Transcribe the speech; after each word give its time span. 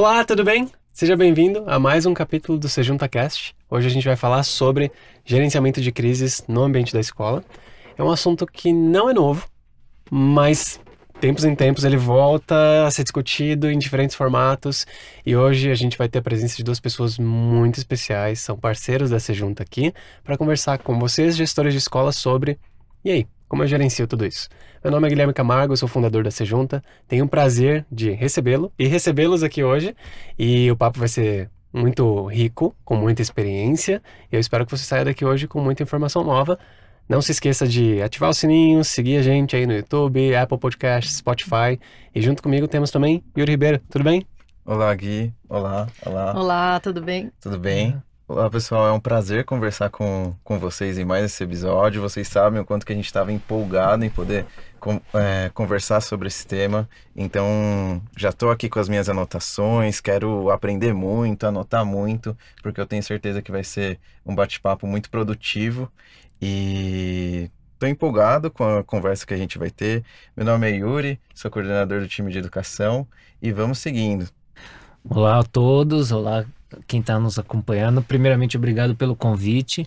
Olá, 0.00 0.24
tudo 0.24 0.42
bem? 0.42 0.66
Seja 0.94 1.14
bem-vindo 1.14 1.62
a 1.66 1.78
mais 1.78 2.06
um 2.06 2.14
capítulo 2.14 2.58
do 2.58 2.70
SeJuntaCast. 2.70 3.54
Hoje 3.68 3.86
a 3.86 3.90
gente 3.90 4.06
vai 4.06 4.16
falar 4.16 4.42
sobre 4.44 4.90
gerenciamento 5.26 5.78
de 5.78 5.92
crises 5.92 6.42
no 6.48 6.62
ambiente 6.62 6.90
da 6.90 7.00
escola. 7.00 7.44
É 7.98 8.02
um 8.02 8.10
assunto 8.10 8.46
que 8.46 8.72
não 8.72 9.10
é 9.10 9.12
novo, 9.12 9.46
mas 10.10 10.80
tempos 11.20 11.44
em 11.44 11.54
tempos 11.54 11.84
ele 11.84 11.98
volta 11.98 12.86
a 12.86 12.90
ser 12.90 13.02
discutido 13.02 13.70
em 13.70 13.78
diferentes 13.78 14.16
formatos 14.16 14.86
e 15.26 15.36
hoje 15.36 15.70
a 15.70 15.74
gente 15.74 15.98
vai 15.98 16.08
ter 16.08 16.20
a 16.20 16.22
presença 16.22 16.56
de 16.56 16.64
duas 16.64 16.80
pessoas 16.80 17.18
muito 17.18 17.76
especiais, 17.76 18.40
são 18.40 18.56
parceiros 18.56 19.10
da 19.10 19.20
Sejunta 19.20 19.62
aqui, 19.62 19.92
para 20.24 20.38
conversar 20.38 20.78
com 20.78 20.98
vocês, 20.98 21.36
gestores 21.36 21.74
de 21.74 21.78
escola, 21.78 22.10
sobre 22.10 22.58
e 23.04 23.10
aí, 23.10 23.26
como 23.50 23.64
eu 23.64 23.66
gerencio 23.66 24.06
tudo 24.06 24.24
isso? 24.24 24.48
Meu 24.82 24.92
nome 24.92 25.08
é 25.08 25.10
Guilherme 25.10 25.34
Camargo, 25.34 25.72
eu 25.72 25.76
sou 25.76 25.88
fundador 25.88 26.22
da 26.22 26.30
Sejunta. 26.30 26.82
Tenho 27.08 27.24
o 27.24 27.28
prazer 27.28 27.84
de 27.90 28.12
recebê-lo 28.12 28.72
e 28.78 28.86
recebê-los 28.86 29.42
aqui 29.42 29.64
hoje. 29.64 29.92
E 30.38 30.70
o 30.70 30.76
papo 30.76 31.00
vai 31.00 31.08
ser 31.08 31.50
muito 31.72 32.26
rico, 32.26 32.76
com 32.84 32.94
muita 32.94 33.22
experiência. 33.22 34.00
E 34.30 34.36
eu 34.36 34.40
espero 34.40 34.64
que 34.64 34.70
você 34.70 34.84
saia 34.84 35.04
daqui 35.04 35.24
hoje 35.24 35.48
com 35.48 35.60
muita 35.60 35.82
informação 35.82 36.22
nova. 36.22 36.56
Não 37.08 37.20
se 37.20 37.32
esqueça 37.32 37.66
de 37.66 38.00
ativar 38.00 38.30
o 38.30 38.34
sininho, 38.34 38.84
seguir 38.84 39.16
a 39.16 39.22
gente 39.22 39.56
aí 39.56 39.66
no 39.66 39.72
YouTube, 39.72 40.32
Apple 40.36 40.56
Podcasts, 40.56 41.16
Spotify. 41.16 41.78
E 42.14 42.22
junto 42.22 42.44
comigo 42.44 42.68
temos 42.68 42.92
também 42.92 43.24
Yuri 43.36 43.50
Ribeiro. 43.50 43.80
Tudo 43.90 44.04
bem? 44.04 44.24
Olá, 44.64 44.94
Gui. 44.94 45.34
Olá, 45.48 45.88
olá. 46.06 46.34
Olá, 46.36 46.78
tudo 46.78 47.02
bem? 47.02 47.32
Tudo 47.40 47.58
bem? 47.58 48.00
Olá, 48.32 48.48
pessoal. 48.48 48.86
É 48.86 48.92
um 48.92 49.00
prazer 49.00 49.44
conversar 49.44 49.90
com, 49.90 50.32
com 50.44 50.56
vocês 50.56 50.96
em 50.96 51.04
mais 51.04 51.24
esse 51.24 51.42
episódio. 51.42 52.00
Vocês 52.00 52.28
sabem 52.28 52.60
o 52.60 52.64
quanto 52.64 52.86
que 52.86 52.92
a 52.92 52.94
gente 52.94 53.06
estava 53.06 53.32
empolgado 53.32 54.04
em 54.04 54.08
poder 54.08 54.46
com, 54.78 55.00
é, 55.12 55.50
conversar 55.52 56.00
sobre 56.00 56.28
esse 56.28 56.46
tema. 56.46 56.88
Então, 57.16 58.00
já 58.16 58.28
estou 58.28 58.52
aqui 58.52 58.68
com 58.68 58.78
as 58.78 58.88
minhas 58.88 59.08
anotações, 59.08 60.00
quero 60.00 60.48
aprender 60.48 60.94
muito, 60.94 61.44
anotar 61.44 61.84
muito, 61.84 62.38
porque 62.62 62.80
eu 62.80 62.86
tenho 62.86 63.02
certeza 63.02 63.42
que 63.42 63.50
vai 63.50 63.64
ser 63.64 63.98
um 64.24 64.32
bate-papo 64.32 64.86
muito 64.86 65.10
produtivo. 65.10 65.90
E 66.40 67.50
estou 67.74 67.88
empolgado 67.88 68.48
com 68.48 68.78
a 68.78 68.84
conversa 68.84 69.26
que 69.26 69.34
a 69.34 69.38
gente 69.38 69.58
vai 69.58 69.70
ter. 69.70 70.04
Meu 70.36 70.46
nome 70.46 70.70
é 70.70 70.76
Yuri, 70.76 71.18
sou 71.34 71.50
coordenador 71.50 72.00
do 72.00 72.06
time 72.06 72.30
de 72.30 72.38
educação 72.38 73.08
e 73.42 73.50
vamos 73.50 73.80
seguindo. 73.80 74.28
Olá 75.04 75.40
a 75.40 75.42
todos, 75.42 76.12
olá 76.12 76.44
quem 76.86 77.00
está 77.00 77.18
nos 77.18 77.38
acompanhando. 77.38 78.02
Primeiramente, 78.02 78.56
obrigado 78.56 78.94
pelo 78.94 79.16
convite 79.16 79.86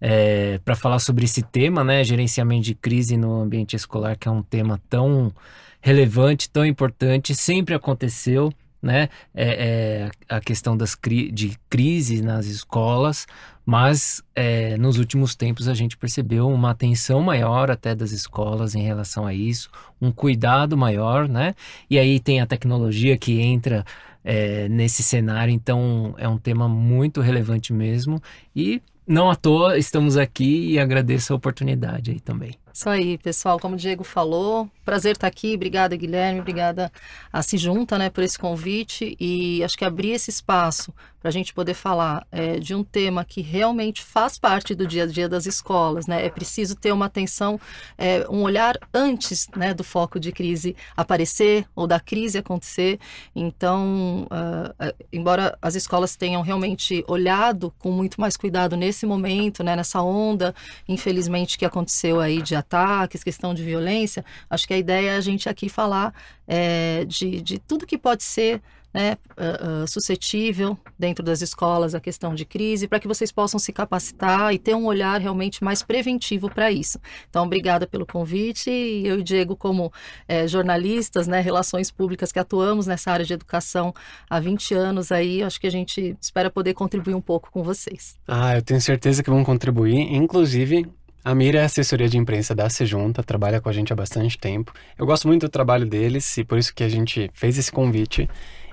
é, 0.00 0.58
para 0.64 0.76
falar 0.76 0.98
sobre 0.98 1.24
esse 1.24 1.42
tema, 1.42 1.82
né? 1.82 2.04
Gerenciamento 2.04 2.64
de 2.64 2.74
crise 2.74 3.16
no 3.16 3.40
ambiente 3.40 3.74
escolar, 3.74 4.18
que 4.18 4.28
é 4.28 4.30
um 4.30 4.42
tema 4.42 4.78
tão 4.90 5.32
relevante, 5.80 6.50
tão 6.50 6.64
importante, 6.64 7.34
sempre 7.34 7.74
aconteceu. 7.74 8.52
Né? 8.82 9.08
É, 9.34 10.10
é 10.28 10.34
a 10.36 10.40
questão 10.42 10.76
das 10.76 10.94
cri 10.94 11.32
de 11.32 11.56
crise 11.70 12.20
nas 12.20 12.44
escolas, 12.44 13.26
mas 13.64 14.22
é, 14.34 14.76
nos 14.76 14.98
últimos 14.98 15.34
tempos 15.34 15.68
a 15.68 15.72
gente 15.72 15.96
percebeu 15.96 16.50
uma 16.50 16.72
atenção 16.72 17.22
maior 17.22 17.70
até 17.70 17.94
das 17.94 18.10
escolas 18.12 18.74
em 18.74 18.82
relação 18.82 19.26
a 19.26 19.32
isso, 19.32 19.70
um 19.98 20.12
cuidado 20.12 20.76
maior, 20.76 21.26
né? 21.26 21.54
E 21.88 21.98
aí 21.98 22.20
tem 22.20 22.42
a 22.42 22.46
tecnologia 22.46 23.16
que 23.16 23.40
entra 23.40 23.86
é, 24.24 24.68
nesse 24.68 25.02
cenário. 25.02 25.52
Então 25.52 26.14
é 26.16 26.26
um 26.26 26.38
tema 26.38 26.68
muito 26.68 27.20
relevante 27.20 27.72
mesmo. 27.72 28.20
E 28.56 28.80
não 29.06 29.30
à 29.30 29.36
toa 29.36 29.78
estamos 29.78 30.16
aqui 30.16 30.70
e 30.72 30.78
agradeço 30.78 31.32
a 31.32 31.36
oportunidade 31.36 32.10
aí 32.10 32.20
também. 32.20 32.54
Isso 32.72 32.88
aí, 32.88 33.18
pessoal. 33.18 33.60
Como 33.60 33.74
o 33.74 33.78
Diego 33.78 34.02
falou, 34.02 34.68
prazer 34.84 35.12
estar 35.12 35.26
aqui. 35.26 35.54
Obrigada, 35.54 35.96
Guilherme. 35.96 36.40
Obrigada 36.40 36.92
a 37.32 37.42
Se 37.42 37.56
Junta 37.56 37.98
né, 37.98 38.10
por 38.10 38.22
esse 38.22 38.38
convite. 38.38 39.16
E 39.18 39.62
acho 39.64 39.76
que 39.76 39.84
abrir 39.84 40.10
esse 40.10 40.30
espaço 40.30 40.92
para 41.24 41.30
a 41.30 41.32
gente 41.32 41.54
poder 41.54 41.72
falar 41.72 42.26
é, 42.30 42.58
de 42.58 42.74
um 42.74 42.84
tema 42.84 43.24
que 43.24 43.40
realmente 43.40 44.02
faz 44.02 44.38
parte 44.38 44.74
do 44.74 44.86
dia 44.86 45.04
a 45.04 45.06
dia 45.06 45.26
das 45.26 45.46
escolas. 45.46 46.06
Né? 46.06 46.26
É 46.26 46.28
preciso 46.28 46.76
ter 46.76 46.92
uma 46.92 47.06
atenção, 47.06 47.58
é, 47.96 48.26
um 48.28 48.42
olhar 48.42 48.76
antes 48.92 49.48
né, 49.56 49.72
do 49.72 49.82
foco 49.82 50.20
de 50.20 50.30
crise 50.30 50.76
aparecer 50.94 51.66
ou 51.74 51.86
da 51.86 51.98
crise 51.98 52.36
acontecer. 52.36 53.00
Então, 53.34 54.24
uh, 54.24 54.94
embora 55.10 55.56
as 55.62 55.74
escolas 55.74 56.14
tenham 56.14 56.42
realmente 56.42 57.02
olhado 57.08 57.72
com 57.78 57.90
muito 57.90 58.20
mais 58.20 58.36
cuidado 58.36 58.76
nesse 58.76 59.06
momento, 59.06 59.64
né, 59.64 59.74
nessa 59.74 60.02
onda, 60.02 60.54
infelizmente, 60.86 61.56
que 61.56 61.64
aconteceu 61.64 62.20
aí 62.20 62.42
de 62.42 62.54
ataques, 62.54 63.24
questão 63.24 63.54
de 63.54 63.64
violência, 63.64 64.22
acho 64.50 64.66
que 64.66 64.73
a 64.74 64.78
ideia 64.78 65.10
é 65.10 65.16
a 65.16 65.20
gente 65.20 65.48
aqui 65.48 65.68
falar 65.68 66.12
é, 66.46 67.04
de, 67.06 67.40
de 67.40 67.58
tudo 67.58 67.86
que 67.86 67.96
pode 67.96 68.22
ser 68.22 68.60
né, 68.94 69.16
uh, 69.36 69.82
uh, 69.82 69.88
suscetível 69.88 70.78
dentro 70.96 71.24
das 71.24 71.42
escolas 71.42 71.96
a 71.96 72.00
questão 72.00 72.32
de 72.32 72.44
crise, 72.44 72.86
para 72.86 73.00
que 73.00 73.08
vocês 73.08 73.32
possam 73.32 73.58
se 73.58 73.72
capacitar 73.72 74.54
e 74.54 74.58
ter 74.58 74.72
um 74.76 74.84
olhar 74.84 75.20
realmente 75.20 75.64
mais 75.64 75.82
preventivo 75.82 76.48
para 76.48 76.70
isso. 76.70 77.00
Então, 77.28 77.44
obrigada 77.44 77.88
pelo 77.88 78.06
convite. 78.06 78.70
Eu 78.70 79.18
e 79.18 79.22
Diego, 79.24 79.56
como 79.56 79.92
é, 80.28 80.46
jornalistas, 80.46 81.26
né, 81.26 81.40
relações 81.40 81.90
públicas 81.90 82.30
que 82.30 82.38
atuamos 82.38 82.86
nessa 82.86 83.10
área 83.10 83.26
de 83.26 83.32
educação 83.32 83.92
há 84.30 84.38
20 84.38 84.74
anos 84.74 85.10
aí, 85.10 85.42
acho 85.42 85.60
que 85.60 85.66
a 85.66 85.72
gente 85.72 86.16
espera 86.20 86.48
poder 86.48 86.74
contribuir 86.74 87.14
um 87.14 87.20
pouco 87.20 87.50
com 87.50 87.64
vocês. 87.64 88.16
Ah, 88.28 88.54
eu 88.54 88.62
tenho 88.62 88.80
certeza 88.80 89.24
que 89.24 89.30
vão 89.30 89.42
contribuir. 89.42 90.14
Inclusive, 90.14 90.86
a 91.24 91.34
Mira 91.34 91.60
é 91.60 91.64
assessoria 91.64 92.06
de 92.06 92.18
imprensa 92.18 92.54
da 92.54 92.68
Sejunta, 92.68 93.22
trabalha 93.22 93.58
com 93.58 93.68
a 93.70 93.72
gente 93.72 93.90
há 93.92 93.96
bastante 93.96 94.36
tempo. 94.36 94.74
Eu 94.98 95.06
gosto 95.06 95.26
muito 95.26 95.46
do 95.46 95.48
trabalho 95.48 95.86
deles 95.86 96.36
e 96.36 96.44
por 96.44 96.58
isso 96.58 96.74
que 96.74 96.84
a 96.84 96.88
gente 96.88 97.30
fez 97.32 97.56
esse 97.56 97.72
convite. 97.72 98.28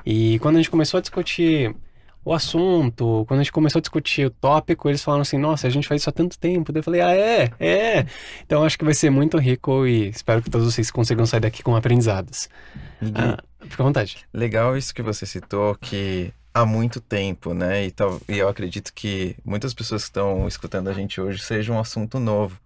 E 0.06 0.38
quando 0.40 0.58
a 0.58 0.60
gente 0.60 0.70
começou 0.70 0.98
a 0.98 1.02
discutir 1.02 1.74
o 2.26 2.34
assunto, 2.34 3.24
quando 3.28 3.40
a 3.40 3.44
gente 3.44 3.54
começou 3.54 3.80
a 3.80 3.82
discutir 3.82 4.26
o 4.28 4.30
tópico, 4.30 4.90
eles 4.90 5.02
falaram 5.02 5.22
assim: 5.22 5.38
Nossa, 5.38 5.66
a 5.66 5.70
gente 5.70 5.88
faz 5.88 6.02
isso 6.02 6.10
há 6.10 6.14
tanto 6.14 6.38
tempo. 6.38 6.74
Daí 6.74 6.82
eu 6.82 6.84
falei: 6.84 7.02
Ah, 7.02 7.16
é? 7.16 7.50
É. 7.58 8.06
Então 8.46 8.64
acho 8.64 8.78
que 8.78 8.84
vai 8.84 8.94
ser 8.94 9.10
muito 9.10 9.38
rico 9.38 9.88
e 9.88 10.10
espero 10.10 10.42
que 10.42 10.50
todos 10.50 10.74
vocês 10.74 10.92
consigam 10.92 11.26
sair 11.26 11.40
daqui 11.40 11.64
com 11.64 11.74
aprendizados. 11.74 12.50
Ah, 13.16 13.42
fica 13.62 13.82
à 13.82 13.86
vontade. 13.86 14.18
Legal 14.34 14.76
isso 14.76 14.94
que 14.94 15.02
você 15.02 15.26
citou, 15.26 15.76
que 15.76 16.34
há 16.54 16.66
muito 16.66 17.00
tempo, 17.00 17.54
né? 17.54 17.86
E, 17.86 17.92
tal, 17.92 18.20
e 18.28 18.38
eu 18.38 18.48
acredito 18.48 18.94
que 18.94 19.36
muitas 19.44 19.74
pessoas 19.74 20.04
que 20.04 20.10
estão 20.10 20.48
escutando 20.48 20.90
a 20.90 20.94
gente 20.94 21.20
hoje 21.20 21.42
seja 21.42 21.72
um 21.72 21.80
assunto 21.80 22.20
novo. 22.20 22.60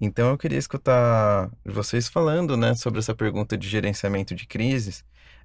Então 0.00 0.30
eu 0.30 0.38
queria 0.38 0.58
escutar 0.58 1.50
vocês 1.64 2.08
falando, 2.08 2.56
né, 2.56 2.74
sobre 2.74 3.00
essa 3.00 3.14
pergunta 3.14 3.56
de 3.56 3.68
gerenciamento 3.68 4.34
de 4.34 4.46
crises 4.46 5.04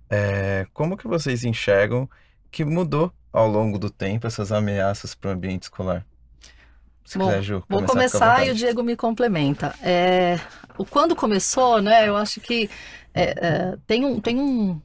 é, 0.09 0.68
como 0.74 0.96
que 0.96 1.08
vocês 1.08 1.44
enxergam 1.44 2.08
que 2.52 2.64
mudou 2.64 3.12
ao 3.31 3.48
longo 3.48 3.80
do 3.80 3.90
tempo 3.90 4.28
essas 4.28 4.52
ameaças 4.52 5.16
para 5.16 5.31
o 5.31 5.34
ambiente 5.34 5.64
escolar? 5.64 6.06
Se 7.04 7.18
Bom, 7.18 7.25
quiser, 7.25 7.42
Ju, 7.42 7.64
vou 7.68 7.84
começar 7.84 8.46
e 8.46 8.52
o 8.52 8.56
Diego 8.56 8.84
me 8.84 8.96
complementa. 8.96 9.74
É, 9.81 10.40
o 10.78 10.86
quando 10.86 11.16
começou, 11.16 11.81
né? 11.81 12.08
Eu 12.08 12.16
acho 12.16 12.40
que 12.40 12.70
é, 13.14 13.24
é, 13.24 13.78
tem 13.88 14.06
um 14.06 14.22
tem 14.22 14.40
um, 14.40 14.80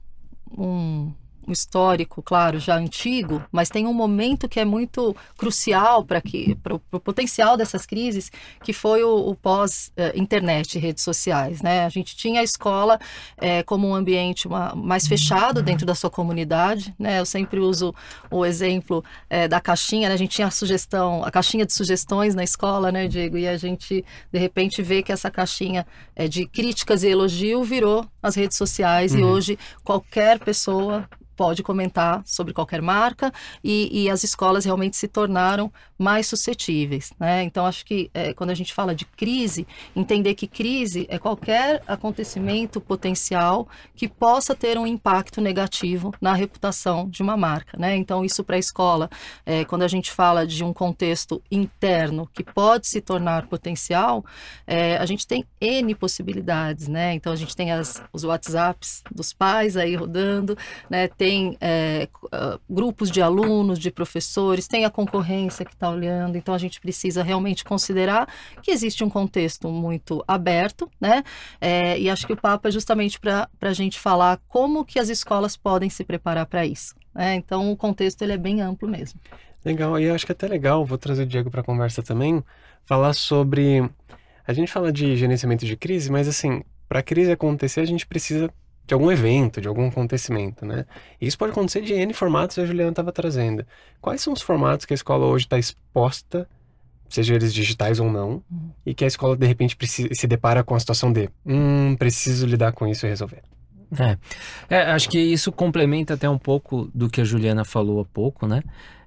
um 0.50 0.58
um 0.58 1.12
histórico, 1.52 2.22
claro, 2.22 2.58
já 2.58 2.76
antigo, 2.76 3.42
mas 3.50 3.68
tem 3.68 3.86
um 3.86 3.92
momento 3.92 4.48
que 4.48 4.60
é 4.60 4.64
muito 4.64 5.14
crucial 5.36 6.04
para 6.04 6.20
que 6.20 6.56
o 6.92 7.00
potencial 7.00 7.56
dessas 7.56 7.86
crises, 7.86 8.30
que 8.62 8.72
foi 8.72 9.02
o, 9.02 9.30
o 9.30 9.34
pós-internet 9.34 10.74
e 10.74 10.78
redes 10.78 11.02
sociais, 11.02 11.62
né? 11.62 11.84
A 11.84 11.88
gente 11.88 12.16
tinha 12.16 12.40
a 12.40 12.44
escola 12.44 12.98
é, 13.36 13.62
como 13.62 13.88
um 13.88 13.94
ambiente 13.94 14.46
uma, 14.46 14.74
mais 14.74 15.06
fechado 15.06 15.62
dentro 15.62 15.86
da 15.86 15.94
sua 15.94 16.10
comunidade, 16.10 16.94
né? 16.98 17.20
Eu 17.20 17.26
sempre 17.26 17.60
uso 17.60 17.94
o 18.30 18.44
exemplo 18.44 19.04
é, 19.28 19.48
da 19.48 19.60
caixinha, 19.60 20.08
né? 20.08 20.14
A 20.14 20.18
gente 20.18 20.30
tinha 20.30 20.48
a 20.48 20.50
sugestão, 20.50 21.24
a 21.24 21.30
caixinha 21.30 21.64
de 21.64 21.72
sugestões 21.72 22.34
na 22.34 22.44
escola, 22.44 22.92
né, 22.92 23.08
Diego? 23.08 23.38
E 23.38 23.46
a 23.46 23.56
gente 23.56 24.04
de 24.32 24.38
repente 24.38 24.82
vê 24.82 25.02
que 25.02 25.12
essa 25.12 25.30
caixinha 25.30 25.86
de 26.28 26.46
críticas 26.46 27.02
e 27.02 27.08
elogio 27.08 27.62
virou 27.62 28.06
as 28.22 28.34
redes 28.34 28.56
sociais 28.56 29.12
uhum. 29.12 29.20
e 29.20 29.24
hoje 29.24 29.58
qualquer 29.84 30.38
pessoa 30.38 31.08
pode 31.38 31.62
comentar 31.62 32.20
sobre 32.26 32.52
qualquer 32.52 32.82
marca 32.82 33.32
e, 33.62 34.02
e 34.02 34.10
as 34.10 34.24
escolas 34.24 34.64
realmente 34.64 34.96
se 34.96 35.06
tornaram 35.06 35.72
mais 35.96 36.26
suscetíveis. 36.26 37.12
Né? 37.18 37.44
Então, 37.44 37.64
acho 37.64 37.84
que 37.86 38.10
é, 38.12 38.32
quando 38.32 38.50
a 38.50 38.54
gente 38.54 38.74
fala 38.74 38.92
de 38.92 39.04
crise, 39.04 39.64
entender 39.94 40.34
que 40.34 40.48
crise 40.48 41.06
é 41.08 41.16
qualquer 41.16 41.80
acontecimento 41.86 42.80
potencial 42.80 43.68
que 43.94 44.08
possa 44.08 44.52
ter 44.52 44.76
um 44.78 44.86
impacto 44.86 45.40
negativo 45.40 46.12
na 46.20 46.32
reputação 46.34 47.08
de 47.08 47.22
uma 47.22 47.36
marca. 47.36 47.78
Né? 47.78 47.96
Então, 47.96 48.24
isso 48.24 48.42
para 48.42 48.56
a 48.56 48.58
escola, 48.58 49.08
é, 49.46 49.64
quando 49.64 49.82
a 49.82 49.88
gente 49.88 50.10
fala 50.10 50.44
de 50.44 50.64
um 50.64 50.72
contexto 50.72 51.40
interno 51.50 52.28
que 52.32 52.42
pode 52.42 52.88
se 52.88 53.00
tornar 53.00 53.46
potencial, 53.46 54.24
é, 54.66 54.96
a 54.96 55.06
gente 55.06 55.24
tem 55.24 55.44
N 55.60 55.94
possibilidades. 55.94 56.88
Né? 56.88 57.14
Então, 57.14 57.32
a 57.32 57.36
gente 57.36 57.54
tem 57.54 57.70
as, 57.70 58.02
os 58.12 58.24
WhatsApps 58.24 59.02
dos 59.10 59.32
pais 59.32 59.76
aí 59.76 59.94
rodando, 59.94 60.56
né? 60.88 61.08
tem 61.08 61.56
é, 61.60 62.08
grupos 62.68 63.10
de 63.10 63.22
alunos, 63.22 63.78
de 63.78 63.90
professores, 63.90 64.66
tem 64.66 64.84
a 64.84 64.90
concorrência 64.90 65.64
que 65.64 65.72
está 65.72 65.90
olhando, 65.90 66.36
então 66.36 66.54
a 66.54 66.58
gente 66.58 66.80
precisa 66.80 67.22
realmente 67.22 67.64
considerar 67.64 68.28
que 68.62 68.70
existe 68.70 69.04
um 69.04 69.10
contexto 69.10 69.68
muito 69.68 70.24
aberto, 70.26 70.90
né? 71.00 71.22
É, 71.60 71.98
e 71.98 72.08
acho 72.10 72.26
que 72.26 72.32
o 72.32 72.36
papo 72.36 72.68
é 72.68 72.70
justamente 72.70 73.18
para 73.20 73.48
a 73.60 73.72
gente 73.72 73.98
falar 73.98 74.40
como 74.48 74.84
que 74.84 74.98
as 74.98 75.08
escolas 75.08 75.56
podem 75.56 75.90
se 75.90 76.04
preparar 76.04 76.46
para 76.46 76.66
isso. 76.66 76.94
Né? 77.14 77.34
Então 77.34 77.70
o 77.72 77.76
contexto 77.76 78.22
ele 78.22 78.32
é 78.32 78.38
bem 78.38 78.60
amplo 78.60 78.88
mesmo. 78.88 79.20
Legal, 79.64 79.98
e 79.98 80.08
acho 80.08 80.24
que 80.24 80.32
é 80.32 80.34
até 80.34 80.46
legal, 80.46 80.84
vou 80.84 80.96
trazer 80.96 81.24
o 81.24 81.26
Diego 81.26 81.50
para 81.50 81.60
a 81.60 81.64
conversa 81.64 82.02
também, 82.02 82.42
falar 82.84 83.12
sobre. 83.12 83.88
A 84.46 84.52
gente 84.52 84.72
fala 84.72 84.92
de 84.92 85.16
gerenciamento 85.16 85.66
de 85.66 85.76
crise, 85.76 86.10
mas 86.10 86.28
assim, 86.28 86.62
para 86.88 87.00
a 87.00 87.02
crise 87.02 87.30
acontecer, 87.30 87.80
a 87.80 87.86
gente 87.86 88.06
precisa 88.06 88.50
de 88.86 88.94
algum 88.94 89.12
evento, 89.12 89.60
de 89.60 89.68
algum 89.68 89.86
acontecimento, 89.86 90.64
né? 90.64 90.86
E 91.20 91.26
isso 91.26 91.36
pode 91.36 91.52
acontecer 91.52 91.82
de 91.82 91.92
N 91.92 92.12
formatos 92.14 92.54
que 92.54 92.62
a 92.62 92.66
Juliana 92.66 92.90
estava 92.90 93.12
trazendo. 93.12 93.64
Quais 94.00 94.22
são 94.22 94.32
os 94.32 94.40
formatos 94.40 94.86
que 94.86 94.94
a 94.94 94.96
escola 94.96 95.26
hoje 95.26 95.44
está 95.44 95.58
exposta, 95.58 96.48
seja 97.06 97.34
eles 97.34 97.52
digitais 97.52 98.00
ou 98.00 98.10
não, 98.10 98.42
uhum. 98.50 98.70
e 98.86 98.94
que 98.94 99.04
a 99.04 99.06
escola 99.06 99.36
de 99.36 99.46
repente 99.46 99.76
precisa, 99.76 100.08
se 100.12 100.26
depara 100.26 100.64
com 100.64 100.74
a 100.74 100.80
situação 100.80 101.12
de, 101.12 101.28
hum, 101.44 101.96
preciso 101.96 102.46
lidar 102.46 102.72
com 102.72 102.86
isso 102.86 103.04
e 103.04 103.10
resolver? 103.10 103.42
É. 103.98 104.74
é. 104.74 104.82
acho 104.90 105.10
que 105.10 105.18
isso 105.18 105.52
complementa 105.52 106.14
até 106.14 106.28
um 106.28 106.38
pouco 106.38 106.90
do 106.94 107.10
que 107.10 107.20
a 107.20 107.24
Juliana 107.24 107.66
falou 107.66 108.00
há 108.00 108.04
pouco, 108.06 108.46
né? 108.46 108.62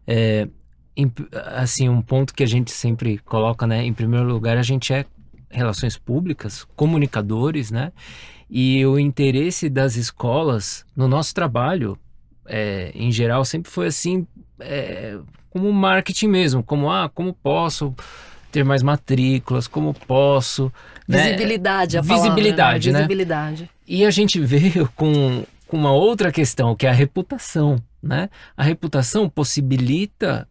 É, 0.06 0.48
em, 0.96 1.12
assim, 1.56 1.90
um 1.90 2.02
ponto 2.04 2.36
que 2.36 2.44
a 2.44 2.48
gente 2.48 2.72
sempre 2.72 3.18
coloca, 3.20 3.66
né? 3.66 3.84
Em 3.84 3.94
primeiro 3.94 4.28
lugar, 4.28 4.58
a 4.58 4.64
gente 4.64 4.94
é 4.94 5.06
relações 5.52 5.98
públicas, 5.98 6.66
comunicadores, 6.76 7.72
né? 7.72 7.92
E 8.50 8.86
o 8.86 9.00
interesse 9.00 9.70
das 9.70 9.96
escolas 9.96 10.86
no 10.96 11.08
nosso 11.08 11.34
trabalho, 11.34 11.98
é, 12.46 12.92
em 12.94 13.12
geral, 13.12 13.46
sempre 13.46 13.72
foi 13.72 13.88
assim, 13.88 14.28
é, 14.60 15.18
como 15.50 15.72
marketing 15.72 16.28
mesmo, 16.28 16.64
como, 16.64 16.92
ah, 16.92 17.10
como 17.10 17.34
posso 17.34 17.96
ter 18.52 18.66
mais 18.66 18.84
matrículas, 18.84 19.68
como 19.68 19.94
posso... 19.94 20.72
Né? 21.08 21.24
Visibilidade, 21.24 21.96
né? 21.96 22.00
a 22.00 22.02
Visibilidade, 22.02 22.92
né? 22.92 23.00
Visibilidade. 23.00 23.70
E 23.88 24.06
a 24.06 24.12
gente 24.12 24.40
veio 24.40 24.90
com, 24.96 25.46
com 25.68 25.78
uma 25.78 25.94
outra 25.94 26.32
questão, 26.32 26.76
que 26.76 26.86
é 26.86 26.90
a 26.90 26.94
reputação, 26.94 27.82
né? 28.04 28.30
A 28.58 28.64
reputação 28.64 29.30
possibilita 29.30 30.48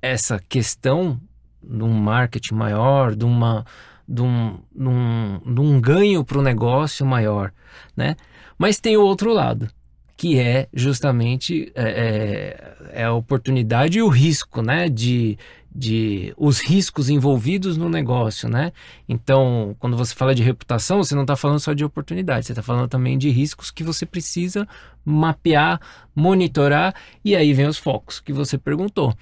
essa 0.00 0.40
questão 0.48 1.20
de 1.62 1.82
um 1.82 1.92
marketing 1.92 2.54
maior, 2.54 3.14
de 3.14 3.24
uma 3.24 3.66
de 4.10 4.22
um, 4.22 4.58
de 4.74 4.88
um, 4.88 5.40
de 5.54 5.60
um 5.60 5.80
ganho 5.80 6.24
para 6.24 6.38
o 6.38 6.42
negócio 6.42 7.06
maior, 7.06 7.52
né? 7.96 8.16
Mas 8.58 8.80
tem 8.80 8.96
o 8.96 9.02
outro 9.02 9.32
lado, 9.32 9.70
que 10.16 10.36
é 10.36 10.66
justamente 10.74 11.70
é, 11.76 12.74
é, 12.92 13.02
é 13.02 13.04
a 13.04 13.12
oportunidade 13.12 13.98
e 13.98 14.02
o 14.02 14.08
risco, 14.08 14.62
né? 14.62 14.88
De, 14.88 15.38
de 15.72 16.34
os 16.36 16.58
riscos 16.58 17.08
envolvidos 17.08 17.76
no 17.76 17.88
negócio, 17.88 18.48
né? 18.48 18.72
Então, 19.08 19.76
quando 19.78 19.96
você 19.96 20.12
fala 20.12 20.34
de 20.34 20.42
reputação, 20.42 20.98
você 20.98 21.14
não 21.14 21.22
está 21.22 21.36
falando 21.36 21.60
só 21.60 21.72
de 21.72 21.84
oportunidade, 21.84 22.46
você 22.46 22.52
está 22.52 22.64
falando 22.64 22.88
também 22.88 23.16
de 23.16 23.30
riscos 23.30 23.70
que 23.70 23.84
você 23.84 24.04
precisa 24.04 24.66
mapear, 25.04 25.80
monitorar, 26.14 26.96
e 27.24 27.36
aí 27.36 27.52
vem 27.52 27.66
os 27.66 27.78
focos 27.78 28.18
que 28.18 28.32
você 28.32 28.58
perguntou. 28.58 29.14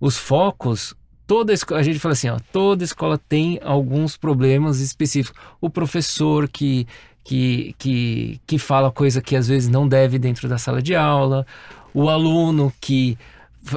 Os 0.00 0.16
focos 0.16 0.94
toda 1.26 1.52
a 1.52 1.82
gente 1.82 1.98
fala 1.98 2.12
assim, 2.12 2.28
ó, 2.28 2.38
toda 2.52 2.84
escola 2.84 3.18
tem 3.18 3.58
alguns 3.62 4.16
problemas 4.16 4.80
específicos. 4.80 5.40
O 5.60 5.68
professor 5.68 6.48
que 6.48 6.86
que, 7.26 7.74
que, 7.76 8.40
que 8.46 8.56
fala 8.56 8.92
coisa 8.92 9.20
que 9.20 9.34
às 9.34 9.48
vezes 9.48 9.68
não 9.68 9.88
deve 9.88 10.16
dentro 10.16 10.48
da 10.48 10.58
sala 10.58 10.80
de 10.80 10.94
aula, 10.94 11.44
o 11.92 12.08
aluno 12.08 12.72
que 12.80 13.18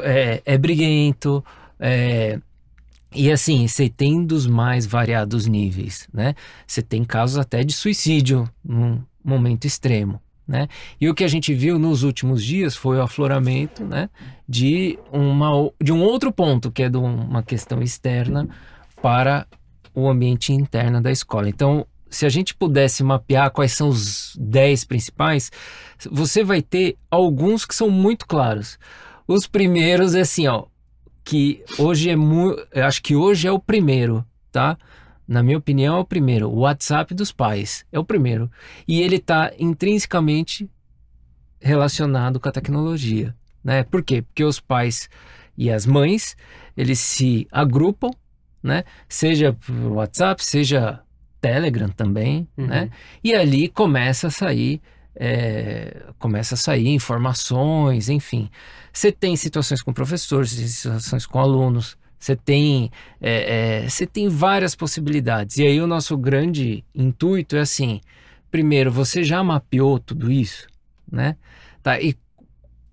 é, 0.03 0.39
é 0.45 0.55
briguento, 0.55 1.43
é, 1.79 2.39
e 3.11 3.31
assim, 3.31 3.67
você 3.67 3.89
tem 3.89 4.23
dos 4.23 4.45
mais 4.45 4.85
variados 4.85 5.47
níveis, 5.47 6.07
né? 6.13 6.35
Você 6.67 6.83
tem 6.83 7.03
casos 7.03 7.39
até 7.39 7.63
de 7.63 7.73
suicídio 7.73 8.47
num 8.63 9.01
momento 9.23 9.65
extremo. 9.65 10.21
Né? 10.49 10.67
E 10.99 11.07
o 11.07 11.13
que 11.13 11.23
a 11.23 11.27
gente 11.27 11.53
viu 11.53 11.77
nos 11.77 12.01
últimos 12.01 12.43
dias 12.43 12.75
foi 12.75 12.97
o 12.97 13.03
afloramento 13.03 13.85
né, 13.85 14.09
de, 14.47 14.97
uma, 15.11 15.51
de 15.79 15.93
um 15.93 16.01
outro 16.01 16.31
ponto, 16.31 16.71
que 16.71 16.81
é 16.81 16.89
de 16.89 16.97
uma 16.97 17.43
questão 17.43 17.83
externa 17.83 18.49
para 18.99 19.45
o 19.93 20.09
ambiente 20.09 20.51
interno 20.51 20.99
da 20.99 21.11
escola. 21.11 21.47
Então, 21.47 21.85
se 22.09 22.25
a 22.25 22.29
gente 22.29 22.55
pudesse 22.55 23.03
mapear 23.03 23.51
quais 23.51 23.73
são 23.73 23.89
os 23.89 24.35
10 24.39 24.85
principais, 24.85 25.51
você 26.09 26.43
vai 26.43 26.63
ter 26.63 26.97
alguns 27.11 27.63
que 27.63 27.75
são 27.75 27.91
muito 27.91 28.25
claros. 28.25 28.79
Os 29.27 29.45
primeiros 29.45 30.15
é 30.15 30.21
assim, 30.21 30.47
ó, 30.47 30.63
que 31.23 31.63
hoje 31.77 32.09
é 32.09 32.15
muito, 32.15 32.67
acho 32.73 33.03
que 33.03 33.15
hoje 33.15 33.47
é 33.47 33.51
o 33.51 33.59
primeiro, 33.59 34.25
tá? 34.51 34.79
Na 35.29 35.43
minha 35.43 35.59
opinião, 35.59 35.97
é 35.97 35.99
o 35.99 36.05
primeiro. 36.05 36.49
O 36.49 36.61
WhatsApp 36.61 37.13
dos 37.13 37.31
pais 37.31 37.85
é 37.91 37.99
o 37.99 38.03
primeiro. 38.03 38.49
E 38.87 38.99
ele 38.99 39.17
está 39.17 39.51
intrinsecamente 39.59 40.67
relacionado 41.61 42.39
com 42.39 42.49
a 42.49 42.51
tecnologia. 42.51 43.35
Né? 43.63 43.83
Por 43.83 44.01
quê? 44.01 44.23
Porque 44.23 44.43
os 44.43 44.59
pais 44.59 45.07
e 45.55 45.69
as 45.69 45.85
mães, 45.85 46.35
eles 46.75 46.97
se 46.97 47.47
agrupam, 47.51 48.09
né? 48.63 48.83
seja 49.07 49.55
WhatsApp, 49.91 50.43
seja 50.43 50.99
Telegram 51.39 51.89
também, 51.89 52.47
uhum. 52.57 52.65
né? 52.65 52.89
E 53.23 53.35
ali 53.35 53.69
começa 53.69 54.27
a 54.27 54.31
sair, 54.31 54.81
é, 55.15 56.07
começa 56.17 56.55
a 56.55 56.57
sair 56.57 56.87
informações, 56.87 58.09
enfim. 58.09 58.49
Você 58.91 59.11
tem 59.11 59.35
situações 59.35 59.83
com 59.83 59.93
professores, 59.93 60.49
situações 60.49 61.27
com 61.27 61.39
alunos, 61.39 61.98
você 62.19 62.35
tem, 62.35 62.91
é, 63.21 63.83
é, 63.85 63.89
você 63.89 64.05
tem 64.05 64.27
várias 64.27 64.75
possibilidades. 64.75 65.57
E 65.57 65.65
aí 65.65 65.79
o 65.79 65.87
nosso 65.87 66.17
grande 66.17 66.83
intuito 66.93 67.55
é 67.55 67.61
assim: 67.61 68.01
primeiro, 68.51 68.91
você 68.91 69.23
já 69.23 69.43
mapeou 69.43 69.99
tudo 69.99 70.31
isso, 70.31 70.67
né? 71.09 71.37
Tá, 71.81 71.99
e 71.99 72.11
o 72.11 72.15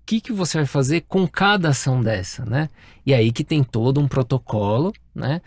que, 0.05 0.21
que 0.21 0.31
você 0.31 0.59
vai 0.59 0.65
fazer 0.65 1.01
com 1.01 1.27
cada 1.27 1.69
ação 1.69 2.01
dessa, 2.01 2.45
né? 2.45 2.69
E 3.05 3.13
aí 3.13 3.31
que 3.31 3.43
tem 3.43 3.63
todo 3.63 3.99
um 3.99 4.07
protocolo, 4.07 4.93
né? 5.13 5.41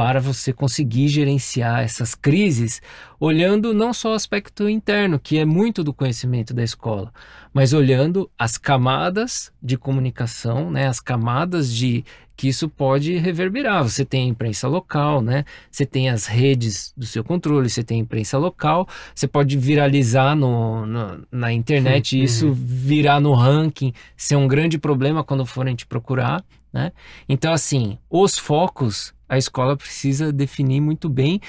para 0.00 0.18
você 0.18 0.50
conseguir 0.50 1.08
gerenciar 1.08 1.82
essas 1.82 2.14
crises, 2.14 2.80
olhando 3.18 3.74
não 3.74 3.92
só 3.92 4.12
o 4.12 4.14
aspecto 4.14 4.66
interno, 4.66 5.20
que 5.20 5.36
é 5.36 5.44
muito 5.44 5.84
do 5.84 5.92
conhecimento 5.92 6.54
da 6.54 6.62
escola, 6.62 7.12
mas 7.52 7.74
olhando 7.74 8.30
as 8.38 8.56
camadas 8.56 9.52
de 9.62 9.76
comunicação, 9.76 10.70
né, 10.70 10.86
as 10.86 11.00
camadas 11.00 11.70
de 11.70 12.02
que 12.40 12.48
isso 12.48 12.70
pode 12.70 13.18
reverberar. 13.18 13.82
Você 13.82 14.02
tem 14.02 14.24
a 14.24 14.28
imprensa 14.28 14.66
local, 14.66 15.20
né? 15.20 15.44
Você 15.70 15.84
tem 15.84 16.08
as 16.08 16.24
redes 16.24 16.90
do 16.96 17.04
seu 17.04 17.22
controle, 17.22 17.68
você 17.68 17.84
tem 17.84 17.98
a 17.98 18.00
imprensa 18.00 18.38
local, 18.38 18.88
você 19.14 19.28
pode 19.28 19.58
viralizar 19.58 20.34
no, 20.34 20.86
no 20.86 21.22
na 21.30 21.52
internet 21.52 22.16
e 22.16 22.22
isso 22.22 22.46
uhum. 22.46 22.54
virar 22.54 23.20
no 23.20 23.34
ranking, 23.34 23.92
ser 24.16 24.36
um 24.36 24.48
grande 24.48 24.78
problema 24.78 25.22
quando 25.22 25.44
forem 25.44 25.74
te 25.74 25.84
procurar, 25.84 26.42
né? 26.72 26.92
Então, 27.28 27.52
assim, 27.52 27.98
os 28.08 28.38
focos 28.38 29.12
a 29.28 29.36
escola 29.36 29.76
precisa 29.76 30.32
definir 30.32 30.80
muito 30.80 31.10
bem 31.10 31.42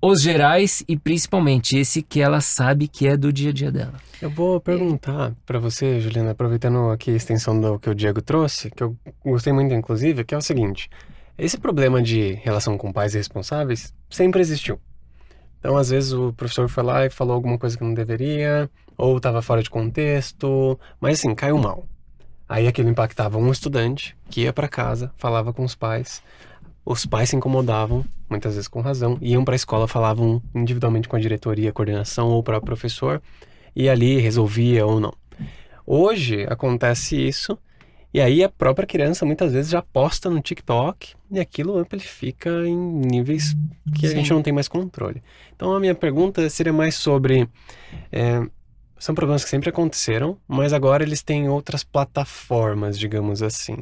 os 0.00 0.22
gerais 0.22 0.82
e 0.88 0.96
principalmente 0.96 1.76
esse 1.76 2.02
que 2.02 2.20
ela 2.20 2.40
sabe 2.40 2.88
que 2.88 3.06
é 3.06 3.16
do 3.16 3.32
dia 3.32 3.50
a 3.50 3.52
dia 3.52 3.70
dela. 3.70 3.94
Eu 4.20 4.30
vou 4.30 4.60
perguntar 4.60 5.32
para 5.44 5.58
você, 5.58 6.00
Juliana, 6.00 6.30
aproveitando 6.30 6.90
aqui 6.90 7.10
a 7.10 7.16
extensão 7.16 7.60
do 7.60 7.78
que 7.78 7.90
o 7.90 7.94
Diego 7.94 8.22
trouxe, 8.22 8.70
que 8.70 8.82
eu 8.82 8.96
gostei 9.24 9.52
muito 9.52 9.74
inclusive, 9.74 10.24
que 10.24 10.34
é 10.34 10.38
o 10.38 10.42
seguinte: 10.42 10.88
esse 11.36 11.58
problema 11.58 12.02
de 12.02 12.32
relação 12.42 12.76
com 12.76 12.92
pais 12.92 13.14
responsáveis 13.14 13.94
sempre 14.08 14.40
existiu. 14.40 14.80
Então, 15.58 15.76
às 15.76 15.90
vezes 15.90 16.12
o 16.12 16.32
professor 16.32 16.68
foi 16.68 16.82
lá 16.82 17.04
e 17.04 17.10
falou 17.10 17.34
alguma 17.34 17.58
coisa 17.58 17.76
que 17.76 17.84
não 17.84 17.92
deveria, 17.92 18.70
ou 18.96 19.18
estava 19.18 19.42
fora 19.42 19.62
de 19.62 19.68
contexto, 19.68 20.78
mas 20.98 21.18
assim, 21.18 21.34
caiu 21.34 21.58
mal. 21.58 21.86
Aí 22.48 22.66
aquilo 22.66 22.88
impactava 22.88 23.38
um 23.38 23.52
estudante 23.52 24.16
que 24.28 24.42
ia 24.42 24.52
para 24.52 24.68
casa, 24.68 25.12
falava 25.16 25.52
com 25.52 25.62
os 25.62 25.74
pais, 25.74 26.22
os 26.84 27.06
pais 27.06 27.30
se 27.30 27.36
incomodavam, 27.36 28.04
muitas 28.28 28.54
vezes 28.54 28.68
com 28.68 28.80
razão, 28.80 29.18
iam 29.20 29.44
para 29.44 29.54
a 29.54 29.56
escola, 29.56 29.86
falavam 29.86 30.42
individualmente 30.54 31.08
com 31.08 31.16
a 31.16 31.20
diretoria, 31.20 31.72
coordenação 31.72 32.28
ou 32.28 32.42
para 32.42 32.58
o 32.58 32.62
professor, 32.62 33.22
e 33.74 33.88
ali 33.88 34.18
resolvia 34.18 34.86
ou 34.86 34.98
não. 34.98 35.12
Hoje 35.86 36.46
acontece 36.48 37.16
isso, 37.16 37.58
e 38.12 38.20
aí 38.20 38.42
a 38.42 38.48
própria 38.48 38.86
criança 38.86 39.24
muitas 39.24 39.52
vezes 39.52 39.70
já 39.70 39.80
posta 39.80 40.28
no 40.28 40.40
TikTok 40.40 41.14
e 41.30 41.38
aquilo 41.38 41.78
amplifica 41.78 42.50
em 42.66 42.76
níveis 42.76 43.54
que 43.94 44.08
Sim. 44.08 44.14
a 44.14 44.16
gente 44.16 44.32
não 44.32 44.42
tem 44.42 44.52
mais 44.52 44.66
controle. 44.66 45.22
Então 45.54 45.72
a 45.72 45.80
minha 45.80 45.94
pergunta 45.94 46.48
seria 46.50 46.72
mais 46.72 46.96
sobre. 46.96 47.48
É, 48.10 48.42
são 48.98 49.14
problemas 49.14 49.44
que 49.44 49.50
sempre 49.50 49.70
aconteceram, 49.70 50.36
mas 50.46 50.72
agora 50.72 51.04
eles 51.04 51.22
têm 51.22 51.48
outras 51.48 51.84
plataformas, 51.84 52.98
digamos 52.98 53.42
assim. 53.42 53.78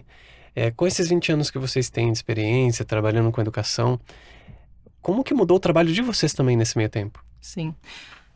É, 0.61 0.73
com 0.73 0.89
esses 0.89 1.09
20 1.09 1.31
anos 1.31 1.53
que 1.53 1.59
vocês 1.59 1.89
têm 1.89 2.11
de 2.11 2.19
experiência 2.19 2.85
trabalhando 2.85 3.31
com 3.31 3.41
educação, 3.41 4.01
como 5.01 5.23
que 5.23 5.33
mudou 5.33 5.57
o 5.57 5.61
trabalho 5.61 5.93
de 5.93 6.03
vocês 6.03 6.35
também 6.35 6.57
nesse 6.57 6.77
meio 6.77 6.91
tempo? 6.91 7.25
Sim. 7.41 7.73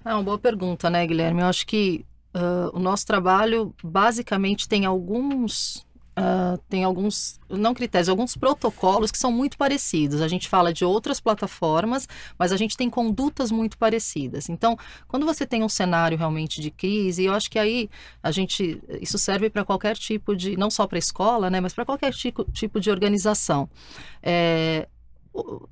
É 0.05 0.15
uma 0.15 0.23
boa 0.23 0.39
pergunta, 0.39 0.89
né, 0.89 1.05
Guilherme? 1.05 1.41
Eu 1.41 1.49
acho 1.49 1.67
que 1.67 2.07
uh, 2.33 2.77
o 2.77 2.79
nosso 2.79 3.05
trabalho 3.09 3.75
basicamente 3.83 4.69
tem 4.69 4.87
alguns 4.87 5.85
Uh, 6.13 6.59
tem 6.69 6.85
alguns, 6.85 7.41
não 7.49 7.73
critérios, 7.73 8.09
alguns 8.09 8.37
protocolos 8.37 9.11
que 9.11 9.17
são 9.17 9.33
muito 9.33 9.57
parecidos. 9.57 10.21
A 10.21 10.29
gente 10.29 10.47
fala 10.47 10.71
de 10.71 10.85
outras 10.85 11.21
plataformas, 11.21 12.07
mas 12.39 12.53
a 12.53 12.57
gente 12.59 12.77
tem 12.77 12.91
condutas 12.91 13.51
muito 13.51 13.79
parecidas. 13.79 14.51
Então, 14.51 14.77
quando 15.09 15.25
você 15.25 15.47
tem 15.47 15.65
um 15.65 15.71
cenário 15.71 16.19
realmente 16.19 16.61
de 16.61 16.71
crise, 16.71 17.25
eu 17.25 17.33
acho 17.33 17.51
que 17.51 17.59
aí 17.59 17.89
a 18.23 18.31
gente, 18.31 18.79
isso 19.01 19.19
serve 19.19 19.49
para 19.49 19.65
qualquer 19.65 19.97
tipo 19.97 20.37
de, 20.37 20.55
não 20.55 20.71
só 20.71 20.87
para 20.87 20.99
a 20.99 21.01
escola, 21.01 21.49
né, 21.49 21.61
mas 21.61 21.73
para 21.73 21.87
qualquer 21.87 22.13
tipo, 22.13 22.45
tipo 22.53 22.79
de 22.79 22.91
organização. 22.91 23.69
É, 24.23 24.87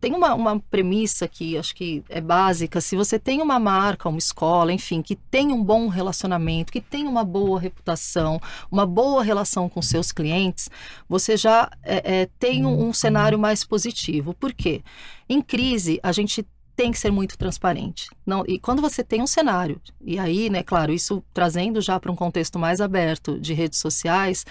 tem 0.01 0.15
uma, 0.15 0.35
uma 0.35 0.59
premissa 0.59 1.29
que 1.29 1.57
acho 1.59 1.75
que 1.75 2.03
é 2.09 2.21
básica. 2.21 2.81
Se 2.81 2.97
você 2.97 3.19
tem 3.19 3.43
uma 3.43 3.59
marca, 3.59 4.09
uma 4.09 4.19
escola, 4.19 4.73
enfim, 4.73 5.03
que 5.03 5.15
tem 5.15 5.53
um 5.53 5.63
bom 5.63 5.89
relacionamento, 5.89 6.73
que 6.73 6.81
tem 6.81 7.07
uma 7.07 7.25
boa 7.25 7.61
reputação, 7.61 8.41
uma 8.71 8.87
boa 8.87 9.23
relação 9.23 9.69
com 9.69 9.83
seus 9.83 10.13
clientes, 10.13 10.71
você 11.09 11.37
já 11.37 11.71
é, 11.83 12.23
é, 12.23 12.29
tem 12.39 12.65
um, 12.65 12.89
um 12.89 12.93
cenário 12.93 13.39
mais 13.39 13.63
positivo. 13.63 14.33
Por 14.35 14.53
quê? 14.53 14.83
Em 15.29 15.43
crise, 15.43 16.01
a 16.03 16.13
gente 16.13 16.47
tem 16.81 16.91
que 16.91 16.99
ser 16.99 17.11
muito 17.11 17.37
transparente. 17.37 18.09
Não, 18.25 18.43
e 18.49 18.59
quando 18.59 18.81
você 18.81 19.05
tem 19.05 19.21
um 19.21 19.27
cenário, 19.27 19.79
e 20.01 20.19
aí, 20.19 20.49
né, 20.49 20.63
claro, 20.63 20.91
isso 20.91 21.23
trazendo 21.35 21.79
já 21.83 22.01
para 22.01 22.11
um 22.11 22.17
contexto 22.17 22.59
mais 22.59 22.81
aberto 22.81 23.39
de 23.39 23.53
redes 23.53 23.79
sociais, 23.79 24.47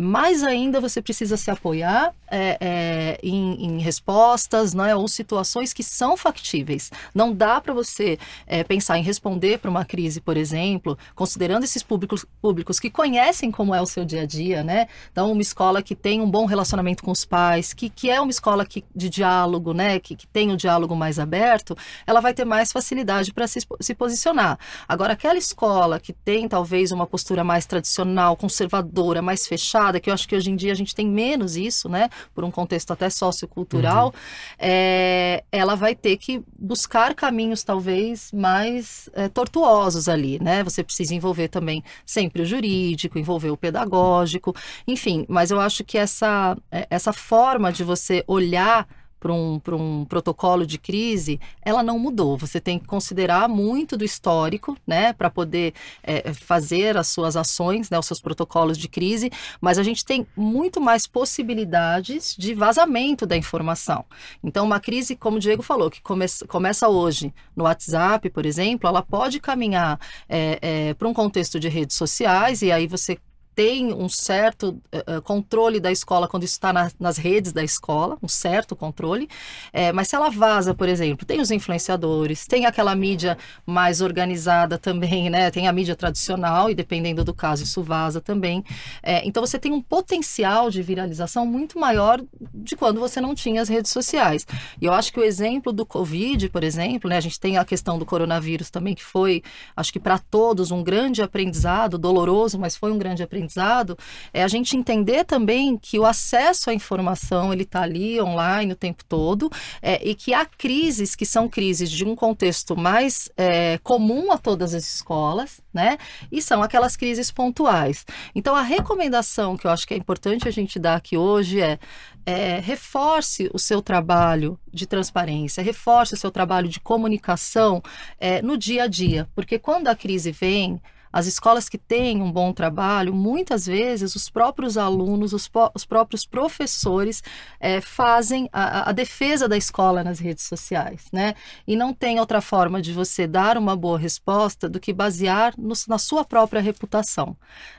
mais 0.00 0.42
ainda 0.42 0.80
você 0.80 1.00
precisa 1.00 1.36
se 1.36 1.50
apoiar 1.50 2.12
é, 2.28 2.58
é, 2.60 3.18
em, 3.22 3.64
em, 3.64 3.78
respostas 3.78 4.74
né, 4.74 4.94
ou 4.96 5.06
situações 5.06 5.72
que 5.72 5.82
são 5.82 6.16
factíveis. 6.16 6.90
Não 7.14 7.32
dá 7.32 7.60
para 7.60 7.72
você 7.72 8.18
é, 8.46 8.64
pensar 8.64 8.98
em 8.98 9.02
responder 9.02 9.58
para 9.58 9.70
uma 9.70 9.84
crise, 9.84 10.20
por 10.20 10.36
exemplo, 10.36 10.98
considerando 11.14 11.64
esses 11.64 11.82
públicos, 11.82 12.26
públicos 12.42 12.80
que 12.80 12.90
conhecem 12.90 13.50
como 13.50 13.74
é 13.74 13.80
o 13.80 13.86
seu 13.86 14.04
dia 14.04 14.22
a 14.22 14.26
dia, 14.26 14.64
né? 14.64 14.88
Então, 15.12 15.30
uma 15.30 15.42
escola 15.42 15.82
que 15.82 15.94
tem 15.94 16.20
um 16.20 16.30
bom 16.30 16.44
relacionamento 16.44 17.04
com 17.04 17.12
os 17.12 17.24
pais, 17.24 17.72
que, 17.72 17.88
que 17.88 18.10
é 18.10 18.20
uma 18.20 18.30
escola 18.30 18.66
que, 18.66 18.84
de 18.94 19.08
diálogo, 19.08 19.72
né? 19.72 20.00
Que, 20.00 20.16
que 20.16 20.26
tem 20.26 20.50
o 20.50 20.54
um 20.54 20.56
diálogo 20.56 20.96
mais 20.96 21.20
aberto, 21.20 21.63
ela 22.06 22.20
vai 22.20 22.34
ter 22.34 22.44
mais 22.44 22.72
facilidade 22.72 23.32
para 23.32 23.46
se, 23.46 23.60
se 23.80 23.94
posicionar. 23.94 24.58
Agora, 24.88 25.12
aquela 25.12 25.38
escola 25.38 25.98
que 25.98 26.12
tem 26.12 26.48
talvez 26.48 26.92
uma 26.92 27.06
postura 27.06 27.44
mais 27.44 27.64
tradicional, 27.66 28.36
conservadora, 28.36 29.22
mais 29.22 29.46
fechada, 29.46 30.00
que 30.00 30.10
eu 30.10 30.14
acho 30.14 30.28
que 30.28 30.36
hoje 30.36 30.50
em 30.50 30.56
dia 30.56 30.72
a 30.72 30.74
gente 30.74 30.94
tem 30.94 31.06
menos 31.06 31.56
isso, 31.56 31.88
né? 31.88 32.08
Por 32.34 32.44
um 32.44 32.50
contexto 32.50 32.92
até 32.92 33.08
sociocultural, 33.08 34.06
uhum. 34.06 34.12
é, 34.58 35.44
ela 35.52 35.74
vai 35.74 35.94
ter 35.94 36.16
que 36.16 36.42
buscar 36.58 37.14
caminhos 37.14 37.62
talvez 37.62 38.30
mais 38.32 39.08
é, 39.14 39.28
tortuosos 39.28 40.08
ali, 40.08 40.38
né? 40.42 40.62
Você 40.64 40.82
precisa 40.82 41.14
envolver 41.14 41.48
também 41.48 41.82
sempre 42.04 42.42
o 42.42 42.46
jurídico, 42.46 43.18
envolver 43.18 43.50
o 43.50 43.56
pedagógico, 43.56 44.54
enfim. 44.86 45.24
Mas 45.28 45.50
eu 45.50 45.60
acho 45.60 45.84
que 45.84 45.96
essa, 45.96 46.56
é, 46.70 46.86
essa 46.90 47.12
forma 47.12 47.72
de 47.72 47.84
você 47.84 48.24
olhar 48.26 48.86
para 49.24 49.32
um, 49.32 49.58
um 49.72 50.04
protocolo 50.04 50.66
de 50.66 50.76
crise, 50.76 51.40
ela 51.62 51.82
não 51.82 51.98
mudou. 51.98 52.36
Você 52.36 52.60
tem 52.60 52.78
que 52.78 52.86
considerar 52.86 53.48
muito 53.48 53.96
do 53.96 54.04
histórico, 54.04 54.76
né, 54.86 55.14
para 55.14 55.30
poder 55.30 55.72
é, 56.02 56.34
fazer 56.34 56.98
as 56.98 57.08
suas 57.08 57.34
ações, 57.34 57.88
né, 57.88 57.98
os 57.98 58.04
seus 58.04 58.20
protocolos 58.20 58.76
de 58.76 58.86
crise, 58.86 59.32
mas 59.62 59.78
a 59.78 59.82
gente 59.82 60.04
tem 60.04 60.26
muito 60.36 60.78
mais 60.78 61.06
possibilidades 61.06 62.36
de 62.38 62.52
vazamento 62.52 63.24
da 63.24 63.34
informação. 63.34 64.04
Então, 64.42 64.66
uma 64.66 64.78
crise, 64.78 65.16
como 65.16 65.38
o 65.38 65.40
Diego 65.40 65.62
falou, 65.62 65.90
que 65.90 66.02
come 66.02 66.26
começa 66.46 66.86
hoje 66.88 67.32
no 67.56 67.64
WhatsApp, 67.64 68.28
por 68.28 68.44
exemplo, 68.44 68.86
ela 68.86 69.02
pode 69.02 69.40
caminhar 69.40 69.98
é, 70.28 70.58
é, 70.60 70.94
para 70.94 71.08
um 71.08 71.14
contexto 71.14 71.58
de 71.58 71.68
redes 71.68 71.96
sociais, 71.96 72.60
e 72.60 72.70
aí 72.70 72.86
você 72.86 73.18
tem 73.54 73.92
um 73.92 74.08
certo 74.08 74.80
uh, 74.92 75.22
controle 75.22 75.78
da 75.78 75.92
escola 75.92 76.26
quando 76.26 76.44
está 76.44 76.72
na, 76.72 76.90
nas 76.98 77.16
redes 77.16 77.52
da 77.52 77.62
escola, 77.62 78.18
um 78.22 78.28
certo 78.28 78.74
controle. 78.74 79.28
É, 79.72 79.92
mas 79.92 80.08
se 80.08 80.16
ela 80.16 80.28
vaza, 80.28 80.74
por 80.74 80.88
exemplo, 80.88 81.24
tem 81.24 81.40
os 81.40 81.50
influenciadores, 81.50 82.46
tem 82.46 82.66
aquela 82.66 82.94
mídia 82.94 83.38
mais 83.64 84.00
organizada 84.00 84.76
também, 84.76 85.30
né? 85.30 85.50
Tem 85.50 85.68
a 85.68 85.72
mídia 85.72 85.94
tradicional 85.94 86.68
e 86.68 86.74
dependendo 86.74 87.22
do 87.22 87.32
caso 87.32 87.62
isso 87.62 87.82
vaza 87.82 88.20
também. 88.20 88.64
É, 89.02 89.26
então 89.26 89.44
você 89.44 89.58
tem 89.58 89.72
um 89.72 89.80
potencial 89.80 90.70
de 90.70 90.82
viralização 90.82 91.46
muito 91.46 91.78
maior 91.78 92.20
de 92.52 92.74
quando 92.74 92.98
você 92.98 93.20
não 93.20 93.34
tinha 93.34 93.62
as 93.62 93.68
redes 93.68 93.92
sociais. 93.92 94.46
E 94.80 94.84
eu 94.84 94.92
acho 94.92 95.12
que 95.12 95.20
o 95.20 95.24
exemplo 95.24 95.72
do 95.72 95.86
Covid, 95.86 96.48
por 96.48 96.64
exemplo, 96.64 97.08
né? 97.08 97.16
A 97.16 97.20
gente 97.20 97.38
tem 97.38 97.56
a 97.56 97.64
questão 97.64 97.98
do 97.98 98.06
coronavírus 98.06 98.68
também 98.68 98.94
que 98.94 99.04
foi, 99.04 99.42
acho 99.76 99.92
que 99.92 100.00
para 100.00 100.18
todos 100.18 100.72
um 100.72 100.82
grande 100.82 101.22
aprendizado, 101.22 101.96
doloroso, 101.96 102.58
mas 102.58 102.76
foi 102.76 102.90
um 102.90 102.98
grande 102.98 103.22
aprendizado 103.22 103.43
aprendizado 103.44 103.96
é 104.32 104.42
a 104.42 104.48
gente 104.48 104.76
entender 104.76 105.24
também 105.24 105.76
que 105.76 105.98
o 105.98 106.06
acesso 106.06 106.70
à 106.70 106.74
informação 106.74 107.52
ele 107.52 107.62
está 107.62 107.82
ali 107.82 108.20
online 108.20 108.72
o 108.72 108.76
tempo 108.76 109.04
todo 109.04 109.50
é, 109.82 110.00
e 110.06 110.14
que 110.14 110.32
há 110.32 110.44
crises 110.44 111.14
que 111.14 111.26
são 111.26 111.48
crises 111.48 111.90
de 111.90 112.04
um 112.04 112.16
contexto 112.16 112.76
mais 112.76 113.30
é, 113.36 113.78
comum 113.78 114.32
a 114.32 114.38
todas 114.38 114.74
as 114.74 114.84
escolas, 114.84 115.60
né? 115.72 115.98
E 116.32 116.40
são 116.40 116.62
aquelas 116.62 116.96
crises 116.96 117.30
pontuais. 117.30 118.04
Então 118.34 118.56
a 118.56 118.62
recomendação 118.62 119.56
que 119.56 119.66
eu 119.66 119.70
acho 119.70 119.86
que 119.86 119.94
é 119.94 119.96
importante 119.96 120.48
a 120.48 120.50
gente 120.50 120.78
dar 120.78 120.96
aqui 120.96 121.16
hoje 121.16 121.60
é 121.60 121.78
é, 122.26 122.58
reforce 122.58 123.50
o 123.52 123.58
seu 123.58 123.82
trabalho 123.82 124.58
de 124.72 124.86
transparência, 124.86 125.62
reforce 125.62 126.14
o 126.14 126.16
seu 126.16 126.30
trabalho 126.30 126.68
de 126.68 126.80
comunicação 126.80 127.82
é, 128.18 128.40
no 128.40 128.56
dia 128.56 128.84
a 128.84 128.86
dia, 128.86 129.28
porque 129.34 129.58
quando 129.58 129.88
a 129.88 129.94
crise 129.94 130.32
vem, 130.32 130.80
as 131.14 131.26
escolas 131.26 131.68
que 131.68 131.78
têm 131.78 132.20
um 132.20 132.32
bom 132.32 132.52
trabalho, 132.52 133.14
muitas 133.14 133.66
vezes 133.66 134.16
os 134.16 134.28
próprios 134.28 134.76
alunos, 134.76 135.32
os, 135.32 135.48
os 135.72 135.84
próprios 135.84 136.26
professores 136.26 137.22
é, 137.60 137.80
fazem 137.80 138.48
a, 138.52 138.90
a, 138.90 138.92
defesa 138.92 139.48
da 139.48 139.56
escola 139.56 140.02
nas 140.02 140.18
redes 140.18 140.42
sociais, 140.42 141.04
né? 141.12 141.34
E 141.68 141.76
não 141.76 141.94
tem 141.94 142.18
outra 142.18 142.40
forma 142.40 142.82
de 142.82 142.92
você 142.92 143.28
dar 143.28 143.56
uma 143.56 143.76
boa 143.76 143.96
resposta 143.96 144.68
do 144.68 144.80
que 144.80 144.92
basear 144.92 145.54
no, 145.56 145.74
na 145.86 145.98
sua 145.98 146.24
própria 146.24 146.60
reputação. 146.60 147.36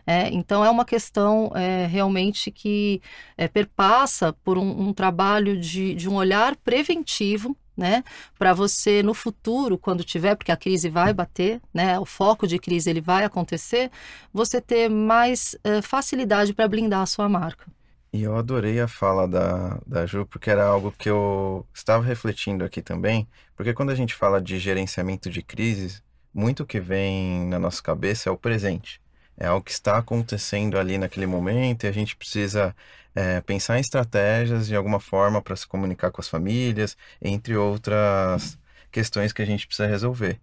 É, 0.07 0.29
então 0.29 0.63
é 0.63 0.69
uma 0.69 0.85
questão 0.85 1.51
é, 1.55 1.85
realmente 1.87 2.49
que 2.49 3.01
é, 3.37 3.49
perpassa 3.49 4.31
por 4.45 4.57
um, 4.57 4.87
um 4.87 4.93
trabalho 4.93 5.59
de, 5.59 5.93
de 5.93 6.07
um 6.07 6.15
olhar 6.15 6.55
preventivo 6.55 7.53
né? 7.75 8.03
Para 8.37 8.53
você 8.53 9.03
no 9.03 9.13
futuro, 9.13 9.77
quando 9.77 10.03
tiver, 10.03 10.35
porque 10.35 10.51
a 10.51 10.57
crise 10.57 10.89
vai 10.89 11.13
bater, 11.13 11.61
né? 11.73 11.99
O 11.99 12.05
foco 12.05 12.47
de 12.47 12.57
crise 12.59 12.89
ele 12.89 13.01
vai 13.01 13.23
acontecer, 13.23 13.91
você 14.33 14.61
ter 14.61 14.89
mais 14.89 15.55
uh, 15.65 15.81
facilidade 15.81 16.53
para 16.53 16.67
blindar 16.67 17.01
a 17.01 17.05
sua 17.05 17.27
marca. 17.27 17.65
E 18.13 18.23
eu 18.23 18.35
adorei 18.37 18.79
a 18.79 18.87
fala 18.87 19.27
da, 19.27 19.77
da 19.85 20.05
Ju, 20.05 20.25
porque 20.25 20.49
era 20.49 20.65
algo 20.65 20.93
que 20.97 21.09
eu 21.09 21.65
estava 21.73 22.01
refletindo 22.01 22.63
aqui 22.63 22.81
também, 22.81 23.27
porque 23.57 23.73
quando 23.73 23.89
a 23.89 23.95
gente 23.95 24.13
fala 24.13 24.41
de 24.41 24.57
gerenciamento 24.57 25.29
de 25.29 25.41
crises, 25.41 26.01
muito 26.33 26.65
que 26.65 26.79
vem 26.79 27.45
na 27.47 27.59
nossa 27.59 27.81
cabeça 27.81 28.29
é 28.29 28.31
o 28.31 28.37
presente. 28.37 29.01
É 29.37 29.47
algo 29.47 29.63
que 29.63 29.71
está 29.71 29.97
acontecendo 29.97 30.77
ali 30.77 30.97
naquele 30.97 31.25
momento 31.25 31.83
e 31.83 31.87
a 31.87 31.91
gente 31.91 32.15
precisa 32.15 32.75
é, 33.13 33.41
pensar 33.41 33.77
em 33.77 33.81
estratégias 33.81 34.67
de 34.67 34.75
alguma 34.75 34.99
forma 34.99 35.41
para 35.41 35.55
se 35.55 35.67
comunicar 35.67 36.11
com 36.11 36.21
as 36.21 36.27
famílias, 36.27 36.97
entre 37.21 37.55
outras 37.55 38.57
questões 38.91 39.33
que 39.33 39.41
a 39.41 39.45
gente 39.45 39.67
precisa 39.67 39.87
resolver. 39.87 40.39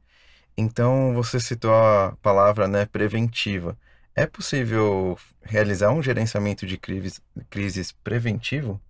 Então, 0.56 1.14
você 1.14 1.40
citou 1.40 1.72
a 1.72 2.16
palavra 2.22 2.68
né, 2.68 2.84
preventiva. 2.84 3.76
É 4.14 4.26
possível 4.26 5.18
realizar 5.42 5.90
um 5.90 6.02
gerenciamento 6.02 6.66
de 6.66 6.76
crises, 6.76 7.20
crises 7.48 7.92
preventivo? 7.92 8.80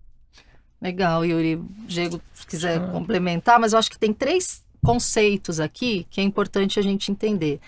Legal, 0.81 1.25
Yuri. 1.25 1.63
Diego, 1.87 2.21
se 2.35 2.45
quiser 2.45 2.79
ah. 2.79 2.89
complementar, 2.89 3.61
mas 3.61 3.73
eu 3.73 3.79
acho 3.79 3.91
que 3.91 3.99
tem 3.99 4.13
três 4.13 4.65
conceitos 4.85 5.61
aqui 5.61 6.07
que 6.11 6.21
é 6.21 6.25
importante 6.25 6.81
a 6.81 6.83
gente 6.83 7.13
entender. 7.13 7.61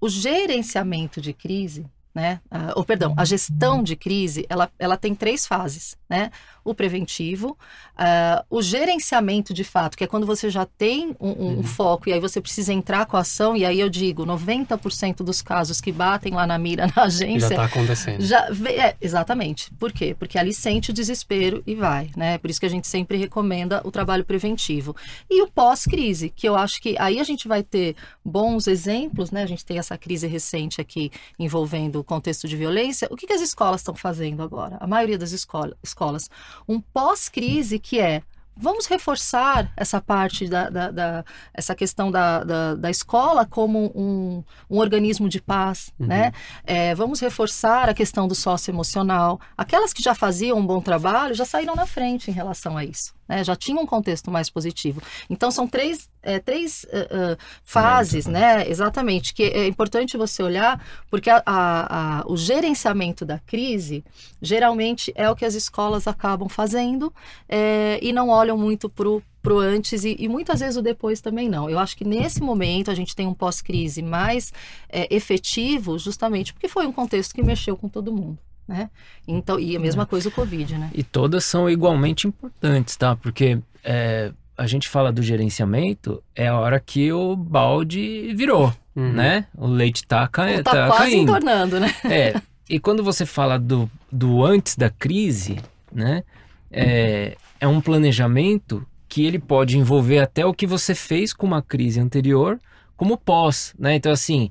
O 0.00 0.08
gerenciamento 0.08 1.20
de 1.20 1.32
crise, 1.32 1.86
né? 2.14 2.40
Uh, 2.46 2.72
ou 2.76 2.84
perdão, 2.84 3.14
a 3.16 3.24
gestão 3.24 3.82
de 3.82 3.96
crise, 3.96 4.46
ela, 4.48 4.70
ela 4.78 4.96
tem 4.96 5.14
três 5.14 5.46
fases, 5.46 5.96
né? 6.08 6.30
O 6.64 6.74
preventivo, 6.74 7.56
uh, 7.98 8.44
o 8.50 8.60
gerenciamento 8.60 9.54
de 9.54 9.64
fato, 9.64 9.96
que 9.96 10.04
é 10.04 10.06
quando 10.06 10.26
você 10.26 10.50
já 10.50 10.66
tem 10.66 11.16
um, 11.20 11.28
um 11.28 11.56
uhum. 11.56 11.62
foco 11.62 12.08
e 12.08 12.12
aí 12.12 12.20
você 12.20 12.40
precisa 12.40 12.72
entrar 12.72 13.06
com 13.06 13.16
a 13.16 13.20
ação, 13.20 13.56
e 13.56 13.64
aí 13.64 13.80
eu 13.80 13.88
digo, 13.88 14.26
90% 14.26 15.16
dos 15.16 15.40
casos 15.40 15.80
que 15.80 15.90
batem 15.90 16.34
lá 16.34 16.46
na 16.46 16.58
mira 16.58 16.90
na 16.94 17.04
agência... 17.04 17.40
Já 17.40 17.48
está 17.48 17.64
acontecendo. 17.64 18.20
Já, 18.20 18.48
é, 18.70 18.96
exatamente. 19.00 19.70
Por 19.74 19.92
quê? 19.92 20.14
Porque 20.18 20.38
ali 20.38 20.52
sente 20.52 20.90
o 20.90 20.94
desespero 20.94 21.62
e 21.66 21.74
vai, 21.74 22.10
né? 22.16 22.38
Por 22.38 22.50
isso 22.50 22.60
que 22.60 22.66
a 22.66 22.70
gente 22.70 22.86
sempre 22.86 23.16
recomenda 23.16 23.80
o 23.84 23.90
trabalho 23.90 24.24
preventivo. 24.24 24.94
E 25.30 25.42
o 25.42 25.48
pós-crise, 25.48 26.30
que 26.30 26.48
eu 26.48 26.56
acho 26.56 26.80
que 26.80 26.96
aí 26.98 27.18
a 27.18 27.24
gente 27.24 27.48
vai 27.48 27.62
ter 27.62 27.96
bons 28.24 28.66
exemplos, 28.66 29.30
né? 29.30 29.42
A 29.42 29.46
gente 29.46 29.64
tem 29.64 29.78
essa 29.78 29.96
crise 29.96 30.26
recente 30.26 30.80
aqui 30.80 31.10
envolvendo 31.38 32.04
contexto 32.04 32.48
de 32.48 32.56
violência, 32.56 33.08
o 33.10 33.16
que, 33.16 33.26
que 33.26 33.32
as 33.32 33.40
escolas 33.40 33.80
estão 33.80 33.94
fazendo 33.94 34.42
agora? 34.42 34.76
A 34.80 34.86
maioria 34.86 35.18
das 35.18 35.32
escola, 35.32 35.76
escolas. 35.98 36.30
Um 36.68 36.80
pós-crise 36.80 37.78
que 37.78 37.98
é 37.98 38.22
vamos 38.60 38.86
reforçar 38.86 39.72
essa 39.76 40.00
parte 40.00 40.48
da, 40.48 40.68
da, 40.68 40.90
da 40.90 41.24
essa 41.54 41.76
questão 41.76 42.10
da, 42.10 42.42
da, 42.42 42.74
da, 42.74 42.90
escola 42.90 43.46
como 43.46 43.92
um, 43.94 44.42
um 44.68 44.78
organismo 44.78 45.28
de 45.28 45.40
paz, 45.40 45.92
uhum. 45.98 46.06
né? 46.06 46.32
É, 46.64 46.92
vamos 46.92 47.20
reforçar 47.20 47.88
a 47.88 47.94
questão 47.94 48.26
do 48.26 48.34
socioemocional. 48.34 49.40
Aquelas 49.56 49.92
que 49.92 50.02
já 50.02 50.12
faziam 50.12 50.58
um 50.58 50.66
bom 50.66 50.80
trabalho 50.80 51.34
já 51.34 51.44
saíram 51.44 51.76
na 51.76 51.86
frente 51.86 52.30
em 52.30 52.34
relação 52.34 52.76
a 52.76 52.84
isso 52.84 53.17
né? 53.28 53.44
já 53.44 53.54
tinha 53.54 53.80
um 53.80 53.86
contexto 53.86 54.30
mais 54.30 54.48
positivo. 54.48 55.02
Então, 55.28 55.50
são 55.50 55.66
três, 55.66 56.08
é, 56.22 56.38
três 56.38 56.84
uh, 56.84 57.32
uh, 57.32 57.38
fases, 57.62 58.26
né? 58.26 58.68
Exatamente, 58.68 59.34
que 59.34 59.42
é 59.44 59.66
importante 59.66 60.16
você 60.16 60.42
olhar, 60.42 60.82
porque 61.10 61.30
a, 61.30 61.42
a, 61.44 62.20
a, 62.20 62.24
o 62.26 62.36
gerenciamento 62.36 63.24
da 63.24 63.38
crise 63.38 64.04
geralmente 64.40 65.12
é 65.14 65.28
o 65.28 65.36
que 65.36 65.44
as 65.44 65.54
escolas 65.54 66.06
acabam 66.06 66.48
fazendo 66.48 67.12
é, 67.48 67.98
e 68.02 68.12
não 68.12 68.28
olham 68.28 68.56
muito 68.56 68.88
para 68.88 69.08
o 69.08 69.22
pro 69.42 69.58
antes 69.58 70.04
e, 70.04 70.16
e, 70.18 70.28
muitas 70.28 70.60
vezes 70.60 70.76
o 70.76 70.82
depois 70.82 71.20
também 71.20 71.48
não. 71.48 71.70
Eu 71.70 71.78
acho 71.78 71.96
que 71.96 72.04
nesse 72.04 72.42
momento 72.42 72.90
a 72.90 72.94
gente 72.94 73.14
tem 73.14 73.26
um 73.26 73.34
pós-crise 73.34 74.02
mais 74.02 74.52
é, 74.88 75.14
efetivo, 75.14 75.98
justamente 75.98 76.52
porque 76.52 76.68
foi 76.68 76.86
um 76.86 76.92
contexto 76.92 77.34
que 77.34 77.42
mexeu 77.42 77.76
com 77.76 77.88
todo 77.88 78.12
mundo. 78.12 78.38
Né? 78.68 78.90
Então, 79.26 79.58
e 79.58 79.74
a 79.74 79.80
mesma 79.80 80.02
é. 80.02 80.06
coisa 80.06 80.28
o 80.28 80.32
Covid, 80.32 80.76
né? 80.76 80.90
E 80.92 81.02
todas 81.02 81.42
são 81.44 81.70
igualmente 81.70 82.28
importantes, 82.28 82.94
tá? 82.96 83.16
Porque 83.16 83.58
é, 83.82 84.30
a 84.58 84.66
gente 84.66 84.88
fala 84.88 85.10
do 85.10 85.22
gerenciamento, 85.22 86.22
é 86.36 86.48
a 86.48 86.58
hora 86.58 86.78
que 86.78 87.10
o 87.10 87.34
balde 87.34 88.34
virou, 88.34 88.70
uhum. 88.94 89.12
né? 89.12 89.46
O 89.56 89.66
leite 89.66 90.06
tá, 90.06 90.28
ca... 90.28 90.62
tá, 90.62 90.70
tá 90.70 90.86
quase 90.88 91.12
caindo. 91.12 91.30
entornando, 91.30 91.80
né? 91.80 91.94
É, 92.04 92.38
e 92.68 92.78
quando 92.78 93.02
você 93.02 93.24
fala 93.24 93.58
do, 93.58 93.90
do 94.12 94.44
antes 94.44 94.76
da 94.76 94.90
crise, 94.90 95.58
né? 95.90 96.22
É, 96.70 97.36
é 97.58 97.66
um 97.66 97.80
planejamento 97.80 98.86
que 99.08 99.24
ele 99.24 99.38
pode 99.38 99.78
envolver 99.78 100.18
até 100.18 100.44
o 100.44 100.52
que 100.52 100.66
você 100.66 100.94
fez 100.94 101.32
com 101.32 101.46
uma 101.46 101.62
crise 101.62 101.98
anterior, 101.98 102.60
como 102.96 103.16
pós, 103.16 103.74
né? 103.78 103.94
Então, 103.94 104.12
assim, 104.12 104.50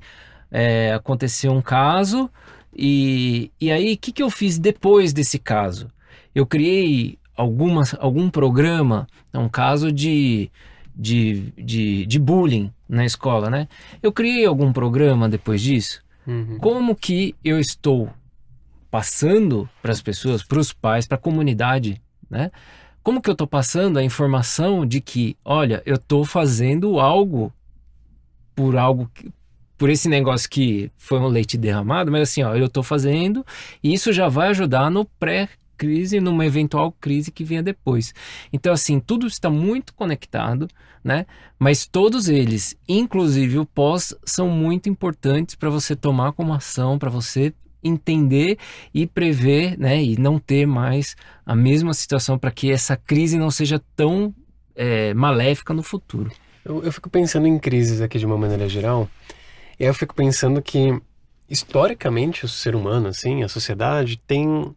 é, 0.50 0.92
aconteceu 0.92 1.52
um 1.52 1.62
caso, 1.62 2.28
e, 2.74 3.50
e 3.60 3.70
aí, 3.70 3.94
o 3.94 3.98
que, 3.98 4.12
que 4.12 4.22
eu 4.22 4.30
fiz 4.30 4.58
depois 4.58 5.12
desse 5.12 5.38
caso? 5.38 5.90
Eu 6.34 6.46
criei 6.46 7.18
algumas, 7.36 7.94
algum 7.98 8.30
programa, 8.30 9.06
é 9.32 9.38
um 9.38 9.48
caso 9.48 9.90
de, 9.90 10.50
de, 10.94 11.52
de, 11.56 12.06
de 12.06 12.18
bullying 12.18 12.72
na 12.88 13.04
escola, 13.04 13.48
né? 13.48 13.68
Eu 14.02 14.12
criei 14.12 14.44
algum 14.44 14.72
programa 14.72 15.28
depois 15.28 15.60
disso? 15.60 16.02
Uhum. 16.26 16.58
Como 16.58 16.94
que 16.94 17.34
eu 17.44 17.58
estou 17.58 18.10
passando 18.90 19.68
para 19.82 19.92
as 19.92 20.02
pessoas, 20.02 20.42
para 20.42 20.58
os 20.58 20.72
pais, 20.72 21.06
para 21.06 21.16
a 21.16 21.20
comunidade, 21.20 22.00
né? 22.28 22.50
Como 23.02 23.22
que 23.22 23.30
eu 23.30 23.32
estou 23.32 23.46
passando 23.46 23.98
a 23.98 24.02
informação 24.02 24.84
de 24.84 25.00
que, 25.00 25.36
olha, 25.44 25.82
eu 25.86 25.94
estou 25.94 26.24
fazendo 26.24 27.00
algo 27.00 27.52
por 28.54 28.76
algo 28.76 29.10
por 29.78 29.88
esse 29.88 30.08
negócio 30.08 30.50
que 30.50 30.90
foi 30.96 31.20
um 31.20 31.28
leite 31.28 31.56
derramado, 31.56 32.10
mas 32.10 32.22
assim, 32.22 32.42
ó, 32.42 32.54
eu 32.54 32.66
estou 32.66 32.82
fazendo 32.82 33.46
e 33.82 33.94
isso 33.94 34.12
já 34.12 34.28
vai 34.28 34.48
ajudar 34.48 34.90
no 34.90 35.04
pré 35.04 35.48
crise, 35.78 36.20
numa 36.20 36.44
eventual 36.44 36.92
crise 37.00 37.30
que 37.30 37.44
venha 37.44 37.62
depois. 37.62 38.12
Então, 38.52 38.72
assim, 38.72 38.98
tudo 38.98 39.28
está 39.28 39.48
muito 39.48 39.94
conectado, 39.94 40.68
né? 41.02 41.24
Mas 41.56 41.86
todos 41.86 42.28
eles, 42.28 42.76
inclusive 42.88 43.60
o 43.60 43.64
pós, 43.64 44.12
são 44.24 44.50
muito 44.50 44.88
importantes 44.88 45.54
para 45.54 45.70
você 45.70 45.94
tomar 45.94 46.32
como 46.32 46.52
ação, 46.52 46.98
para 46.98 47.08
você 47.08 47.54
entender 47.82 48.58
e 48.92 49.06
prever, 49.06 49.78
né? 49.78 50.02
E 50.02 50.18
não 50.18 50.40
ter 50.40 50.66
mais 50.66 51.14
a 51.46 51.54
mesma 51.54 51.94
situação 51.94 52.36
para 52.36 52.50
que 52.50 52.72
essa 52.72 52.96
crise 52.96 53.38
não 53.38 53.50
seja 53.50 53.80
tão 53.94 54.34
é, 54.74 55.14
maléfica 55.14 55.72
no 55.72 55.82
futuro. 55.84 56.32
Eu, 56.64 56.82
eu 56.82 56.92
fico 56.92 57.08
pensando 57.08 57.46
em 57.46 57.56
crises 57.56 58.00
aqui 58.00 58.18
de 58.18 58.26
uma 58.26 58.36
maneira 58.36 58.68
geral. 58.68 59.08
E 59.78 59.84
aí 59.84 59.90
eu 59.90 59.94
fico 59.94 60.14
pensando 60.14 60.60
que, 60.60 61.00
historicamente, 61.48 62.44
o 62.44 62.48
ser 62.48 62.74
humano, 62.74 63.08
assim, 63.08 63.42
a 63.42 63.48
sociedade, 63.48 64.20
tem 64.26 64.74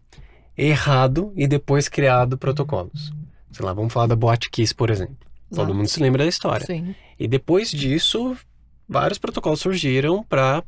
errado 0.57 1.33
e 1.35 1.47
depois 1.47 1.89
criado 1.89 2.37
protocolos. 2.37 3.11
Sei 3.51 3.65
lá, 3.65 3.73
vamos 3.73 3.91
falar 3.91 4.07
da 4.07 4.15
Boate 4.15 4.49
Kiss, 4.49 4.73
por 4.73 4.89
exemplo. 4.89 5.17
Exato. 5.51 5.67
Todo 5.67 5.75
mundo 5.75 5.87
se 5.87 5.99
lembra 5.99 6.23
da 6.23 6.29
história. 6.29 6.65
Sim. 6.65 6.95
E 7.19 7.27
depois 7.27 7.71
disso, 7.71 8.37
vários 8.87 9.17
protocolos 9.17 9.59
surgiram 9.59 10.23
para 10.23 10.63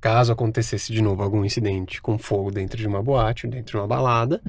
caso 0.00 0.32
acontecesse 0.32 0.92
de 0.92 1.02
novo 1.02 1.22
algum 1.22 1.44
incidente 1.44 2.00
com 2.00 2.18
fogo 2.18 2.50
dentro 2.52 2.78
de 2.78 2.86
uma 2.86 3.02
boate, 3.02 3.48
dentro 3.48 3.72
de 3.72 3.76
uma 3.76 3.86
balada, 3.86 4.40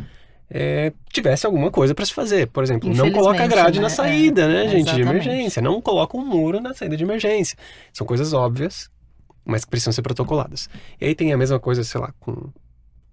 é, 0.50 0.94
tivesse 1.12 1.46
alguma 1.46 1.72
coisa 1.72 1.96
para 1.96 2.06
se 2.06 2.14
fazer. 2.14 2.48
Por 2.48 2.64
exemplo, 2.64 2.94
não 2.94 3.12
coloca 3.12 3.48
grade 3.48 3.80
né? 3.80 3.84
na 3.84 3.90
saída, 3.90 4.48
né, 4.48 4.66
é, 4.66 4.70
gente, 4.70 4.94
de 4.94 5.02
emergência. 5.02 5.62
Não 5.62 5.82
coloca 5.82 6.18
um 6.18 6.26
muro 6.26 6.60
na 6.60 6.74
saída 6.74 6.98
de 6.98 7.04
emergência. 7.04 7.58
São 7.94 8.06
coisas 8.06 8.34
óbvias 8.34 8.90
mas 9.50 9.66
que 9.66 9.72
precisam 9.72 9.92
ser 9.92 10.02
protocoladas. 10.02 10.70
E 11.00 11.06
aí 11.06 11.16
tem 11.16 11.34
a 11.34 11.38
mesma 11.38 11.60
coisa, 11.60 11.84
sei 11.84 12.00
lá, 12.00 12.14
com 12.20 12.50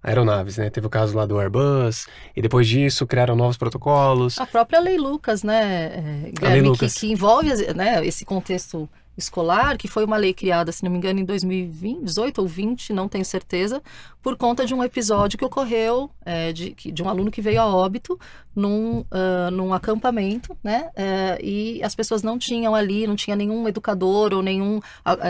aeronaves, 0.01 0.57
né? 0.57 0.69
Teve 0.69 0.87
o 0.87 0.89
caso 0.89 1.15
lá 1.17 1.25
do 1.25 1.39
Airbus, 1.39 2.07
e 2.35 2.41
depois 2.41 2.67
disso 2.67 3.05
criaram 3.05 3.35
novos 3.35 3.57
protocolos. 3.57 4.39
A 4.39 4.45
própria 4.45 4.79
Lei 4.79 4.97
Lucas, 4.97 5.43
né, 5.43 6.29
Guilherme, 6.33 6.61
Lei 6.61 6.61
Lucas. 6.61 6.93
Que, 6.93 6.99
que 7.01 7.11
envolve 7.11 7.49
né, 7.73 8.05
esse 8.05 8.23
contexto 8.23 8.87
escolar, 9.17 9.77
que 9.77 9.87
foi 9.87 10.05
uma 10.05 10.17
lei 10.17 10.33
criada, 10.33 10.71
se 10.71 10.83
não 10.83 10.91
me 10.91 10.97
engano, 10.97 11.19
em 11.19 11.25
2018 11.25 12.39
ou 12.39 12.47
20, 12.47 12.93
não 12.93 13.09
tenho 13.09 13.25
certeza, 13.25 13.81
por 14.21 14.35
conta 14.37 14.65
de 14.65 14.73
um 14.73 14.83
episódio 14.83 15.37
que 15.37 15.45
ocorreu 15.45 16.11
é, 16.25 16.51
de, 16.51 16.73
de 16.73 17.01
um 17.01 17.09
aluno 17.09 17.31
que 17.31 17.41
veio 17.41 17.61
a 17.61 17.65
óbito 17.65 18.19
num, 18.57 19.01
uh, 19.01 19.51
num 19.51 19.71
acampamento, 19.71 20.57
né? 20.63 20.89
Uh, 20.89 21.43
e 21.43 21.83
as 21.83 21.93
pessoas 21.93 22.23
não 22.23 22.39
tinham 22.39 22.73
ali, 22.73 23.05
não 23.05 23.15
tinha 23.15 23.35
nenhum 23.35 23.67
educador 23.67 24.33
ou 24.33 24.41
nenhum 24.41 24.81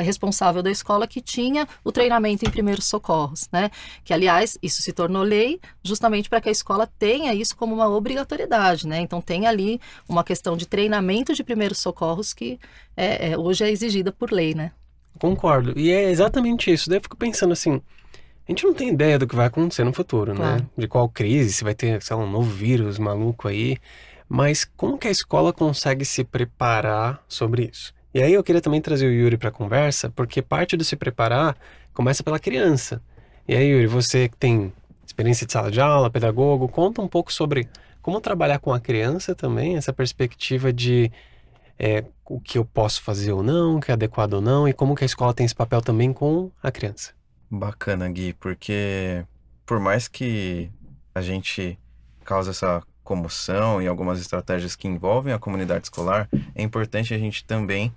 responsável 0.04 0.64
da 0.64 0.72
escola 0.72 1.06
que 1.06 1.22
tinha 1.22 1.68
o 1.84 1.92
treinamento 1.92 2.46
em 2.46 2.50
primeiros 2.50 2.86
socorros, 2.86 3.50
né? 3.52 3.70
Que, 4.04 4.14
aliás, 4.14 4.58
isso 4.64 4.82
se 4.82 4.94
tornou 4.94 5.24
lei 5.24 5.60
justamente 5.84 6.30
para 6.30 6.40
que 6.40 6.48
a 6.48 6.52
escola 6.52 6.90
tenha 6.98 7.34
isso 7.34 7.56
como 7.56 7.76
uma 7.76 7.90
obrigatoriedade, 7.90 8.88
né? 8.88 9.02
Então, 9.02 9.22
tem 9.22 9.46
ali 9.46 9.80
uma 10.08 10.24
questão 10.24 10.56
de 10.56 10.66
treinamento 10.66 11.34
de 11.34 11.44
primeiros 11.44 11.80
socorros 11.80 12.34
que 12.34 12.58
é, 12.98 13.30
é, 13.32 13.38
hoje 13.38 13.64
é 13.64 13.70
exigida 13.70 14.12
por 14.12 14.32
lei, 14.32 14.56
né? 14.56 14.72
Concordo. 15.20 15.74
E 15.78 15.92
é 15.92 16.10
exatamente 16.10 16.72
isso. 16.74 16.90
Daí 16.90 16.98
eu 16.98 17.02
fico 17.02 17.16
pensando 17.16 17.54
assim, 17.54 17.80
a 18.48 18.52
gente 18.52 18.66
não 18.66 18.74
tem 18.74 18.90
ideia 18.90 19.20
do 19.20 19.28
que 19.28 19.36
vai 19.36 19.46
acontecer 19.46 19.84
no 19.84 19.94
futuro, 19.94 20.34
né? 20.34 20.38
claro. 20.40 20.62
né? 20.64 20.70
De 20.76 20.88
qual 20.88 21.08
crise, 21.08 21.54
se 21.54 21.64
vai 21.64 21.76
ter, 21.76 22.02
sei 22.02 22.16
lá, 22.16 22.24
um 22.24 22.30
novo 22.30 22.50
vírus 22.50 22.98
maluco 22.98 23.48
aí. 23.48 23.78
Mas 24.28 24.66
como 24.66 24.98
que 24.98 25.08
a 25.08 25.12
escola 25.12 25.54
consegue 25.54 26.04
se 26.04 26.24
preparar 26.24 27.24
sobre 27.28 27.70
isso? 27.72 27.94
E 28.14 28.22
aí 28.22 28.34
eu 28.34 28.44
queria 28.44 28.62
também 28.62 28.82
trazer 28.82 29.08
o 29.08 29.12
Yuri 29.12 29.38
para 29.38 29.50
a 29.50 29.52
conversa, 29.52 30.10
porque 30.10 30.42
parte 30.42 30.76
do 30.76 30.84
se 30.84 30.96
preparar 30.96 31.56
começa 31.94 32.24
pela 32.24 32.40
criança. 32.40 33.02
E 33.48 33.56
aí, 33.56 33.68
Yuri, 33.68 33.88
você 33.88 34.28
que 34.28 34.36
tem 34.36 34.74
experiência 35.06 35.46
de 35.46 35.54
sala 35.54 35.72
de 35.72 35.80
aula, 35.80 36.10
pedagogo, 36.10 36.68
conta 36.68 37.02
um 37.02 37.08
pouco 37.08 37.32
sobre 37.32 37.68
como 38.02 38.20
trabalhar 38.20 38.60
com 38.60 38.74
a 38.74 38.80
criança 38.80 39.36
também, 39.36 39.78
essa 39.78 39.94
perspectiva 39.94 40.72
de 40.74 41.12
é, 41.80 42.04
o 42.26 42.40
que 42.40 42.58
eu 42.58 42.66
posso 42.66 43.02
fazer 43.02 43.32
ou 43.32 43.44
não, 43.44 43.78
o 43.78 43.80
que 43.80 43.92
é 43.92 43.94
adequado 43.94 44.34
ou 44.34 44.42
não, 44.42 44.68
e 44.68 44.74
como 44.74 44.96
que 44.96 45.04
a 45.04 45.06
escola 45.06 45.34
tem 45.34 45.46
esse 45.46 45.56
papel 45.56 45.82
também 45.82 46.12
com 46.12 46.52
a 46.62 46.72
criança. 46.72 47.14
Bacana, 47.50 48.10
Gui, 48.10 48.34
porque 48.34 49.24
por 49.66 49.80
mais 49.80 50.08
que 50.08 50.70
a 51.14 51.22
gente 51.22 51.78
cause 52.24 52.50
essa 52.50 52.84
comoção 53.04 53.82
e 53.82 53.88
algumas 53.88 54.20
estratégias 54.20 54.76
que 54.76 54.88
envolvem 54.88 55.34
a 55.34 55.40
comunidade 55.40 55.86
escolar, 55.86 56.28
é 56.54 56.62
importante 56.62 57.14
a 57.14 57.18
gente 57.18 57.46
também 57.46 57.94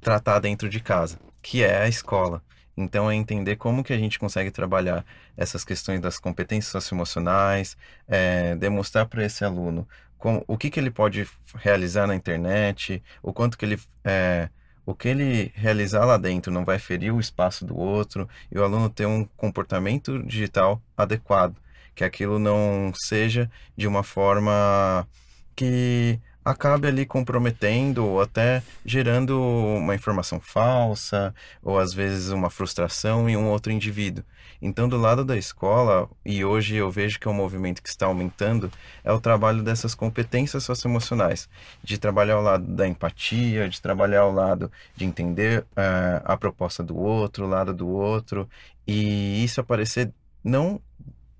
tratar 0.00 0.38
dentro 0.40 0.68
de 0.68 0.78
casa, 0.78 1.18
que 1.40 1.62
é 1.62 1.82
a 1.82 1.88
escola. 1.88 2.42
Então 2.76 3.10
é 3.10 3.14
entender 3.14 3.56
como 3.56 3.84
que 3.84 3.92
a 3.92 3.98
gente 3.98 4.18
consegue 4.18 4.50
trabalhar 4.50 5.04
essas 5.36 5.64
questões 5.64 6.00
das 6.00 6.18
competências 6.18 6.72
socioemocionais, 6.72 7.76
é, 8.08 8.54
demonstrar 8.56 9.06
para 9.06 9.24
esse 9.24 9.44
aluno 9.44 9.86
como, 10.22 10.44
o 10.46 10.56
que, 10.56 10.70
que 10.70 10.78
ele 10.78 10.90
pode 10.90 11.28
realizar 11.56 12.06
na 12.06 12.14
internet, 12.14 13.02
o 13.20 13.32
quanto 13.32 13.58
que 13.58 13.64
ele 13.64 13.76
é, 14.04 14.48
o 14.86 14.94
que 14.94 15.08
ele 15.08 15.50
realizar 15.52 16.04
lá 16.04 16.16
dentro 16.16 16.52
não 16.52 16.64
vai 16.64 16.78
ferir 16.78 17.12
o 17.12 17.18
espaço 17.18 17.64
do 17.64 17.76
outro 17.76 18.28
e 18.48 18.56
o 18.56 18.62
aluno 18.62 18.88
ter 18.88 19.04
um 19.04 19.24
comportamento 19.36 20.22
digital 20.22 20.80
adequado, 20.96 21.56
que 21.92 22.04
aquilo 22.04 22.38
não 22.38 22.92
seja 22.94 23.50
de 23.76 23.88
uma 23.88 24.04
forma 24.04 25.08
que 25.56 26.20
acabe 26.44 26.86
ali 26.86 27.04
comprometendo 27.04 28.06
ou 28.06 28.20
até 28.20 28.62
gerando 28.86 29.40
uma 29.40 29.96
informação 29.96 30.40
falsa 30.40 31.34
ou 31.60 31.80
às 31.80 31.92
vezes 31.92 32.30
uma 32.30 32.48
frustração 32.48 33.28
em 33.28 33.36
um 33.36 33.48
outro 33.48 33.72
indivíduo. 33.72 34.22
Então, 34.64 34.88
do 34.88 34.96
lado 34.96 35.24
da 35.24 35.36
escola, 35.36 36.08
e 36.24 36.44
hoje 36.44 36.76
eu 36.76 36.88
vejo 36.88 37.18
que 37.18 37.26
é 37.26 37.30
um 37.30 37.34
movimento 37.34 37.82
que 37.82 37.88
está 37.88 38.06
aumentando, 38.06 38.70
é 39.02 39.10
o 39.10 39.20
trabalho 39.20 39.60
dessas 39.60 39.92
competências 39.92 40.62
socioemocionais, 40.62 41.48
de 41.82 41.98
trabalhar 41.98 42.34
ao 42.34 42.42
lado 42.42 42.64
da 42.64 42.86
empatia, 42.86 43.68
de 43.68 43.82
trabalhar 43.82 44.20
ao 44.20 44.32
lado 44.32 44.70
de 44.94 45.04
entender 45.04 45.62
uh, 45.72 46.22
a 46.24 46.36
proposta 46.36 46.80
do 46.80 46.96
outro, 46.96 47.44
o 47.44 47.48
lado 47.48 47.74
do 47.74 47.88
outro, 47.88 48.48
e 48.86 49.42
isso 49.42 49.60
aparecer 49.60 50.12
não 50.44 50.80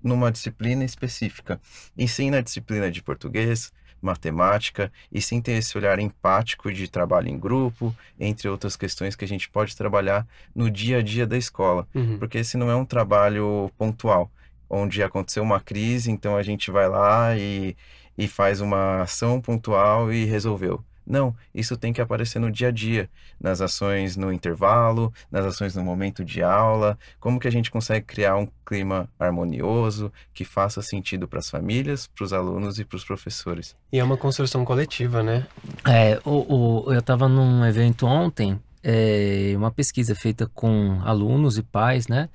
numa 0.03 0.29
disciplina 0.29 0.83
específica, 0.83 1.61
e 1.97 2.09
sim 2.09 2.29
na 2.29 2.41
disciplina 2.41 2.91
de 2.91 3.01
português, 3.01 3.71
matemática, 4.03 4.91
e 5.11 5.21
sim 5.21 5.41
ter 5.41 5.53
esse 5.53 5.77
olhar 5.77 5.99
empático 5.99 6.71
de 6.71 6.87
trabalho 6.87 7.29
em 7.29 7.37
grupo, 7.37 7.95
entre 8.19 8.47
outras 8.47 8.75
questões 8.75 9.15
que 9.15 9.25
a 9.25 9.27
gente 9.27 9.49
pode 9.49 9.75
trabalhar 9.75 10.27
no 10.55 10.69
dia 10.69 10.97
a 10.97 11.01
dia 11.01 11.25
da 11.25 11.37
escola. 11.37 11.87
Uhum. 11.93 12.17
Porque 12.19 12.39
esse 12.39 12.57
não 12.57 12.69
é 12.69 12.75
um 12.75 12.85
trabalho 12.85 13.71
pontual, 13.77 14.31
onde 14.69 15.01
aconteceu 15.01 15.43
uma 15.43 15.59
crise, 15.59 16.11
então 16.11 16.35
a 16.35 16.43
gente 16.43 16.69
vai 16.69 16.87
lá 16.87 17.35
e, 17.37 17.75
e 18.17 18.27
faz 18.27 18.61
uma 18.61 19.01
ação 19.01 19.39
pontual 19.39 20.11
e 20.11 20.25
resolveu. 20.25 20.83
Não, 21.05 21.35
isso 21.53 21.75
tem 21.75 21.91
que 21.91 22.01
aparecer 22.01 22.39
no 22.39 22.51
dia 22.51 22.69
a 22.69 22.71
dia, 22.71 23.09
nas 23.39 23.59
ações 23.61 24.15
no 24.15 24.31
intervalo, 24.31 25.13
nas 25.29 25.45
ações 25.45 25.75
no 25.75 25.83
momento 25.83 26.23
de 26.23 26.41
aula. 26.41 26.97
Como 27.19 27.39
que 27.39 27.47
a 27.47 27.51
gente 27.51 27.69
consegue 27.69 28.05
criar 28.05 28.37
um 28.37 28.47
clima 28.65 29.09
harmonioso 29.19 30.11
que 30.33 30.45
faça 30.45 30.81
sentido 30.81 31.27
para 31.27 31.39
as 31.39 31.49
famílias, 31.49 32.07
para 32.07 32.23
os 32.23 32.33
alunos 32.33 32.79
e 32.79 32.85
para 32.85 32.95
os 32.95 33.03
professores? 33.03 33.75
E 33.91 33.99
é 33.99 34.03
uma 34.03 34.17
construção 34.17 34.63
coletiva, 34.63 35.21
né? 35.21 35.45
É, 35.85 36.19
o, 36.23 36.85
o 36.85 36.93
eu 36.93 36.99
estava 36.99 37.27
num 37.27 37.65
evento 37.65 38.05
ontem, 38.05 38.59
é, 38.81 39.53
uma 39.55 39.71
pesquisa 39.71 40.15
feita 40.15 40.49
com 40.53 41.01
alunos 41.03 41.57
e 41.57 41.63
pais, 41.63 42.07
né? 42.07 42.29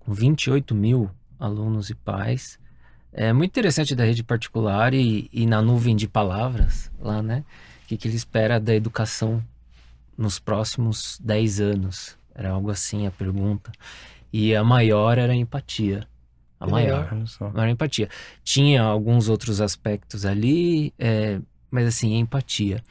Com 0.00 0.12
28 0.12 0.74
mil 0.74 1.10
alunos 1.38 1.90
e 1.90 1.94
pais. 1.94 2.58
É 3.12 3.32
muito 3.32 3.50
interessante 3.50 3.94
da 3.94 4.04
rede 4.04 4.22
particular 4.22 4.92
e, 4.92 5.28
e 5.32 5.46
na 5.46 5.62
nuvem 5.62 5.96
de 5.96 6.06
palavras 6.06 6.90
lá, 7.00 7.22
né? 7.22 7.44
O 7.86 7.88
que, 7.88 7.96
que 7.96 8.08
ele 8.08 8.16
espera 8.16 8.58
da 8.58 8.74
educação 8.74 9.40
nos 10.18 10.40
próximos 10.40 11.20
10 11.22 11.60
anos? 11.60 12.18
Era 12.34 12.50
algo 12.50 12.68
assim 12.68 13.06
a 13.06 13.12
pergunta. 13.12 13.70
E 14.32 14.56
a 14.56 14.64
maior 14.64 15.16
era 15.16 15.32
a 15.32 15.36
empatia. 15.36 16.04
A 16.58 16.66
maior, 16.66 17.08
maior 17.54 17.68
empatia. 17.68 18.08
Tinha 18.42 18.82
alguns 18.82 19.28
outros 19.28 19.60
aspectos 19.60 20.26
ali, 20.26 20.92
é, 20.98 21.38
mas 21.70 21.86
assim, 21.86 22.16
empatia. 22.16 22.82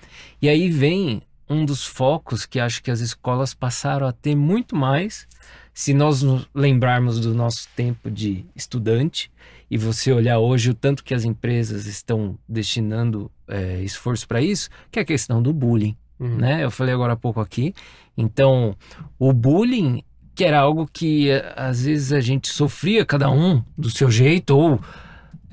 E 0.42 0.48
aí 0.48 0.70
vem 0.70 1.22
um 1.50 1.66
dos 1.66 1.86
focos 1.86 2.46
que 2.46 2.58
acho 2.58 2.82
que 2.82 2.90
as 2.90 3.02
escolas 3.02 3.54
passaram 3.54 4.08
a 4.08 4.14
ter 4.14 4.34
muito 4.34 4.78
mais, 4.78 5.28
se 5.74 5.94
nós 5.94 6.22
nos 6.22 6.48
lembrarmos 6.56 7.20
do 7.20 7.36
nosso 7.36 7.68
tempo 7.76 8.10
de 8.10 8.46
estudante 8.56 9.30
e 9.70 9.78
você 9.78 10.12
olhar 10.12 10.40
hoje 10.40 10.70
o 10.70 10.74
tanto 10.74 11.04
que 11.04 11.14
as 11.14 11.24
empresas 11.24 11.86
estão 11.88 12.38
destinando 12.48 13.32
é, 13.48 13.82
esforço 13.82 14.28
para 14.28 14.42
isso, 14.42 14.70
que 14.92 15.00
é 15.00 15.02
a 15.02 15.06
questão 15.06 15.42
do 15.42 15.52
bullying, 15.52 15.96
uhum. 16.20 16.38
né? 16.38 16.64
Eu 16.64 16.72
falei 16.72 16.94
agora 16.94 17.14
há 17.14 17.18
pouco 17.18 17.40
aqui. 17.40 17.74
Então, 18.16 18.76
o 19.18 19.34
bullying, 19.34 20.04
que 20.34 20.44
era 20.44 20.60
algo 20.60 20.88
que 20.92 21.30
às 21.56 21.84
vezes 21.86 22.14
a 22.14 22.20
gente 22.20 22.48
sofria 22.48 23.06
cada 23.06 23.30
um 23.30 23.64
do 23.78 23.90
seu 23.90 24.10
jeito 24.12 24.52
ou 24.56 24.80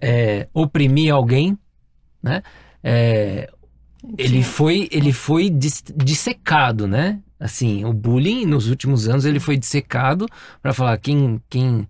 é, 0.00 0.48
oprimia 0.52 1.14
alguém, 1.14 1.56
né? 2.22 2.42
É, 2.82 3.48
ele 4.18 4.42
foi 4.42 4.88
ele 4.90 5.12
foi 5.12 5.48
dissecado, 5.48 6.88
né? 6.88 7.20
Assim, 7.38 7.84
o 7.84 7.92
bullying 7.92 8.44
nos 8.44 8.68
últimos 8.68 9.08
anos 9.08 9.24
ele 9.24 9.40
foi 9.40 9.56
dissecado 9.56 10.26
para 10.60 10.72
falar 10.72 10.98
quem 10.98 11.40
quem 11.48 11.88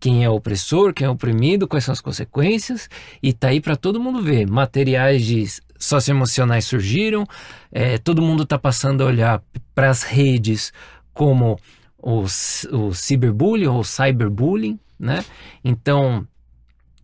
quem 0.00 0.24
é 0.24 0.30
opressor, 0.30 0.94
quem 0.94 1.06
é 1.06 1.10
oprimido, 1.10 1.68
quais 1.68 1.84
são 1.84 1.92
as 1.92 2.00
consequências, 2.00 2.88
e 3.22 3.32
tá 3.32 3.48
aí 3.48 3.60
para 3.60 3.76
todo 3.76 4.00
mundo 4.00 4.22
ver. 4.22 4.50
Materiais 4.50 5.24
de 5.24 5.44
socioemocionais 5.78 6.64
surgiram, 6.64 7.26
é, 7.70 7.98
todo 7.98 8.22
mundo 8.22 8.42
está 8.42 8.58
passando 8.58 9.02
a 9.02 9.06
olhar 9.06 9.42
para 9.74 9.90
as 9.90 10.02
redes 10.02 10.72
como 11.12 11.58
o, 11.98 12.22
o 12.22 12.94
cyberbullying 12.94 13.66
ou 13.66 13.84
cyberbullying, 13.84 14.78
né? 14.98 15.24
Então, 15.62 16.26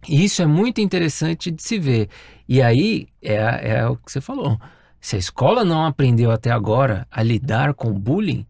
isso 0.09 0.41
é 0.41 0.47
muito 0.47 0.81
interessante 0.81 1.51
de 1.51 1.63
se 1.63 1.79
ver. 1.79 2.09
E 2.49 2.63
aí 2.63 3.09
é, 3.21 3.77
é 3.77 3.87
o 3.87 3.97
que 3.97 4.11
você 4.11 4.21
falou. 4.21 4.59
Se 5.01 5.17
a 5.17 5.19
escola 5.19 5.65
não 5.65 5.85
aprendeu 5.85 6.31
até 6.31 6.51
agora 6.51 7.07
a 7.11 7.23
lidar 7.23 7.75
com 7.75 7.93
bullying, 7.93 8.47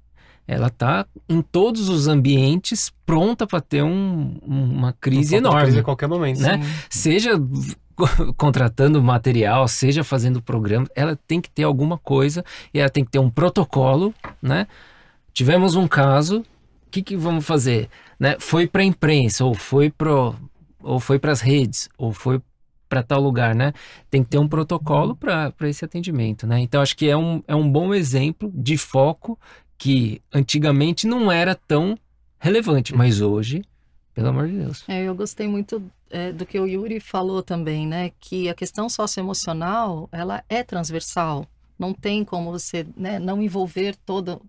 ela 0.46 0.68
está 0.68 1.06
em 1.28 1.42
todos 1.42 1.88
os 1.88 2.06
ambientes 2.06 2.92
pronta 3.04 3.46
para 3.46 3.60
ter 3.60 3.82
um, 3.82 4.38
uma 4.42 4.92
crise 4.92 5.36
enorme. 5.36 5.62
Crise 5.62 5.78
a 5.80 5.82
qualquer 5.82 6.08
momento. 6.08 6.40
Né? 6.40 6.60
Seja 6.88 7.32
contratando 8.36 9.02
material, 9.02 9.66
seja 9.66 10.04
fazendo 10.04 10.42
programa, 10.42 10.86
ela 10.94 11.18
tem 11.26 11.40
que 11.40 11.50
ter 11.50 11.64
alguma 11.64 11.98
coisa 11.98 12.44
e 12.72 12.78
ela 12.78 12.90
tem 12.90 13.04
que 13.04 13.10
ter 13.10 13.18
um 13.18 13.30
protocolo, 13.30 14.14
né? 14.40 14.66
Tivemos 15.32 15.74
um 15.74 15.86
caso, 15.86 16.40
o 16.40 16.44
que, 16.90 17.02
que 17.02 17.16
vamos 17.16 17.44
fazer? 17.44 17.88
Né? 18.18 18.36
Foi 18.38 18.66
para 18.66 18.82
a 18.82 18.84
imprensa, 18.84 19.44
ou 19.44 19.54
foi 19.54 19.90
pro, 19.90 20.34
ou 20.80 20.98
foi 20.98 21.18
para 21.18 21.32
as 21.32 21.40
redes, 21.40 21.88
ou 21.98 22.12
foi 22.12 22.40
para 22.88 23.02
tal 23.02 23.20
lugar, 23.20 23.54
né? 23.54 23.72
Tem 24.08 24.22
que 24.22 24.30
ter 24.30 24.38
um 24.38 24.48
protocolo 24.48 25.16
para 25.16 25.52
esse 25.62 25.84
atendimento, 25.84 26.46
né? 26.46 26.60
Então 26.60 26.80
acho 26.80 26.96
que 26.96 27.08
é 27.08 27.16
um, 27.16 27.42
é 27.48 27.54
um 27.54 27.70
bom 27.70 27.92
exemplo 27.92 28.50
de 28.54 28.76
foco 28.76 29.38
que 29.78 30.20
antigamente 30.32 31.06
não 31.06 31.30
era 31.30 31.54
tão 31.54 31.98
relevante, 32.38 32.94
mas 32.94 33.20
hoje, 33.20 33.64
pelo 34.14 34.28
amor 34.28 34.48
de 34.48 34.58
Deus. 34.58 34.84
É, 34.88 35.02
eu 35.02 35.14
gostei 35.14 35.46
muito 35.46 35.82
é, 36.10 36.32
do 36.32 36.46
que 36.46 36.58
o 36.58 36.66
Yuri 36.66 37.00
falou 37.00 37.42
também, 37.42 37.86
né? 37.86 38.12
Que 38.20 38.48
a 38.48 38.54
questão 38.54 38.88
socioemocional, 38.88 40.08
ela 40.12 40.44
é 40.48 40.62
transversal. 40.62 41.46
Não 41.78 41.92
tem 41.92 42.24
como 42.24 42.50
você 42.50 42.86
né, 42.96 43.18
não 43.18 43.42
envolver 43.42 43.96
todo, 44.06 44.40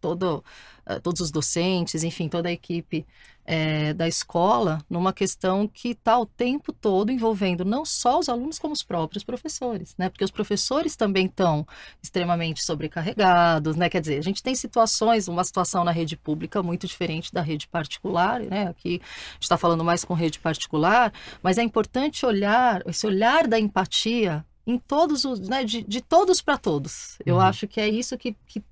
todo, 0.00 0.44
uh, 0.88 1.00
todos 1.00 1.20
os 1.20 1.30
docentes, 1.30 2.02
enfim, 2.02 2.28
toda 2.28 2.48
a 2.48 2.52
equipe 2.52 3.06
é, 3.44 3.92
da 3.92 4.06
escola 4.06 4.84
numa 4.88 5.12
questão 5.12 5.66
que 5.66 5.90
está 5.90 6.18
o 6.18 6.26
tempo 6.26 6.72
todo 6.72 7.10
envolvendo 7.10 7.64
não 7.64 7.84
só 7.84 8.18
os 8.18 8.28
alunos, 8.28 8.58
como 8.58 8.72
os 8.72 8.82
próprios 8.82 9.24
professores, 9.24 9.94
né? 9.98 10.08
Porque 10.08 10.24
os 10.24 10.30
professores 10.30 10.96
também 10.96 11.26
estão 11.26 11.66
extremamente 12.02 12.62
sobrecarregados, 12.62 13.76
né? 13.76 13.88
Quer 13.88 14.00
dizer, 14.00 14.18
a 14.18 14.22
gente 14.22 14.42
tem 14.42 14.54
situações, 14.54 15.28
uma 15.28 15.44
situação 15.44 15.84
na 15.84 15.90
rede 15.90 16.16
pública 16.16 16.62
muito 16.62 16.86
diferente 16.86 17.32
da 17.32 17.42
rede 17.42 17.66
particular, 17.66 18.40
né? 18.40 18.68
Aqui 18.68 19.00
a 19.02 19.32
gente 19.34 19.42
está 19.42 19.56
falando 19.56 19.84
mais 19.84 20.04
com 20.04 20.14
rede 20.14 20.38
particular, 20.38 21.12
mas 21.42 21.58
é 21.58 21.62
importante 21.62 22.24
olhar, 22.24 22.82
esse 22.86 23.06
olhar 23.06 23.48
da 23.48 23.58
empatia 23.58 24.44
em 24.66 24.78
todos 24.78 25.24
os, 25.24 25.40
né, 25.48 25.64
de, 25.64 25.82
de 25.82 26.00
todos 26.00 26.40
para 26.40 26.56
todos. 26.56 27.18
Eu 27.26 27.36
uhum. 27.36 27.40
acho 27.40 27.66
que 27.66 27.80
é 27.80 27.88
isso 27.88 28.16
que, 28.16 28.36
que 28.46 28.62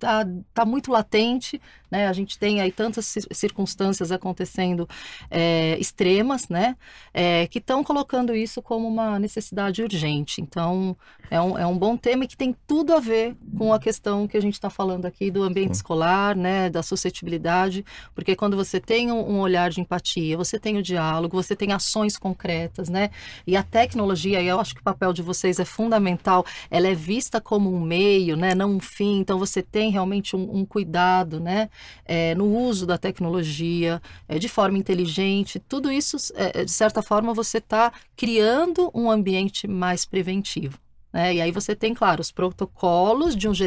tá, 0.00 0.26
tá 0.52 0.64
muito 0.64 0.90
latente, 0.90 1.60
né? 1.90 2.08
A 2.08 2.12
gente 2.12 2.38
tem 2.38 2.60
aí 2.60 2.72
tantas 2.72 3.14
circunstâncias 3.32 4.10
acontecendo 4.10 4.88
é, 5.30 5.76
extremas, 5.78 6.48
né? 6.48 6.76
É, 7.12 7.46
que 7.46 7.58
estão 7.58 7.84
colocando 7.84 8.34
isso 8.34 8.62
como 8.62 8.88
uma 8.88 9.18
necessidade 9.18 9.82
urgente. 9.82 10.40
Então, 10.40 10.96
é 11.30 11.40
um, 11.40 11.58
é 11.58 11.66
um 11.66 11.76
bom 11.76 11.96
tema 11.96 12.26
que 12.26 12.36
tem 12.36 12.56
tudo 12.66 12.94
a 12.94 13.00
ver 13.00 13.36
com 13.56 13.72
a 13.72 13.78
questão 13.78 14.26
que 14.26 14.36
a 14.36 14.42
gente 14.42 14.54
está 14.54 14.70
falando 14.70 15.04
aqui 15.04 15.30
do 15.30 15.42
ambiente 15.42 15.74
escolar, 15.74 16.34
né? 16.34 16.70
Da 16.70 16.82
suscetibilidade, 16.82 17.84
porque 18.14 18.34
quando 18.34 18.56
você 18.56 18.80
tem 18.80 19.12
um, 19.12 19.36
um 19.36 19.40
olhar 19.40 19.70
de 19.70 19.80
empatia, 19.80 20.36
você 20.36 20.58
tem 20.58 20.78
o 20.78 20.82
diálogo, 20.82 21.40
você 21.40 21.54
tem 21.54 21.72
ações 21.72 22.16
concretas, 22.16 22.88
né? 22.88 23.10
E 23.46 23.56
a 23.56 23.62
tecnologia, 23.62 24.42
eu 24.42 24.58
acho 24.58 24.74
que 24.74 24.80
o 24.80 24.84
papel 24.84 25.12
de 25.12 25.22
vocês 25.22 25.58
é 25.58 25.64
fundamental, 25.64 26.46
ela 26.70 26.88
é 26.88 26.94
vista 26.94 27.40
como 27.40 27.74
um 27.74 27.80
meio, 27.80 28.36
né? 28.36 28.54
Não 28.54 28.70
um 28.70 28.80
fim. 28.80 29.18
Então, 29.18 29.38
você 29.38 29.62
tem 29.62 29.89
realmente 29.90 30.34
um, 30.36 30.58
um 30.58 30.64
cuidado, 30.64 31.40
né? 31.40 31.68
é, 32.10 32.34
no 32.34 32.46
uso 32.46 32.86
da 32.86 32.98
tecnologia, 32.98 34.02
é, 34.28 34.38
de 34.38 34.48
forma 34.48 34.76
inteligente, 34.76 35.60
tudo 35.60 35.92
isso, 35.92 36.16
é, 36.34 36.64
de 36.64 36.70
certa 36.70 37.02
forma, 37.02 37.32
você 37.32 37.58
está 37.58 37.92
criando 38.16 38.90
um 38.92 39.08
ambiente 39.08 39.68
mais 39.68 40.04
preventivo. 40.04 40.78
Né? 41.12 41.34
E 41.34 41.40
aí 41.40 41.52
você 41.52 41.74
tem, 41.74 41.94
claro, 41.94 42.20
os 42.20 42.32
protocolos 42.32 43.36
de, 43.36 43.48
um 43.48 43.52
de, 43.52 43.66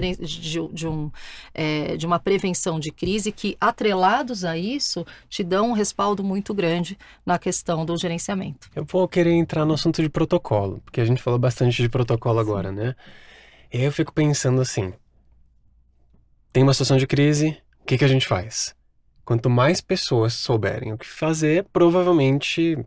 de, 0.72 0.88
um, 0.88 1.10
é, 1.54 1.96
de 1.96 2.06
uma 2.06 2.20
prevenção 2.20 2.80
de 2.80 2.92
crise 2.92 3.32
que, 3.32 3.58
atrelados 3.60 4.46
a 4.46 4.58
isso, 4.58 5.06
te 5.30 5.44
dão 5.44 5.70
um 5.70 5.74
respaldo 5.74 6.24
muito 6.24 6.54
grande 6.54 6.98
na 7.26 7.38
questão 7.38 7.86
do 7.86 7.98
gerenciamento. 7.98 8.70
Eu 8.76 8.86
vou 8.86 9.08
querer 9.08 9.32
entrar 9.32 9.66
no 9.66 9.74
assunto 9.74 10.02
de 10.02 10.10
protocolo, 10.10 10.82
porque 10.86 11.02
a 11.02 11.06
gente 11.06 11.22
falou 11.22 11.40
bastante 11.40 11.82
de 11.82 11.90
protocolo 11.90 12.40
agora, 12.40 12.72
né? 12.72 12.96
E 13.74 13.78
aí 13.78 13.84
eu 13.84 13.92
fico 13.92 14.14
pensando 14.14 14.62
assim, 14.62 14.94
tem 16.54 16.62
uma 16.62 16.74
situação 16.74 16.98
de 16.98 17.08
crise, 17.08 17.58
o 17.82 17.86
que, 17.86 17.98
que 17.98 18.06
a 18.06 18.08
gente 18.08 18.28
faz? 18.28 18.76
Quanto 19.26 19.50
mais 19.50 19.82
pessoas 19.82 20.34
souberem 20.34 20.94
o 20.94 20.98
que 20.98 21.08
fazer, 21.08 21.66
provavelmente 21.74 22.78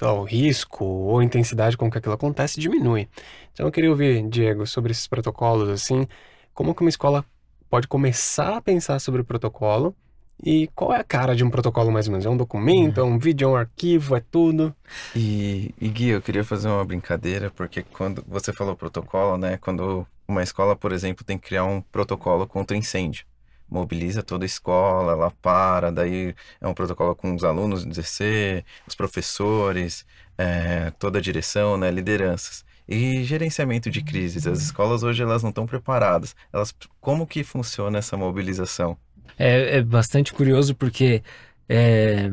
lá, 0.00 0.12
o 0.12 0.22
risco 0.22 0.84
ou 0.84 1.18
a 1.18 1.24
intensidade 1.24 1.76
com 1.76 1.90
que 1.90 1.98
aquilo 1.98 2.14
acontece 2.14 2.60
diminui. 2.60 3.08
Então 3.52 3.66
eu 3.66 3.72
queria 3.72 3.90
ouvir, 3.90 4.22
Diego, 4.28 4.64
sobre 4.64 4.92
esses 4.92 5.08
protocolos, 5.08 5.68
assim, 5.68 6.06
como 6.54 6.72
que 6.72 6.82
uma 6.82 6.90
escola 6.90 7.24
pode 7.68 7.88
começar 7.88 8.58
a 8.58 8.62
pensar 8.62 9.00
sobre 9.00 9.22
o 9.22 9.24
protocolo 9.24 9.96
e 10.42 10.68
qual 10.74 10.92
é 10.92 11.00
a 11.00 11.04
cara 11.04 11.34
de 11.34 11.44
um 11.44 11.50
protocolo 11.50 11.90
mais 11.90 12.06
ou 12.06 12.12
menos? 12.12 12.26
É 12.26 12.30
um 12.30 12.36
documento, 12.36 13.00
uhum. 13.00 13.08
é 13.08 13.10
um 13.14 13.18
vídeo, 13.18 13.46
é 13.46 13.50
um 13.50 13.56
arquivo, 13.56 14.16
é 14.16 14.20
tudo? 14.20 14.74
E, 15.14 15.74
e 15.80 15.88
Gui, 15.88 16.08
eu 16.08 16.22
queria 16.22 16.44
fazer 16.44 16.68
uma 16.68 16.84
brincadeira, 16.84 17.50
porque 17.50 17.82
quando 17.82 18.24
você 18.26 18.52
falou 18.52 18.76
protocolo, 18.76 19.38
né? 19.38 19.56
Quando 19.56 20.06
uma 20.28 20.42
escola, 20.42 20.76
por 20.76 20.92
exemplo, 20.92 21.24
tem 21.24 21.38
que 21.38 21.48
criar 21.48 21.64
um 21.64 21.80
protocolo 21.80 22.46
contra 22.46 22.76
incêndio 22.76 23.24
mobiliza 23.68 24.22
toda 24.22 24.44
a 24.44 24.46
escola, 24.46 25.12
ela 25.12 25.30
para, 25.42 25.90
daí 25.90 26.34
é 26.60 26.66
um 26.68 26.74
protocolo 26.74 27.14
com 27.14 27.34
os 27.34 27.44
alunos 27.44 27.84
do 27.84 27.92
DC, 27.92 28.64
os 28.86 28.94
professores, 28.94 30.06
é, 30.38 30.90
toda 30.92 31.18
a 31.18 31.22
direção, 31.22 31.76
né, 31.76 31.90
lideranças. 31.90 32.64
E 32.88 33.24
gerenciamento 33.24 33.90
de 33.90 34.02
crises, 34.02 34.46
as 34.46 34.60
escolas 34.60 35.02
hoje 35.02 35.22
elas 35.22 35.42
não 35.42 35.50
estão 35.50 35.66
preparadas. 35.66 36.36
Elas, 36.52 36.72
como 37.00 37.26
que 37.26 37.42
funciona 37.42 37.98
essa 37.98 38.16
mobilização? 38.16 38.96
É, 39.38 39.78
é 39.78 39.82
bastante 39.82 40.32
curioso 40.32 40.74
porque 40.74 41.22
é, 41.68 42.32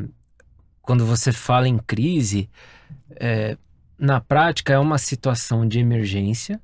quando 0.80 1.04
você 1.04 1.32
fala 1.32 1.68
em 1.68 1.78
crise, 1.78 2.48
é, 3.16 3.56
na 3.98 4.20
prática 4.20 4.72
é 4.72 4.78
uma 4.78 4.98
situação 4.98 5.66
de 5.66 5.78
emergência, 5.78 6.60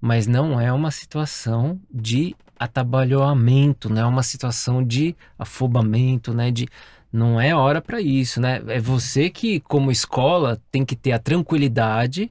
mas 0.00 0.26
não 0.26 0.60
é 0.60 0.72
uma 0.72 0.90
situação 0.90 1.80
de 1.90 2.36
atabalhoamento, 2.58 3.88
não 3.88 4.02
é 4.02 4.06
uma 4.06 4.22
situação 4.22 4.82
de 4.84 5.14
afobamento, 5.38 6.34
né? 6.34 6.50
De 6.50 6.68
não 7.12 7.40
é 7.40 7.54
hora 7.54 7.80
para 7.80 8.00
isso, 8.00 8.40
né? 8.40 8.62
É 8.68 8.80
você 8.80 9.30
que, 9.30 9.60
como 9.60 9.90
escola, 9.90 10.60
tem 10.70 10.84
que 10.84 10.96
ter 10.96 11.12
a 11.12 11.18
tranquilidade 11.18 12.30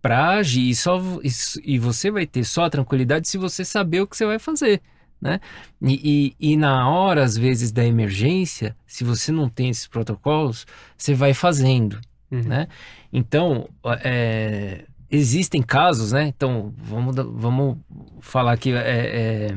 para 0.00 0.30
agir. 0.36 0.68
E, 0.68 0.74
só, 0.74 1.00
e, 1.22 1.30
e 1.64 1.78
você 1.78 2.10
vai 2.10 2.26
ter 2.26 2.44
só 2.44 2.64
a 2.64 2.70
tranquilidade 2.70 3.28
se 3.28 3.38
você 3.38 3.64
saber 3.64 4.00
o 4.02 4.06
que 4.06 4.16
você 4.16 4.26
vai 4.26 4.38
fazer. 4.38 4.80
Né? 5.22 5.38
E, 5.80 6.34
e, 6.40 6.52
e, 6.52 6.56
na 6.56 6.88
hora, 6.90 7.22
às 7.22 7.36
vezes, 7.36 7.70
da 7.70 7.86
emergência, 7.86 8.74
se 8.84 9.04
você 9.04 9.30
não 9.30 9.48
tem 9.48 9.68
esses 9.68 9.86
protocolos, 9.86 10.66
você 10.98 11.14
vai 11.14 11.32
fazendo, 11.32 12.00
uhum. 12.28 12.42
né? 12.42 12.66
Então, 13.12 13.68
é, 14.02 14.84
existem 15.08 15.62
casos, 15.62 16.10
né? 16.10 16.26
Então, 16.26 16.74
vamos, 16.76 17.14
vamos 17.14 17.78
falar 18.20 18.50
aqui, 18.50 18.72
é, 18.72 18.80
é 18.80 19.54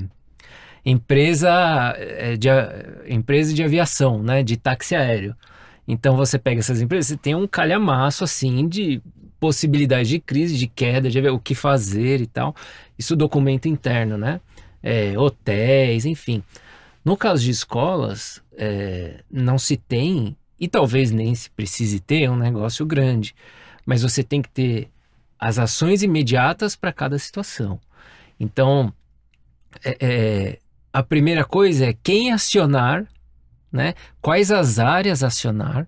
empresa, 0.85 1.49
é, 1.97 2.37
de, 2.37 2.47
empresa 3.07 3.51
de 3.51 3.63
aviação, 3.63 4.21
né? 4.21 4.43
De 4.43 4.57
táxi 4.57 4.95
aéreo. 4.95 5.35
Então, 5.87 6.15
você 6.15 6.37
pega 6.37 6.59
essas 6.59 6.79
empresas, 6.79 7.07
você 7.07 7.17
tem 7.17 7.33
um 7.33 7.47
calhamaço, 7.47 8.23
assim, 8.23 8.67
de 8.67 9.01
possibilidade 9.39 10.09
de 10.09 10.19
crise, 10.19 10.55
de 10.55 10.67
queda, 10.67 11.09
de 11.09 11.27
o 11.27 11.39
que 11.39 11.55
fazer 11.55 12.21
e 12.21 12.27
tal. 12.27 12.55
Isso 12.99 13.15
documento 13.15 13.67
interno, 13.67 14.15
né? 14.15 14.39
É, 14.85 15.17
hotéis, 15.17 16.05
enfim. 16.05 16.43
No 17.03 17.17
caso 17.17 17.43
de 17.43 17.49
escolas, 17.49 18.39
é, 18.55 19.23
não 19.31 19.57
se 19.57 19.75
tem, 19.75 20.37
e 20.59 20.67
talvez 20.67 21.09
nem 21.09 21.33
se 21.33 21.49
precise 21.49 21.99
ter, 21.99 22.29
um 22.29 22.35
negócio 22.35 22.85
grande, 22.85 23.35
mas 23.83 24.03
você 24.03 24.23
tem 24.23 24.43
que 24.43 24.49
ter 24.49 24.89
as 25.39 25.57
ações 25.57 26.03
imediatas 26.03 26.75
para 26.75 26.93
cada 26.93 27.17
situação. 27.17 27.79
Então, 28.39 28.93
é, 29.83 29.97
é, 29.99 30.59
a 30.93 31.01
primeira 31.01 31.43
coisa 31.43 31.87
é 31.87 31.93
quem 32.03 32.31
acionar, 32.31 33.07
né? 33.71 33.95
quais 34.21 34.51
as 34.51 34.77
áreas 34.77 35.23
acionar 35.23 35.87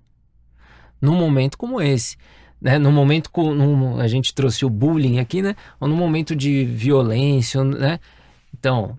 num 0.99 1.15
momento 1.15 1.55
como 1.55 1.79
esse. 1.79 2.17
Né, 2.59 2.79
no 2.79 2.91
momento 2.91 3.29
com 3.29 3.99
a 3.99 4.07
gente 4.07 4.33
trouxe 4.33 4.65
o 4.65 4.69
bullying 4.69 5.19
aqui, 5.19 5.43
né? 5.43 5.55
Ou 5.79 5.87
no 5.87 5.95
momento 5.95 6.35
de 6.35 6.65
violência, 6.65 7.63
né? 7.63 7.99
Então, 8.57 8.97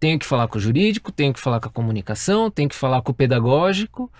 tenho 0.00 0.18
que 0.18 0.26
falar 0.26 0.48
com 0.48 0.58
o 0.58 0.60
jurídico, 0.60 1.12
tenho 1.12 1.32
que 1.32 1.40
falar 1.40 1.60
com 1.60 1.68
a 1.68 1.72
comunicação, 1.72 2.50
tenho 2.50 2.68
que 2.68 2.74
falar 2.74 3.00
com 3.00 3.12
o 3.12 3.14
pedagógico, 3.14 4.10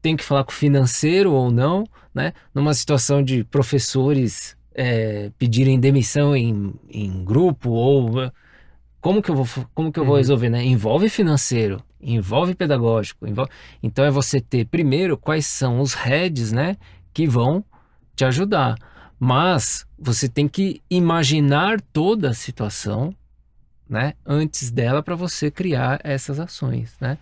tenho 0.00 0.16
que 0.16 0.24
falar 0.24 0.44
com 0.44 0.52
o 0.52 0.54
financeiro 0.54 1.32
ou 1.32 1.50
não, 1.50 1.84
né? 2.14 2.32
Numa 2.54 2.72
situação 2.74 3.22
de 3.22 3.42
professores 3.42 4.56
é, 4.74 5.30
pedirem 5.38 5.80
demissão 5.80 6.36
em, 6.36 6.72
em 6.88 7.24
grupo 7.24 7.70
ou 7.70 8.30
como 9.00 9.22
que 9.22 9.30
eu 9.30 9.34
vou 9.34 9.66
como 9.74 9.90
que 9.90 9.98
eu 9.98 10.04
vou 10.04 10.14
uhum. 10.14 10.20
resolver, 10.20 10.50
né? 10.50 10.64
Envolve 10.64 11.08
financeiro, 11.08 11.82
envolve 12.00 12.54
pedagógico, 12.54 13.26
envolve... 13.26 13.50
então 13.82 14.04
é 14.04 14.10
você 14.10 14.40
ter 14.40 14.66
primeiro 14.66 15.16
quais 15.16 15.46
são 15.46 15.80
os 15.80 15.94
heads, 15.94 16.52
né? 16.52 16.76
Que 17.12 17.26
vão 17.26 17.64
te 18.14 18.24
ajudar, 18.24 18.76
mas 19.18 19.86
você 19.98 20.28
tem 20.28 20.46
que 20.46 20.80
imaginar 20.90 21.80
toda 21.80 22.30
a 22.30 22.34
situação 22.34 23.12
né, 23.88 24.14
antes 24.24 24.70
dela 24.70 25.02
para 25.02 25.14
você 25.14 25.50
criar 25.50 26.00
essas 26.02 26.40
ações, 26.40 26.94
né? 27.00 27.18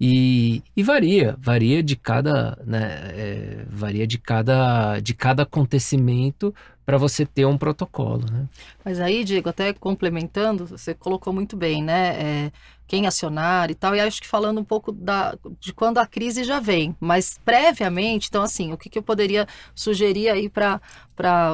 E, 0.00 0.62
e 0.76 0.82
varia, 0.82 1.36
varia 1.38 1.82
de 1.82 1.96
cada, 1.96 2.58
né, 2.66 3.12
é, 3.14 3.64
varia 3.68 4.06
de 4.06 4.18
cada, 4.18 4.98
de 5.00 5.14
cada 5.14 5.44
acontecimento 5.44 6.54
para 6.84 6.98
você 6.98 7.24
ter 7.24 7.46
um 7.46 7.56
protocolo, 7.56 8.24
né? 8.30 8.46
Mas 8.84 9.00
aí, 9.00 9.24
Diego, 9.24 9.48
até 9.48 9.72
complementando, 9.72 10.66
você 10.66 10.92
colocou 10.94 11.32
muito 11.32 11.56
bem, 11.56 11.82
né? 11.82 12.08
É, 12.20 12.52
quem 12.86 13.06
acionar 13.06 13.70
e 13.70 13.74
tal, 13.74 13.96
e 13.96 14.00
acho 14.00 14.20
que 14.20 14.28
falando 14.28 14.60
um 14.60 14.64
pouco 14.64 14.92
da, 14.92 15.38
de 15.58 15.72
quando 15.72 15.98
a 15.98 16.06
crise 16.06 16.44
já 16.44 16.60
vem, 16.60 16.94
mas 17.00 17.40
previamente, 17.42 18.28
então 18.28 18.42
assim, 18.42 18.72
o 18.72 18.76
que, 18.76 18.90
que 18.90 18.98
eu 18.98 19.02
poderia 19.02 19.46
sugerir 19.74 20.28
aí 20.28 20.50
para 20.50 20.80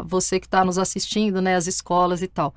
você 0.07 0.41
que 0.41 0.47
está 0.47 0.65
nos 0.65 0.77
assistindo, 0.77 1.41
né, 1.41 1.55
as 1.55 1.69
escolas 1.69 2.21
e 2.21 2.27
tal? 2.27 2.53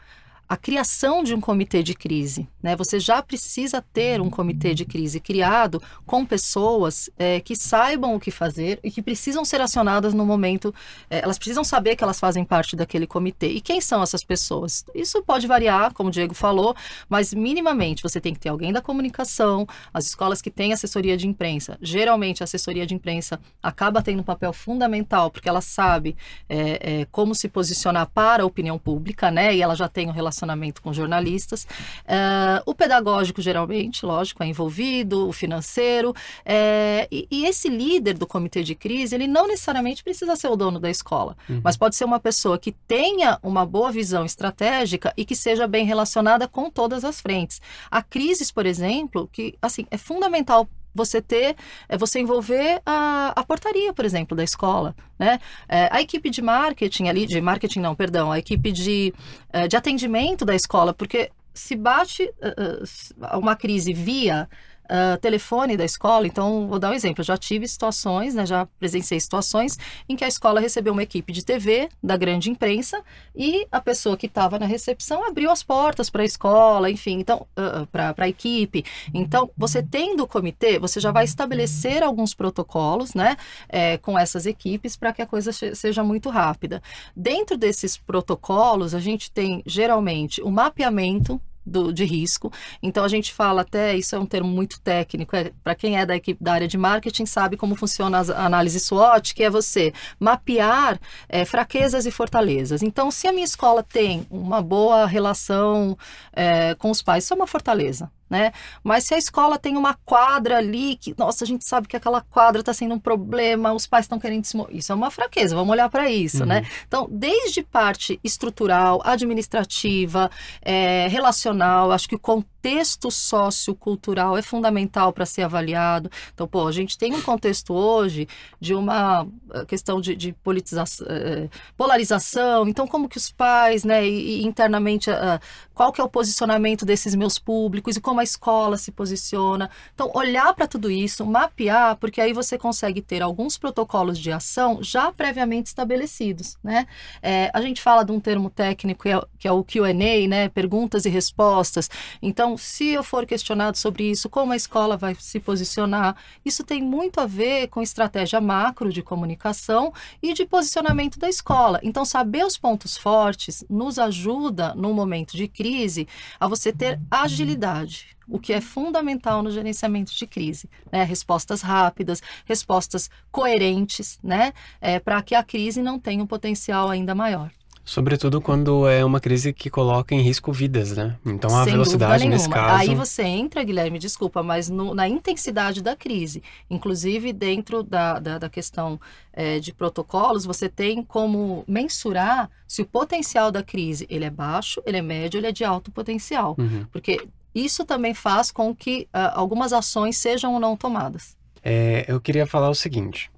A 0.53 0.57
criação 0.57 1.23
de 1.23 1.33
um 1.33 1.41
comitê 1.41 1.81
de 1.81 1.95
crise. 1.95 2.47
Né? 2.63 2.75
Você 2.75 2.99
já 2.99 3.21
precisa 3.21 3.83
ter 3.93 4.21
um 4.21 4.29
comitê 4.29 4.73
de 4.73 4.85
crise 4.85 5.19
criado 5.19 5.81
com 6.05 6.25
pessoas 6.25 7.09
é, 7.17 7.39
que 7.39 7.55
saibam 7.55 8.15
o 8.15 8.19
que 8.19 8.31
fazer 8.31 8.79
e 8.83 8.89
que 8.89 9.01
precisam 9.01 9.43
ser 9.43 9.61
acionadas 9.61 10.13
no 10.13 10.25
momento. 10.25 10.73
É, 11.09 11.19
elas 11.19 11.37
precisam 11.37 11.63
saber 11.63 11.95
que 11.95 12.03
elas 12.03 12.19
fazem 12.19 12.43
parte 12.43 12.75
daquele 12.75 13.05
comitê. 13.05 13.47
E 13.47 13.61
quem 13.61 13.81
são 13.81 14.01
essas 14.01 14.23
pessoas? 14.23 14.85
Isso 14.95 15.21
pode 15.23 15.45
variar, 15.47 15.93
como 15.93 16.09
o 16.09 16.11
Diego 16.11 16.33
falou, 16.33 16.75
mas 17.09 17.33
minimamente 17.33 18.01
você 18.01 18.19
tem 18.19 18.33
que 18.33 18.39
ter 18.39 18.49
alguém 18.49 18.71
da 18.71 18.81
comunicação, 18.81 19.67
as 19.93 20.05
escolas 20.05 20.41
que 20.41 20.49
têm 20.49 20.73
assessoria 20.73 21.17
de 21.17 21.27
imprensa. 21.27 21.77
Geralmente 21.81 22.41
a 22.41 22.45
assessoria 22.45 22.85
de 22.85 22.95
imprensa 22.95 23.39
acaba 23.61 24.01
tendo 24.01 24.21
um 24.21 24.23
papel 24.23 24.53
fundamental 24.53 25.29
porque 25.29 25.49
ela 25.49 25.61
sabe 25.61 26.15
é, 26.49 27.05
como 27.11 27.35
se 27.35 27.47
posicionar 27.47 28.07
para 28.07 28.43
a 28.43 28.45
opinião 28.45 28.77
pública, 28.79 29.29
né? 29.29 29.55
E 29.55 29.61
ela 29.61 29.75
já 29.75 29.87
tem 29.87 30.07
um 30.07 30.11
relacionamento 30.11 30.33
relacionamento 30.33 30.81
com 30.81 30.93
jornalistas. 30.93 31.63
Uh, 32.05 32.52
o 32.65 32.75
pedagógico, 32.75 33.41
geralmente, 33.41 34.05
lógico, 34.05 34.43
é 34.43 34.45
envolvido, 34.45 35.27
o 35.27 35.31
financeiro. 35.31 36.13
É, 36.45 37.07
e, 37.11 37.27
e, 37.31 37.45
esse 37.45 37.69
líder 37.69 38.17
do 38.17 38.27
comitê 38.27 38.63
de 38.63 38.75
crise, 38.75 39.15
ele 39.15 39.27
não 39.27 39.47
necessariamente 39.47 40.03
precisa 40.03 40.35
ser 40.35 40.47
o 40.47 40.55
dono 40.55 40.79
da 40.79 40.89
escola, 40.89 41.35
uhum. 41.49 41.61
mas 41.63 41.77
pode 41.77 41.95
ser 41.95 42.05
uma 42.05 42.19
pessoa 42.19 42.57
que 42.57 42.71
tenha 42.71 43.39
uma 43.41 43.65
boa 43.65 43.91
visão 43.91 44.25
estratégica 44.25 45.13
e 45.15 45.25
que 45.25 45.35
seja 45.35 45.67
bem 45.67 45.85
relacionada 45.85 46.47
com 46.47 46.69
todas 46.69 47.03
as 47.03 47.21
frentes. 47.21 47.61
A 47.89 48.01
crises, 48.01 48.51
por 48.51 48.65
exemplo, 48.65 49.29
que 49.31 49.55
assim 49.61 49.85
é 49.89 49.97
fundamental 49.97 50.67
você 50.93 51.21
ter, 51.21 51.55
é 51.89 51.97
você 51.97 52.19
envolver 52.19 52.81
a, 52.85 53.33
a 53.35 53.43
portaria, 53.43 53.91
por 53.93 54.05
exemplo, 54.05 54.37
da 54.37 54.43
escola, 54.43 54.95
né? 55.17 55.39
É, 55.67 55.89
a 55.91 56.01
equipe 56.01 56.29
de 56.29 56.41
marketing 56.41 57.07
ali, 57.07 57.25
de 57.25 57.41
marketing 57.41 57.79
não, 57.79 57.95
perdão, 57.95 58.31
a 58.31 58.37
equipe 58.37 58.71
de, 58.71 59.13
é, 59.51 59.67
de 59.67 59.75
atendimento 59.75 60.45
da 60.45 60.55
escola, 60.55 60.93
porque 60.93 61.31
se 61.53 61.75
bate 61.75 62.33
uh, 62.41 63.37
uma 63.37 63.55
crise 63.55 63.93
via 63.93 64.49
uh, 64.85 65.17
telefone 65.19 65.77
da 65.77 65.85
escola. 65.85 66.27
Então, 66.27 66.67
vou 66.67 66.79
dar 66.79 66.91
um 66.91 66.93
exemplo. 66.93 67.21
Eu 67.21 67.25
já 67.25 67.37
tive 67.37 67.67
situações, 67.67 68.35
né, 68.35 68.45
já 68.45 68.65
presenciei 68.79 69.19
situações 69.19 69.77
em 70.07 70.15
que 70.15 70.23
a 70.23 70.27
escola 70.27 70.59
recebeu 70.59 70.93
uma 70.93 71.03
equipe 71.03 71.31
de 71.31 71.43
TV 71.43 71.89
da 72.01 72.17
grande 72.17 72.49
imprensa 72.49 73.01
e 73.35 73.67
a 73.71 73.81
pessoa 73.81 74.17
que 74.17 74.25
estava 74.25 74.59
na 74.59 74.65
recepção 74.65 75.25
abriu 75.27 75.49
as 75.51 75.63
portas 75.63 76.09
para 76.09 76.21
a 76.21 76.25
escola, 76.25 76.89
enfim, 76.89 77.19
então, 77.19 77.47
uh, 77.57 77.85
para 77.87 78.13
a 78.17 78.29
equipe. 78.29 78.83
Então, 79.13 79.49
você 79.57 79.81
tendo 79.81 80.23
o 80.23 80.27
comitê, 80.27 80.79
você 80.79 80.99
já 80.99 81.11
vai 81.11 81.25
estabelecer 81.25 82.03
alguns 82.03 82.33
protocolos, 82.33 83.13
né, 83.13 83.37
é, 83.69 83.97
com 83.97 84.17
essas 84.17 84.45
equipes 84.45 84.95
para 84.95 85.13
que 85.13 85.21
a 85.21 85.25
coisa 85.25 85.51
seja 85.51 86.03
muito 86.03 86.29
rápida. 86.29 86.81
Dentro 87.15 87.57
desses 87.57 87.97
protocolos, 87.97 88.93
a 88.93 88.99
gente 88.99 89.31
tem 89.31 89.61
geralmente 89.65 90.41
o 90.41 90.51
mapeamento 90.51 91.41
do, 91.65 91.93
de 91.93 92.05
risco. 92.05 92.51
Então 92.81 93.03
a 93.03 93.07
gente 93.07 93.33
fala 93.33 93.61
até, 93.61 93.95
isso 93.95 94.15
é 94.15 94.19
um 94.19 94.25
termo 94.25 94.49
muito 94.49 94.79
técnico, 94.81 95.35
é, 95.35 95.51
para 95.63 95.75
quem 95.75 95.97
é 95.97 96.05
da 96.05 96.15
equipe 96.15 96.43
da 96.43 96.53
área 96.53 96.67
de 96.67 96.77
marketing 96.77 97.25
sabe 97.25 97.57
como 97.57 97.75
funciona 97.75 98.19
a 98.19 98.45
análise 98.45 98.79
SWOT, 98.79 99.33
que 99.33 99.43
é 99.43 99.49
você 99.49 99.93
mapear 100.19 100.99
é, 101.29 101.45
fraquezas 101.45 102.05
e 102.05 102.11
fortalezas. 102.11 102.81
Então, 102.81 103.09
se 103.11 103.27
a 103.27 103.33
minha 103.33 103.45
escola 103.45 103.83
tem 103.83 104.25
uma 104.29 104.61
boa 104.61 105.05
relação 105.05 105.97
é, 106.33 106.75
com 106.75 106.91
os 106.91 107.01
pais, 107.01 107.23
isso 107.23 107.33
é 107.33 107.35
uma 107.35 107.47
fortaleza 107.47 108.11
né? 108.33 108.51
Mas 108.83 109.03
se 109.03 109.13
a 109.13 109.17
escola 109.17 109.59
tem 109.59 109.77
uma 109.77 109.93
quadra 109.93 110.57
ali 110.57 110.95
que, 110.95 111.13
nossa, 111.15 111.43
a 111.43 111.47
gente 111.47 111.63
sabe 111.63 111.87
que 111.87 111.95
aquela 111.95 112.19
quadra 112.19 112.61
está 112.61 112.73
sendo 112.73 112.95
um 112.95 112.99
problema, 112.99 113.71
os 113.73 113.85
pais 113.85 114.05
estão 114.05 114.19
querendo 114.19 114.43
se 114.45 114.57
isso 114.71 114.91
é 114.91 114.95
uma 114.95 115.11
fraqueza, 115.11 115.55
vamos 115.55 115.71
olhar 115.71 115.87
para 115.87 116.09
isso, 116.09 116.43
né? 116.43 116.55
uhum. 116.55 116.61
né? 116.63 116.69
Então, 116.87 117.07
desde 117.11 117.61
parte 117.61 118.19
estrutural, 118.23 119.03
administrativa, 119.05 120.31
é, 120.63 121.07
relacional, 121.09 121.91
acho 121.91 122.09
que 122.09 122.15
o 122.15 122.19
contexto 122.63 123.11
sociocultural 123.11 124.37
é 124.37 124.41
fundamental 124.41 125.11
para 125.11 125.25
ser 125.25 125.41
avaliado. 125.41 126.09
Então, 126.33 126.47
pô, 126.47 126.65
a 126.65 126.71
gente 126.71 126.97
tem 126.97 127.13
um 127.13 127.21
contexto 127.21 127.73
hoje 127.73 128.25
de 128.57 128.73
uma 128.73 129.27
eh, 129.53 129.65
questão 129.65 129.99
de, 129.99 130.15
de 130.15 130.31
politização, 130.31 131.05
eh, 131.09 131.49
polarização. 131.75 132.65
Então, 132.65 132.87
como 132.87 133.09
que 133.09 133.17
os 133.17 133.29
pais, 133.29 133.83
né, 133.83 134.07
e, 134.07 134.45
internamente, 134.45 135.09
uh, 135.09 135.39
qual 135.73 135.91
que 135.91 135.99
é 135.99 136.03
o 136.03 136.09
posicionamento 136.09 136.85
desses 136.85 137.15
meus 137.15 137.37
públicos 137.37 137.97
e 137.97 138.01
como 138.01 138.21
a 138.21 138.23
escola 138.23 138.77
se 138.77 138.91
posiciona. 138.93 139.69
Então, 139.93 140.09
olhar 140.13 140.53
para 140.53 140.65
tudo 140.65 140.89
isso, 140.89 141.25
mapear, 141.25 141.97
porque 141.97 142.21
aí 142.21 142.31
você 142.31 142.57
consegue 142.57 143.01
ter 143.01 143.21
alguns 143.21 143.57
protocolos 143.57 144.17
de 144.17 144.31
ação 144.31 144.81
já 144.81 145.11
previamente 145.11 145.67
estabelecidos, 145.67 146.57
né? 146.63 146.87
É, 147.21 147.51
a 147.53 147.61
gente 147.61 147.81
fala 147.81 148.03
de 148.05 148.11
um 148.13 148.19
termo 148.19 148.49
técnico 148.49 149.03
que 149.37 149.47
é, 149.47 149.51
o 149.51 149.63
Q&A, 149.63 150.27
né? 150.27 150.47
Perguntas 150.47 151.05
e 151.05 151.09
respostas. 151.09 151.89
Então, 152.21 152.52
se 152.57 152.89
eu 152.89 153.03
for 153.03 153.25
questionado 153.25 153.77
sobre 153.77 154.09
isso, 154.09 154.29
como 154.29 154.53
a 154.53 154.55
escola 154.55 154.97
vai 154.97 155.15
se 155.15 155.39
posicionar, 155.39 156.15
isso 156.43 156.63
tem 156.63 156.81
muito 156.81 157.19
a 157.19 157.25
ver 157.25 157.67
com 157.67 157.81
estratégia 157.81 158.39
macro 158.41 158.91
de 158.91 159.01
comunicação 159.01 159.93
e 160.21 160.33
de 160.33 160.45
posicionamento 160.45 161.19
da 161.19 161.29
escola. 161.29 161.79
Então, 161.83 162.05
saber 162.05 162.45
os 162.45 162.57
pontos 162.57 162.97
fortes 162.97 163.63
nos 163.69 163.99
ajuda, 163.99 164.73
no 164.75 164.93
momento 164.93 165.37
de 165.37 165.47
crise, 165.47 166.07
a 166.39 166.47
você 166.47 166.71
ter 166.71 166.99
agilidade 167.09 168.13
o 168.27 168.39
que 168.39 168.53
é 168.53 168.61
fundamental 168.61 169.43
no 169.43 169.51
gerenciamento 169.51 170.13
de 170.13 170.25
crise, 170.25 170.69
né? 170.91 171.03
Respostas 171.03 171.61
rápidas, 171.61 172.21
respostas 172.45 173.09
coerentes, 173.31 174.17
né? 174.23 174.53
É, 174.79 174.99
para 174.99 175.21
que 175.21 175.35
a 175.35 175.43
crise 175.43 175.81
não 175.81 175.99
tenha 175.99 176.23
um 176.23 176.27
potencial 176.27 176.89
ainda 176.89 177.13
maior. 177.13 177.51
Sobretudo 177.85 178.39
quando 178.39 178.87
é 178.87 179.03
uma 179.03 179.19
crise 179.19 179.51
que 179.51 179.69
coloca 179.69 180.15
em 180.15 180.21
risco 180.21 180.53
vidas, 180.53 180.95
né? 180.95 181.17
Então 181.25 181.53
a 181.53 181.65
Sem 181.65 181.73
velocidade 181.73 182.27
nesse 182.27 182.49
caso. 182.49 182.81
Aí 182.81 182.95
você 182.95 183.23
entra, 183.23 183.61
Guilherme, 183.61 183.99
desculpa, 183.99 184.41
mas 184.41 184.69
no, 184.69 184.95
na 184.95 185.07
intensidade 185.07 185.81
da 185.81 185.93
crise, 185.93 186.41
inclusive 186.69 187.33
dentro 187.33 187.83
da, 187.83 188.19
da, 188.19 188.37
da 188.37 188.49
questão 188.49 188.99
é, 189.33 189.59
de 189.59 189.73
protocolos, 189.73 190.45
você 190.45 190.69
tem 190.69 191.03
como 191.03 191.65
mensurar 191.67 192.49
se 192.65 192.81
o 192.81 192.85
potencial 192.85 193.51
da 193.51 193.61
crise 193.61 194.07
ele 194.09 194.23
é 194.23 194.29
baixo, 194.29 194.81
ele 194.85 194.97
é 194.97 195.01
médio, 195.01 195.37
ele 195.37 195.47
é 195.47 195.51
de 195.51 195.65
alto 195.65 195.91
potencial. 195.91 196.55
Uhum. 196.57 196.85
Porque 196.89 197.27
isso 197.53 197.83
também 197.83 198.13
faz 198.13 198.49
com 198.49 198.73
que 198.73 199.09
uh, 199.13 199.33
algumas 199.33 199.73
ações 199.73 200.17
sejam 200.17 200.53
ou 200.53 200.59
não 200.59 200.77
tomadas. 200.77 201.35
É, 201.61 202.05
eu 202.07 202.21
queria 202.21 202.47
falar 202.47 202.69
o 202.69 202.75
seguinte: 202.75 203.29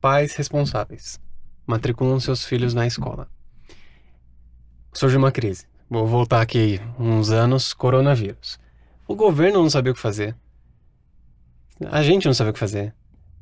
pais 0.00 0.34
responsáveis 0.34 1.20
matriculam 1.64 2.18
seus 2.18 2.44
filhos 2.44 2.72
na 2.72 2.86
escola. 2.86 3.28
Surge 4.92 5.16
uma 5.16 5.30
crise. 5.30 5.66
Vou 5.88 6.06
voltar 6.06 6.40
aqui 6.40 6.80
uns 6.98 7.30
anos, 7.30 7.72
coronavírus. 7.72 8.58
O 9.06 9.14
governo 9.14 9.62
não 9.62 9.70
sabia 9.70 9.92
o 9.92 9.94
que 9.94 10.00
fazer. 10.00 10.36
A 11.90 12.02
gente 12.02 12.26
não 12.26 12.34
sabia 12.34 12.50
o 12.50 12.52
que 12.52 12.58
fazer. 12.58 12.94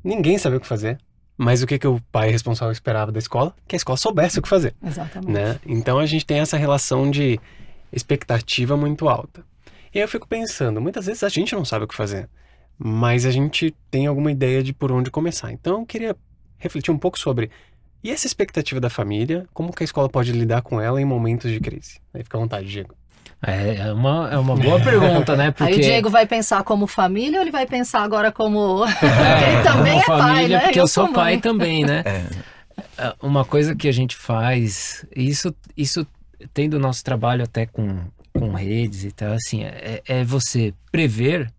Ninguém 0.03 0.37
sabia 0.37 0.57
o 0.57 0.61
que 0.61 0.67
fazer. 0.67 0.97
Mas 1.37 1.61
o 1.61 1.67
que, 1.67 1.77
que 1.77 1.87
o 1.87 2.01
pai 2.11 2.31
responsável 2.31 2.71
esperava 2.71 3.11
da 3.11 3.19
escola? 3.19 3.53
Que 3.67 3.75
a 3.75 3.77
escola 3.77 3.97
soubesse 3.97 4.39
o 4.39 4.41
que 4.41 4.49
fazer. 4.49 4.73
Exatamente. 4.83 5.31
Né? 5.31 5.59
Então 5.65 5.99
a 5.99 6.05
gente 6.05 6.25
tem 6.25 6.39
essa 6.39 6.57
relação 6.57 7.09
de 7.11 7.39
expectativa 7.91 8.75
muito 8.75 9.07
alta. 9.07 9.45
E 9.93 9.99
aí 9.99 10.03
eu 10.03 10.07
fico 10.07 10.27
pensando, 10.27 10.81
muitas 10.81 11.05
vezes 11.05 11.23
a 11.23 11.29
gente 11.29 11.53
não 11.53 11.63
sabe 11.63 11.85
o 11.85 11.87
que 11.87 11.95
fazer, 11.95 12.29
mas 12.77 13.25
a 13.25 13.31
gente 13.31 13.73
tem 13.89 14.07
alguma 14.07 14.31
ideia 14.31 14.63
de 14.63 14.73
por 14.73 14.91
onde 14.91 15.11
começar. 15.11 15.51
Então 15.51 15.81
eu 15.81 15.85
queria 15.85 16.15
refletir 16.57 16.91
um 16.91 16.97
pouco 16.97 17.19
sobre 17.19 17.51
e 18.03 18.11
essa 18.11 18.27
expectativa 18.27 18.79
da 18.79 18.89
família, 18.89 19.45
como 19.53 19.73
que 19.73 19.83
a 19.83 19.85
escola 19.85 20.07
pode 20.09 20.31
lidar 20.31 20.61
com 20.61 20.79
ela 20.79 21.01
em 21.01 21.05
momentos 21.05 21.51
de 21.51 21.59
crise? 21.59 21.99
Aí 22.13 22.23
fica 22.23 22.37
à 22.37 22.41
vontade, 22.41 22.67
Diego. 22.67 22.95
É, 23.45 23.87
é 23.87 23.93
uma, 23.93 24.29
é 24.31 24.37
uma 24.37 24.55
boa 24.55 24.79
pergunta, 24.79 25.35
né? 25.35 25.51
Porque... 25.51 25.73
Aí 25.73 25.79
o 25.79 25.81
Diego 25.81 26.09
vai 26.09 26.25
pensar 26.25 26.63
como 26.63 26.87
família 26.87 27.37
ou 27.37 27.43
ele 27.43 27.51
vai 27.51 27.67
pensar 27.67 28.01
agora 28.01 28.31
como. 28.31 28.83
É, 29.01 29.53
ele 29.53 29.63
também 29.63 29.99
é 29.99 30.03
família, 30.03 30.33
pai, 30.33 30.47
né? 30.47 30.59
Porque 30.59 30.79
eu, 30.79 30.83
eu 30.83 30.87
sou 30.87 31.11
pai 31.11 31.33
mãe. 31.33 31.39
também, 31.39 31.85
né? 31.85 32.03
É. 32.97 33.07
é. 33.07 33.13
Uma 33.21 33.43
coisa 33.45 33.75
que 33.75 33.87
a 33.87 33.91
gente 33.91 34.15
faz, 34.15 35.05
isso, 35.15 35.53
isso 35.75 36.05
tem 36.53 36.69
do 36.69 36.79
nosso 36.79 37.03
trabalho 37.03 37.43
até 37.43 37.65
com, 37.65 37.99
com 38.33 38.53
redes 38.53 39.03
e 39.03 39.11
tal, 39.11 39.33
assim, 39.33 39.63
é, 39.63 40.01
é 40.07 40.23
você 40.23 40.73
prever 40.91 41.51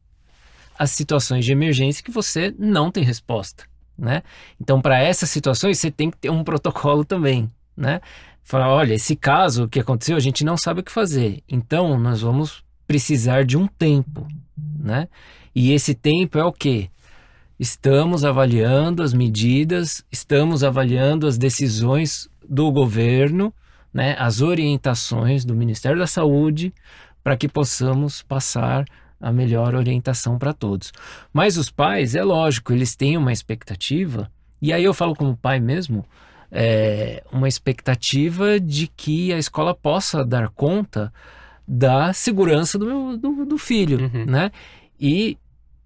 as 0.79 0.93
situações 0.93 1.45
de 1.45 1.53
emergência 1.53 2.05
que 2.05 2.11
você 2.11 2.55
não 2.57 2.91
tem 2.91 3.03
resposta, 3.03 3.65
né? 3.99 4.23
Então, 4.61 4.81
para 4.81 5.03
essas 5.03 5.29
situações, 5.31 5.79
você 5.79 5.91
tem 5.91 6.11
que 6.11 6.17
ter 6.17 6.31
um 6.31 6.43
protocolo 6.45 7.05
também, 7.05 7.51
né? 7.77 8.01
Falar, 8.43 8.73
olha, 8.73 8.95
esse 8.95 9.15
caso 9.17 9.69
que 9.69 9.81
aconteceu, 9.81 10.17
a 10.17 10.21
gente 10.21 10.45
não 10.45 10.57
sabe 10.57 10.81
o 10.81 10.83
que 10.83 10.93
fazer. 10.93 11.43
Então, 11.49 11.99
nós 11.99 12.23
vamos 12.23 12.63
precisar 12.87 13.45
de 13.45 13.59
um 13.59 13.67
tempo, 13.67 14.27
né? 14.57 15.09
E 15.55 15.73
esse 15.73 15.95
tempo 15.95 16.39
é 16.39 16.45
o 16.45 16.53
quê? 16.53 16.89
Estamos 17.59 18.25
avaliando 18.25 19.03
as 19.03 19.13
medidas, 19.13 20.05
estamos 20.11 20.63
avaliando 20.63 21.27
as 21.27 21.37
decisões 21.37 22.29
do 22.49 22.71
governo, 22.71 23.53
né, 23.93 24.15
as 24.19 24.41
orientações 24.41 25.45
do 25.45 25.55
Ministério 25.55 25.99
da 25.99 26.07
Saúde 26.07 26.73
para 27.23 27.37
que 27.37 27.49
possamos 27.49 28.23
passar 28.23 28.85
a 29.21 29.33
melhor 29.33 29.75
orientação 29.75 30.39
para 30.39 30.53
todos. 30.53 30.93
Mas 31.33 31.57
os 31.57 31.71
pais, 31.71 32.15
é 32.15 32.23
lógico, 32.23 32.73
eles 32.73 32.95
têm 32.95 33.17
uma 33.17 33.33
expectativa, 33.33 34.31
e 34.61 34.73
aí 34.73 34.85
eu 34.85 34.95
falo 34.95 35.15
como 35.15 35.37
pai 35.37 35.61
mesmo, 35.61 36.05
é, 36.51 37.23
uma 37.33 37.49
expectativa 37.49 38.59
de 38.59 38.87
que 38.89 39.33
a 39.33 39.39
escola 39.39 39.75
possa 39.75 40.25
dar 40.25 40.49
conta 40.49 41.13
da 41.67 42.13
segurança 42.13 42.79
do, 42.79 42.87
meu, 42.87 43.17
do, 43.17 43.45
do 43.45 43.59
filho, 43.59 44.01
uhum. 44.01 44.25
né? 44.25 44.51
E, 44.99 45.37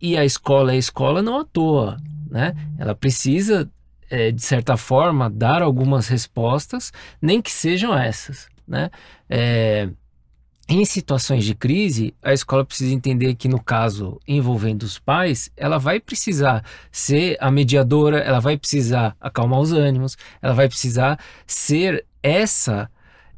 e 0.00 0.16
a 0.16 0.24
escola 0.24 0.72
é 0.72 0.76
a 0.76 0.78
escola 0.78 1.20
não 1.20 1.40
à 1.40 1.44
toa, 1.44 1.96
né? 2.30 2.54
Ela 2.78 2.94
precisa 2.94 3.68
é, 4.12 4.30
de 4.30 4.42
certa 4.42 4.76
forma, 4.76 5.30
dar 5.30 5.62
algumas 5.62 6.06
respostas, 6.06 6.92
nem 7.20 7.40
que 7.40 7.50
sejam 7.50 7.96
essas. 7.96 8.46
Né? 8.68 8.90
É, 9.28 9.88
em 10.74 10.84
situações 10.84 11.44
de 11.44 11.54
crise, 11.54 12.14
a 12.22 12.32
escola 12.32 12.64
precisa 12.64 12.94
entender 12.94 13.34
que, 13.34 13.48
no 13.48 13.62
caso 13.62 14.18
envolvendo 14.26 14.82
os 14.84 14.98
pais, 14.98 15.50
ela 15.56 15.78
vai 15.78 16.00
precisar 16.00 16.64
ser 16.90 17.36
a 17.40 17.50
mediadora, 17.50 18.18
ela 18.18 18.40
vai 18.40 18.56
precisar 18.56 19.16
acalmar 19.20 19.60
os 19.60 19.72
ânimos, 19.72 20.16
ela 20.40 20.54
vai 20.54 20.68
precisar 20.68 21.18
ser 21.46 22.06
essa. 22.22 22.90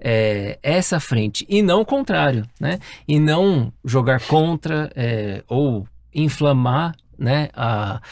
É, 0.07 0.59
essa 0.63 1.01
frente 1.01 1.47
e 1.49 1.63
não 1.63 1.81
o 1.81 1.85
contrário, 1.85 2.47
né? 2.61 2.79
E 3.09 3.19
não 3.19 3.73
jogar 3.83 4.21
contra 4.27 4.93
é, 4.95 5.43
ou 5.49 5.89
inflamar, 6.15 6.95
né? 7.17 7.49
A, 7.55 8.03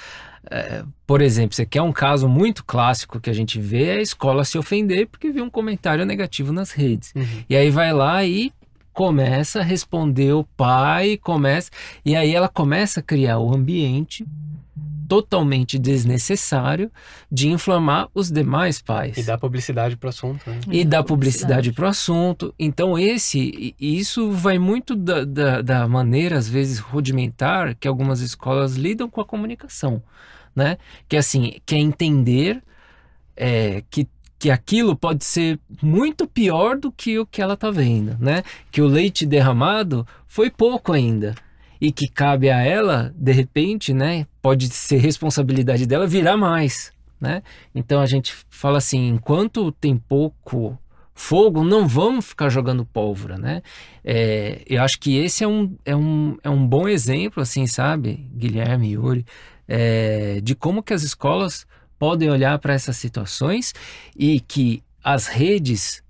é, 0.51 0.85
por 1.07 1.21
exemplo, 1.21 1.55
você 1.55 1.67
quer 1.67 1.83
um 1.83 1.93
caso 1.93 2.29
muito 2.29 2.65
clássico 2.65 3.21
que 3.21 3.29
a 3.29 3.33
gente 3.35 3.61
vê 3.61 3.89
é 3.89 3.97
a 3.97 4.01
escola 4.01 4.45
se 4.45 4.57
ofender 4.57 5.07
porque 5.07 5.31
viu 5.31 5.45
um 5.45 5.51
comentário 5.51 6.07
negativo 6.07 6.51
nas 6.51 6.73
redes. 6.73 7.13
Uhum. 7.15 7.45
E 7.51 7.55
aí 7.55 7.69
vai 7.69 7.93
lá 7.93 8.25
e 8.25 8.51
começa 8.93 9.61
a 9.61 9.63
responder 9.63 10.33
o 10.33 10.45
pai, 10.57 11.17
começa 11.17 11.71
e 12.05 12.15
aí 12.15 12.35
ela 12.35 12.49
começa 12.49 13.01
a 13.01 13.03
criar 13.03 13.39
o 13.39 13.55
ambiente 13.55 14.27
totalmente 15.13 15.79
desnecessário 15.79 16.91
de 17.31 17.51
inflamar 17.51 18.09
os 18.15 18.31
demais 18.31 18.81
pais. 18.81 19.19
E 19.19 19.23
dar 19.23 19.37
publicidade 19.37 19.95
para 19.95 20.07
o 20.07 20.09
assunto. 20.09 20.49
Né? 20.49 20.61
E 20.71 20.85
dar 20.87 21.03
publicidade 21.03 21.71
para 21.71 21.85
o 21.85 21.89
assunto. 21.89 22.55
Então, 22.59 22.99
esse, 22.99 23.75
isso 23.79 24.31
vai 24.31 24.59
muito 24.59 24.97
da, 24.97 25.23
da, 25.23 25.61
da, 25.61 25.87
maneira, 25.87 26.39
às 26.39 26.49
vezes, 26.49 26.79
rudimentar 26.79 27.75
que 27.75 27.87
algumas 27.87 28.21
escolas 28.21 28.77
lidam 28.77 29.07
com 29.11 29.21
a 29.21 29.25
comunicação. 29.27 30.03
Né? 30.57 30.79
Que 31.07 31.19
assim, 31.19 31.57
quer 31.67 31.77
entender 31.77 32.63
é, 33.37 33.85
que 33.91 34.09
que 34.43 34.51
aquilo 34.51 34.97
pode 34.97 35.25
ser 35.25 35.57
muito 35.81 36.27
pior 36.27 36.77
do 36.77 36.91
que 36.91 37.17
o 37.17 37.25
que 37.25 37.41
ela 37.41 37.55
está 37.55 37.71
vendo, 37.71 38.17
né? 38.19 38.43
Que 38.73 38.83
o 38.83 38.89
leite 38.89 39.25
derramado 39.25 40.05
foi 40.27 40.51
pouco 40.51 40.93
ainda 40.93 41.37
e 41.81 41.93
que 41.93 42.09
cabe 42.09 42.51
a 42.51 42.61
ela, 42.61 43.15
de 43.17 43.31
repente, 43.31 43.95
né, 43.95 44.27
pode 44.43 44.69
ser 44.71 44.97
responsabilidade 44.97 45.87
dela 45.87 46.09
virar 46.09 46.37
mais, 46.37 46.93
né? 47.21 47.41
Então 47.73 48.01
a 48.01 48.07
gente 48.07 48.35
fala 48.51 48.79
assim, 48.79 49.07
enquanto 49.11 49.71
tem 49.71 49.97
pouco 49.97 50.77
fogo, 51.15 51.63
não 51.63 51.87
vamos 51.87 52.27
ficar 52.27 52.49
jogando 52.49 52.85
pólvora, 52.85 53.39
né? 53.39 53.63
É, 54.05 54.61
eu 54.67 54.83
acho 54.83 54.99
que 54.99 55.19
esse 55.19 55.45
é 55.45 55.47
um, 55.47 55.77
é, 55.85 55.95
um, 55.95 56.37
é 56.43 56.51
um 56.51 56.67
bom 56.67 56.89
exemplo, 56.89 57.41
assim, 57.41 57.65
sabe, 57.69 58.29
Guilherme 58.35 58.91
Yuri, 58.95 59.25
é, 59.69 60.41
de 60.43 60.57
como 60.57 60.83
que 60.83 60.93
as 60.93 61.05
escolas 61.05 61.65
podem 62.03 62.29
olhar 62.29 62.59
para 62.59 62.75
essas 62.75 62.97
situações 62.97 63.73
e 64.19 64.41
que 64.41 64.83
as 65.05 65.29
redes 65.29 66.03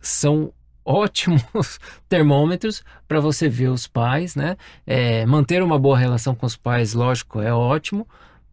são 0.00 0.52
ótimos 0.86 1.80
termômetros 2.08 2.84
para 3.08 3.18
você 3.18 3.48
ver 3.48 3.66
os 3.66 3.84
pais, 3.84 4.36
né? 4.36 4.56
É, 4.86 5.26
manter 5.26 5.60
uma 5.60 5.76
boa 5.76 5.98
relação 5.98 6.36
com 6.36 6.46
os 6.46 6.54
pais, 6.56 6.94
lógico, 6.94 7.40
é 7.40 7.52
ótimo 7.52 8.06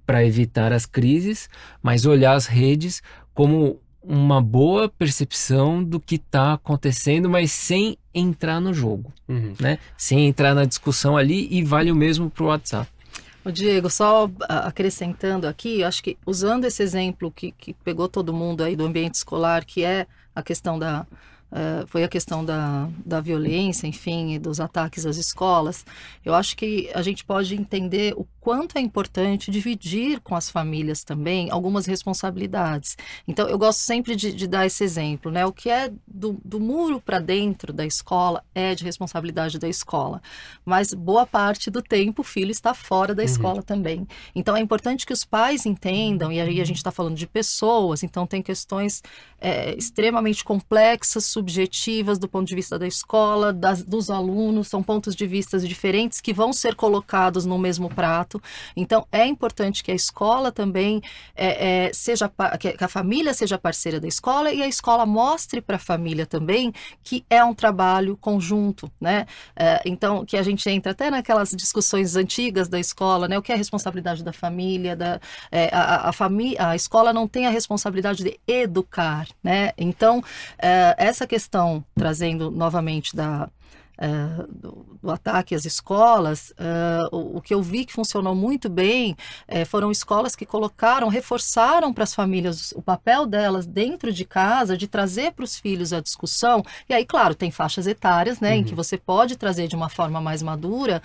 para 0.08 0.26
evitar 0.26 0.74
as 0.74 0.88
crises, 0.88 1.48
mas 1.84 2.04
olhar 2.04 2.34
as 2.34 2.48
redes 2.48 3.04
como 3.32 3.80
uma 4.02 4.42
boa 4.42 4.90
percepção 4.90 5.84
do 5.84 6.00
que 6.00 6.16
está 6.16 6.54
acontecendo, 6.54 7.30
mas 7.30 7.52
sem 7.52 7.96
entrar 8.12 8.60
no 8.60 8.74
jogo, 8.74 9.14
uhum. 9.28 9.54
né? 9.60 9.78
Sem 9.96 10.28
entrar 10.28 10.56
na 10.56 10.66
discussão 10.66 11.16
ali 11.16 11.48
e 11.52 11.64
vale 11.64 11.92
o 11.92 11.96
mesmo 11.96 12.28
para 12.28 12.44
o 12.44 12.48
WhatsApp. 12.48 12.90
O 13.48 13.52
Diego, 13.52 13.90
só 13.90 14.30
acrescentando 14.50 15.48
aqui, 15.48 15.82
acho 15.82 16.04
que 16.04 16.18
usando 16.26 16.66
esse 16.66 16.84
exemplo 16.84 17.32
que, 17.32 17.54
que 17.54 17.74
pegou 17.74 18.10
todo 18.10 18.34
mundo 18.34 18.62
aí 18.62 18.76
do 18.76 18.84
ambiente 18.84 19.16
escolar, 19.16 19.64
que 19.64 19.86
é 19.86 20.06
a 20.36 20.44
questão 20.44 20.78
da, 20.78 21.08
Uh, 21.50 21.88
foi 21.88 22.04
a 22.04 22.10
questão 22.10 22.44
da, 22.44 22.90
da 23.06 23.22
violência, 23.22 23.88
enfim, 23.88 24.38
dos 24.38 24.60
ataques 24.60 25.06
às 25.06 25.16
escolas. 25.16 25.86
Eu 26.26 26.34
acho 26.34 26.58
que 26.58 26.90
a 26.94 27.02
gente 27.02 27.24
pode 27.24 27.56
entender 27.56 28.14
o 28.18 28.28
quanto 28.48 28.78
é 28.78 28.82
importante 28.82 29.52
dividir 29.52 30.20
com 30.22 30.36
as 30.36 30.50
famílias 30.50 31.04
também 31.04 31.50
algumas 31.50 31.86
responsabilidades. 31.86 32.98
Então, 33.28 33.48
eu 33.48 33.58
gosto 33.58 33.80
sempre 33.80 34.16
de, 34.16 34.32
de 34.34 34.48
dar 34.48 34.66
esse 34.66 34.84
exemplo, 34.84 35.32
né? 35.32 35.46
O 35.46 35.54
que 35.54 35.70
é 35.70 35.92
do, 36.08 36.40
do 36.44 36.60
muro 36.60 37.02
para 37.02 37.20
dentro 37.20 37.72
da 37.72 37.86
escola 37.86 38.44
é 38.54 38.76
de 38.76 38.84
responsabilidade 38.84 39.58
da 39.58 39.68
escola, 39.68 40.22
mas 40.66 40.94
boa 40.94 41.26
parte 41.26 41.70
do 41.70 41.82
tempo 41.82 42.22
o 42.22 42.26
filho 42.26 42.52
está 42.52 42.74
fora 42.74 43.14
da 43.16 43.22
uhum. 43.22 43.26
escola 43.26 43.64
também. 43.64 44.08
Então, 44.36 44.56
é 44.56 44.60
importante 44.60 45.06
que 45.06 45.14
os 45.14 45.24
pais 45.24 45.66
entendam, 45.66 46.32
e 46.32 46.40
aí 46.40 46.62
a 46.62 46.66
gente 46.66 46.78
está 46.78 46.92
falando 46.92 47.16
de 47.16 47.28
pessoas, 47.28 48.04
então 48.04 48.26
tem 48.26 48.42
questões 48.42 49.02
é, 49.40 49.76
extremamente 49.76 50.44
complexas, 50.44 51.26
subjetivas 51.26 52.18
do 52.18 52.28
ponto 52.28 52.48
de 52.48 52.56
vista 52.56 52.78
da 52.78 52.88
escola, 52.88 53.54
das, 53.54 53.84
dos 53.84 54.10
alunos, 54.10 54.68
são 54.68 54.82
pontos 54.82 55.16
de 55.16 55.28
vista 55.28 55.60
diferentes 55.60 56.22
que 56.22 56.34
vão 56.34 56.52
ser 56.54 56.76
colocados 56.76 57.46
no 57.46 57.58
mesmo 57.58 57.90
prato 57.90 58.42
então, 58.76 59.08
é 59.12 59.26
importante 59.26 59.84
que 59.84 59.92
a 59.92 59.96
escola 59.96 60.52
também 60.52 61.02
é, 61.36 61.86
é, 61.88 61.94
seja, 61.94 62.32
que 62.60 62.84
a 62.84 62.88
família 62.88 63.34
seja 63.34 63.58
parceira 63.58 64.00
da 64.00 64.08
escola 64.08 64.52
e 64.52 64.62
a 64.62 64.68
escola 64.68 65.06
mostre 65.06 65.62
para 65.62 65.78
a 65.78 65.80
família 65.80 66.26
também 66.26 66.74
que 67.04 67.26
é 67.30 67.44
um 67.44 67.54
trabalho 67.54 68.18
conjunto, 68.18 68.92
né? 69.00 69.26
É, 69.56 69.82
então, 69.86 70.26
que 70.26 70.38
a 70.38 70.44
gente 70.44 70.70
entra 70.70 70.92
até 70.92 71.10
naquelas 71.10 71.52
discussões 71.52 72.16
antigas 72.16 72.68
da 72.68 72.80
escola, 72.80 73.28
né? 73.28 73.38
O 73.38 73.42
que 73.42 73.52
é 73.52 73.56
a 73.56 73.58
responsabilidade 73.58 74.24
da 74.24 74.34
família, 74.34 74.96
da, 74.96 75.20
é, 75.52 75.70
a, 75.74 76.10
a, 76.10 76.14
família, 76.14 76.70
a 76.70 76.76
escola 76.76 77.14
não 77.14 77.28
tem 77.28 77.48
a 77.48 77.50
responsabilidade 77.50 78.24
de 78.24 78.40
educar, 78.48 79.27
né? 79.44 79.72
Então, 79.78 80.24
é, 80.58 80.96
essa 80.98 81.28
questão, 81.28 81.84
trazendo 81.96 82.52
novamente 82.52 83.16
da, 83.16 83.50
uh, 83.98 84.48
do, 84.48 84.98
do, 85.02 85.12
ataque 85.12 85.56
às 85.56 85.66
escolas, 85.66 86.52
uh, 86.52 87.16
o, 87.16 87.38
o, 87.38 87.42
que 87.42 87.54
eu 87.54 87.62
vi 87.62 87.86
que 87.86 87.94
funcionou 87.94 88.36
muito 88.36 88.70
bem 88.70 89.16
uh, 89.50 89.66
foram 89.66 89.92
escolas 89.92 90.36
que 90.36 90.46
colocaram, 90.46 91.08
reforçaram 91.08 91.94
para 91.94 92.04
as 92.04 92.14
famílias 92.14 92.72
o 92.74 92.82
papel 92.82 93.26
delas 93.26 93.66
dentro 93.66 94.12
de 94.14 94.26
casa, 94.26 94.78
de 94.78 94.88
trazer 94.88 95.34
para 95.34 95.44
os 95.44 95.58
filhos 95.58 95.94
a 95.94 96.00
discussão. 96.00 96.64
E 96.88 96.94
aí, 96.94 97.06
claro, 97.06 97.34
tem 97.34 97.52
faixas 97.52 97.88
etárias, 97.88 98.40
né, 98.40 98.52
uhum. 98.52 98.56
em 98.58 98.64
que 98.64 98.72
uhum. 98.72 98.78
você 98.78 98.98
pode 98.98 99.36
trazer 99.36 99.68
de 99.68 99.76
uma 99.76 99.90
forma 99.90 100.22
mais 100.22 100.42
madura, 100.42 101.02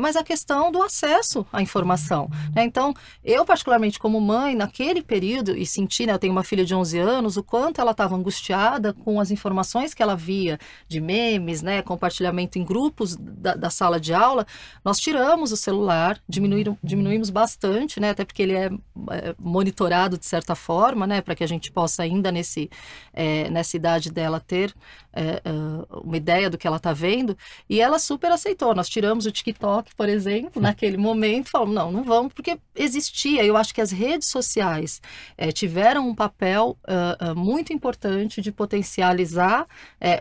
mas 0.00 0.16
a 0.16 0.22
questão 0.22 0.70
do 0.70 0.82
acesso 0.82 1.46
à 1.52 1.62
informação. 1.62 2.30
Né? 2.54 2.64
Então, 2.64 2.94
eu, 3.24 3.44
particularmente 3.44 3.98
como 3.98 4.20
mãe, 4.20 4.54
naquele 4.54 5.02
período, 5.02 5.56
e 5.56 5.66
senti, 5.66 6.06
né, 6.06 6.12
eu 6.12 6.18
tenho 6.18 6.32
uma 6.32 6.44
filha 6.44 6.64
de 6.64 6.74
11 6.74 6.98
anos, 6.98 7.36
o 7.36 7.42
quanto 7.42 7.80
ela 7.80 7.92
estava 7.92 8.14
angustiada 8.14 8.92
com 8.92 9.20
as 9.20 9.30
informações 9.30 9.94
que 9.94 10.02
ela 10.02 10.16
via 10.16 10.58
de 10.86 11.00
memes, 11.00 11.62
né, 11.62 11.82
compartilhamento 11.82 12.27
em 12.58 12.64
grupos 12.64 13.16
da, 13.16 13.54
da 13.54 13.70
sala 13.70 14.00
de 14.00 14.12
aula, 14.12 14.46
nós 14.84 14.98
tiramos 14.98 15.52
o 15.52 15.56
celular, 15.56 16.20
diminuímos 16.28 17.30
bastante, 17.30 18.00
né? 18.00 18.10
Até 18.10 18.24
porque 18.24 18.42
ele 18.42 18.54
é, 18.54 18.66
é 18.66 19.34
monitorado 19.38 20.18
de 20.18 20.26
certa 20.26 20.54
forma, 20.54 21.06
né? 21.06 21.20
Para 21.20 21.34
que 21.34 21.44
a 21.44 21.48
gente 21.48 21.70
possa 21.70 22.02
ainda 22.02 22.30
nesse, 22.32 22.70
é, 23.12 23.48
nessa 23.50 23.76
idade 23.76 24.10
dela 24.10 24.40
ter 24.40 24.74
é, 25.12 25.42
é 25.44 25.50
uma 25.90 26.16
ideia 26.16 26.48
do 26.48 26.56
que 26.56 26.66
ela 26.66 26.76
está 26.76 26.92
vendo. 26.92 27.36
E 27.68 27.80
ela 27.80 27.98
super 27.98 28.30
aceitou. 28.30 28.74
Nós 28.74 28.88
tiramos 28.88 29.26
o 29.26 29.32
TikTok, 29.32 29.94
por 29.96 30.08
exemplo, 30.08 30.62
naquele 30.62 30.96
momento, 30.96 31.50
falamos, 31.50 31.74
não, 31.74 31.90
não 31.90 32.04
vamos, 32.04 32.32
porque 32.32 32.58
existia. 32.74 33.44
Eu 33.44 33.56
acho 33.56 33.74
que 33.74 33.80
as 33.80 33.90
redes 33.90 34.28
sociais 34.28 35.00
é, 35.36 35.50
tiveram 35.50 36.08
um 36.08 36.14
papel 36.14 36.78
uh, 36.84 37.32
uh, 37.32 37.36
muito 37.36 37.72
importante 37.72 38.40
de 38.40 38.52
potencializar 38.52 39.66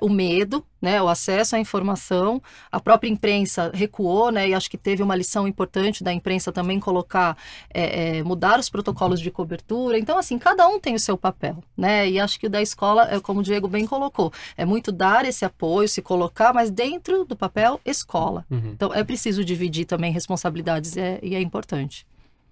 o 0.02 0.10
medo, 0.10 0.66
né, 0.82 1.02
o 1.02 1.08
acesso 1.08 1.56
à 1.56 1.60
informação. 1.60 2.42
A 2.72 2.80
própria 2.80 3.10
imprensa 3.10 3.72
recuou, 3.74 4.32
né, 4.32 4.50
e 4.50 4.54
acho 4.54 4.70
que 4.70 4.78
teve 4.78 5.04
uma 5.04 5.16
lição 5.16 5.48
importante 5.48 6.04
da 6.04 6.14
imprensa 6.14 6.52
também 6.52 6.80
colocar, 6.80 7.38
é, 7.74 8.18
é, 8.18 8.24
mudar 8.24 8.60
os 8.60 8.70
protocolos 8.70 9.20
de 9.20 9.32
cobertura. 9.32 9.98
Então, 9.98 10.18
assim, 10.18 10.38
cada 10.38 10.68
um 10.68 10.80
tem 10.80 10.96
o 10.96 11.00
seu 11.00 11.18
papel, 11.18 11.64
né, 11.76 12.10
e 12.10 12.20
acho 12.20 12.40
que 12.40 12.48
o 12.48 12.50
da 12.50 12.62
escola, 12.62 13.08
é 13.10 13.20
como 13.20 13.40
o 13.40 13.44
Diego 13.44 13.68
bem 13.68 13.86
colocou, 13.86 14.32
é 14.56 14.66
muito 14.66 14.92
dar 14.92 15.26
esse 15.26 15.46
apoio, 15.46 15.88
se 15.88 16.02
colocar, 16.02 16.54
mas 16.54 16.70
dentro 16.70 17.26
do 17.26 17.36
papel 17.36 17.80
escola. 17.86 18.46
Uhum. 18.50 18.72
Então, 18.74 18.94
é 18.94 19.04
preciso 19.04 19.44
dividir 19.44 19.86
também 19.86 20.12
responsabilidades 20.12 20.98
é, 20.98 21.20
e 21.22 21.36
é 21.36 21.42
importante. 21.42 22.06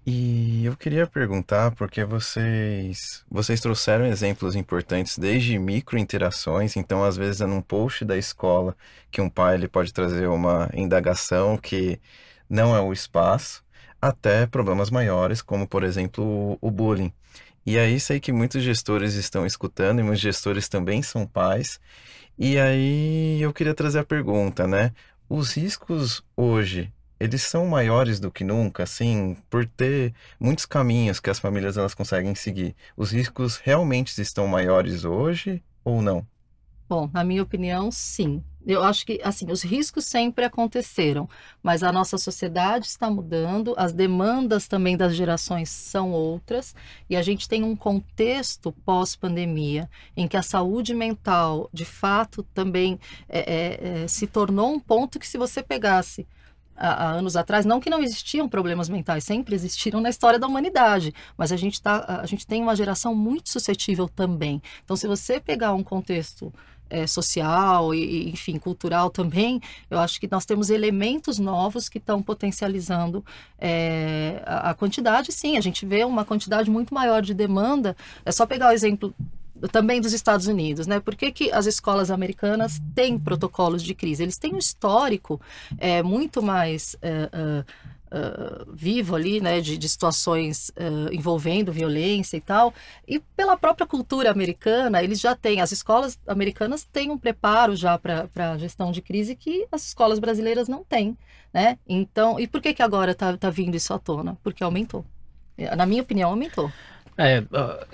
E 0.08 0.64
eu 0.64 0.76
queria 0.76 1.04
perguntar, 1.04 1.72
porque 1.72 2.04
vocês 2.04 3.24
vocês 3.28 3.60
trouxeram 3.60 4.06
exemplos 4.06 4.54
importantes 4.54 5.18
desde 5.18 5.58
micro 5.58 5.98
interações, 5.98 6.76
então 6.76 7.02
às 7.02 7.16
vezes 7.16 7.40
é 7.40 7.46
num 7.46 7.60
post 7.60 8.04
da 8.04 8.16
escola 8.16 8.76
que 9.10 9.20
um 9.20 9.28
pai 9.28 9.56
ele 9.56 9.66
pode 9.66 9.92
trazer 9.92 10.28
uma 10.28 10.70
indagação 10.74 11.58
que 11.58 12.00
não 12.48 12.74
é 12.76 12.80
o 12.80 12.92
espaço, 12.92 13.64
até 14.00 14.46
problemas 14.46 14.90
maiores, 14.90 15.42
como 15.42 15.66
por 15.66 15.82
exemplo 15.82 16.56
o 16.60 16.70
bullying. 16.70 17.12
E 17.66 17.78
aí 17.78 17.98
sei 17.98 18.20
que 18.20 18.32
muitos 18.32 18.62
gestores 18.62 19.14
estão 19.14 19.44
escutando 19.44 19.98
e 20.00 20.02
muitos 20.04 20.22
gestores 20.22 20.68
também 20.68 21.02
são 21.02 21.26
pais. 21.26 21.80
E 22.38 22.58
aí 22.58 23.40
eu 23.42 23.52
queria 23.52 23.74
trazer 23.74 23.98
a 24.00 24.04
pergunta, 24.04 24.68
né? 24.68 24.92
Os 25.28 25.54
riscos 25.56 26.22
hoje 26.36 26.92
eles 27.18 27.42
são 27.42 27.66
maiores 27.66 28.20
do 28.20 28.30
que 28.30 28.44
nunca, 28.44 28.82
assim, 28.82 29.36
por 29.48 29.66
ter 29.66 30.14
muitos 30.38 30.66
caminhos 30.66 31.20
que 31.20 31.30
as 31.30 31.38
famílias 31.38 31.76
elas 31.76 31.94
conseguem 31.94 32.34
seguir. 32.34 32.74
Os 32.96 33.10
riscos 33.10 33.56
realmente 33.56 34.20
estão 34.20 34.46
maiores 34.46 35.04
hoje 35.04 35.62
ou 35.84 36.02
não? 36.02 36.26
Bom, 36.88 37.10
na 37.12 37.24
minha 37.24 37.42
opinião, 37.42 37.90
sim. 37.90 38.44
Eu 38.64 38.82
acho 38.82 39.06
que, 39.06 39.20
assim, 39.22 39.50
os 39.50 39.62
riscos 39.62 40.04
sempre 40.04 40.44
aconteceram, 40.44 41.28
mas 41.62 41.82
a 41.82 41.92
nossa 41.92 42.18
sociedade 42.18 42.86
está 42.86 43.08
mudando, 43.08 43.74
as 43.76 43.92
demandas 43.92 44.68
também 44.68 44.96
das 44.96 45.14
gerações 45.14 45.68
são 45.68 46.10
outras, 46.10 46.74
e 47.08 47.16
a 47.16 47.22
gente 47.22 47.48
tem 47.48 47.62
um 47.62 47.76
contexto 47.76 48.72
pós-pandemia 48.84 49.88
em 50.16 50.26
que 50.26 50.36
a 50.36 50.42
saúde 50.42 50.94
mental, 50.94 51.70
de 51.72 51.84
fato, 51.84 52.42
também 52.54 52.98
é, 53.28 53.38
é, 53.38 54.02
é, 54.02 54.08
se 54.08 54.26
tornou 54.26 54.72
um 54.72 54.80
ponto 54.80 55.18
que, 55.18 55.28
se 55.28 55.38
você 55.38 55.62
pegasse 55.62 56.26
há, 56.76 57.10
anos 57.10 57.36
atrás, 57.36 57.64
não 57.64 57.80
que 57.80 57.90
não 57.90 58.02
existiam 58.02 58.48
problemas 58.48 58.88
mentais, 58.88 59.24
sempre 59.24 59.54
existiram 59.54 60.00
na 60.00 60.10
história 60.10 60.38
da 60.38 60.46
humanidade, 60.46 61.14
mas 61.36 61.52
a 61.52 61.56
gente, 61.56 61.80
tá, 61.80 62.20
a 62.22 62.26
gente 62.26 62.46
tem 62.46 62.62
uma 62.62 62.76
geração 62.76 63.14
muito 63.14 63.50
suscetível 63.50 64.08
também. 64.08 64.62
Então, 64.84 64.96
se 64.96 65.06
você 65.06 65.40
pegar 65.40 65.72
um 65.74 65.82
contexto 65.82 66.52
é, 66.88 67.06
social 67.06 67.94
e, 67.94 68.30
enfim, 68.30 68.58
cultural 68.58 69.10
também, 69.10 69.60
eu 69.90 69.98
acho 69.98 70.20
que 70.20 70.28
nós 70.30 70.44
temos 70.44 70.70
elementos 70.70 71.38
novos 71.38 71.88
que 71.88 71.98
estão 71.98 72.22
potencializando 72.22 73.24
é, 73.58 74.42
a, 74.46 74.70
a, 74.70 74.74
quantidade, 74.74 75.32
sim, 75.32 75.56
a 75.56 75.60
gente 75.60 75.84
vê 75.84 76.04
uma 76.04 76.24
quantidade 76.24 76.70
muito 76.70 76.94
maior 76.94 77.22
de 77.22 77.34
demanda. 77.34 77.96
É 78.24 78.32
só 78.32 78.46
pegar 78.46 78.68
o 78.68 78.72
exemplo 78.72 79.14
também 79.70 80.00
dos 80.00 80.12
Estados 80.12 80.46
Unidos, 80.46 80.86
né? 80.86 81.00
Por 81.00 81.14
que, 81.14 81.32
que 81.32 81.50
as 81.50 81.66
escolas 81.66 82.10
americanas 82.10 82.80
têm 82.94 83.18
protocolos 83.18 83.82
de 83.82 83.94
crise? 83.94 84.22
Eles 84.22 84.38
têm 84.38 84.54
um 84.54 84.58
histórico 84.58 85.40
é, 85.78 86.02
muito 86.02 86.42
mais 86.42 86.96
é, 87.00 87.30
é, 87.32 87.64
é 88.10 88.64
vivo 88.72 89.14
ali, 89.14 89.40
né? 89.40 89.60
De, 89.60 89.78
de 89.78 89.88
situações 89.88 90.70
é, 90.76 91.14
envolvendo 91.14 91.72
violência 91.72 92.36
e 92.36 92.40
tal. 92.40 92.74
E 93.06 93.18
pela 93.36 93.56
própria 93.56 93.86
cultura 93.86 94.30
americana, 94.30 95.02
eles 95.02 95.20
já 95.20 95.34
têm, 95.34 95.60
as 95.60 95.72
escolas 95.72 96.18
americanas 96.26 96.84
têm 96.84 97.10
um 97.10 97.18
preparo 97.18 97.74
já 97.74 97.98
para 97.98 98.28
a 98.52 98.58
gestão 98.58 98.92
de 98.92 99.00
crise 99.00 99.34
que 99.34 99.66
as 99.72 99.86
escolas 99.86 100.18
brasileiras 100.18 100.68
não 100.68 100.84
têm, 100.84 101.16
né? 101.52 101.78
Então, 101.88 102.38
e 102.38 102.46
por 102.46 102.60
que, 102.60 102.74
que 102.74 102.82
agora 102.82 103.12
está 103.12 103.36
tá 103.36 103.50
vindo 103.50 103.74
isso 103.74 103.92
à 103.94 103.98
tona? 103.98 104.36
Porque 104.42 104.62
aumentou. 104.62 105.04
Na 105.74 105.86
minha 105.86 106.02
opinião, 106.02 106.30
aumentou. 106.30 106.70
É, 107.18 107.42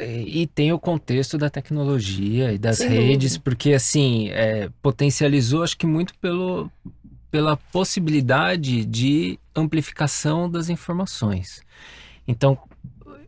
e 0.04 0.48
tem 0.48 0.72
o 0.72 0.78
contexto 0.78 1.38
da 1.38 1.48
tecnologia 1.48 2.52
e 2.52 2.58
das 2.58 2.80
redes, 2.80 3.38
porque 3.38 3.72
assim, 3.72 4.30
é, 4.30 4.68
potencializou, 4.82 5.62
acho 5.62 5.78
que 5.78 5.86
muito 5.86 6.12
pelo, 6.18 6.68
pela 7.30 7.56
possibilidade 7.56 8.84
de 8.84 9.38
amplificação 9.54 10.50
das 10.50 10.68
informações. 10.68 11.62
Então, 12.26 12.58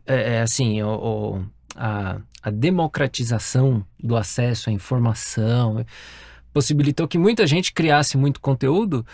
é, 0.05 0.35
é 0.35 0.41
assim, 0.41 0.81
o, 0.83 0.89
o, 0.89 1.45
a, 1.75 2.19
a 2.43 2.49
democratização 2.49 3.85
do 3.97 4.17
acesso 4.17 4.69
à 4.69 4.73
informação 4.73 5.85
possibilitou 6.53 7.07
que 7.07 7.17
muita 7.17 7.47
gente 7.47 7.73
criasse 7.73 8.17
muito 8.17 8.41
conteúdo 8.41 9.05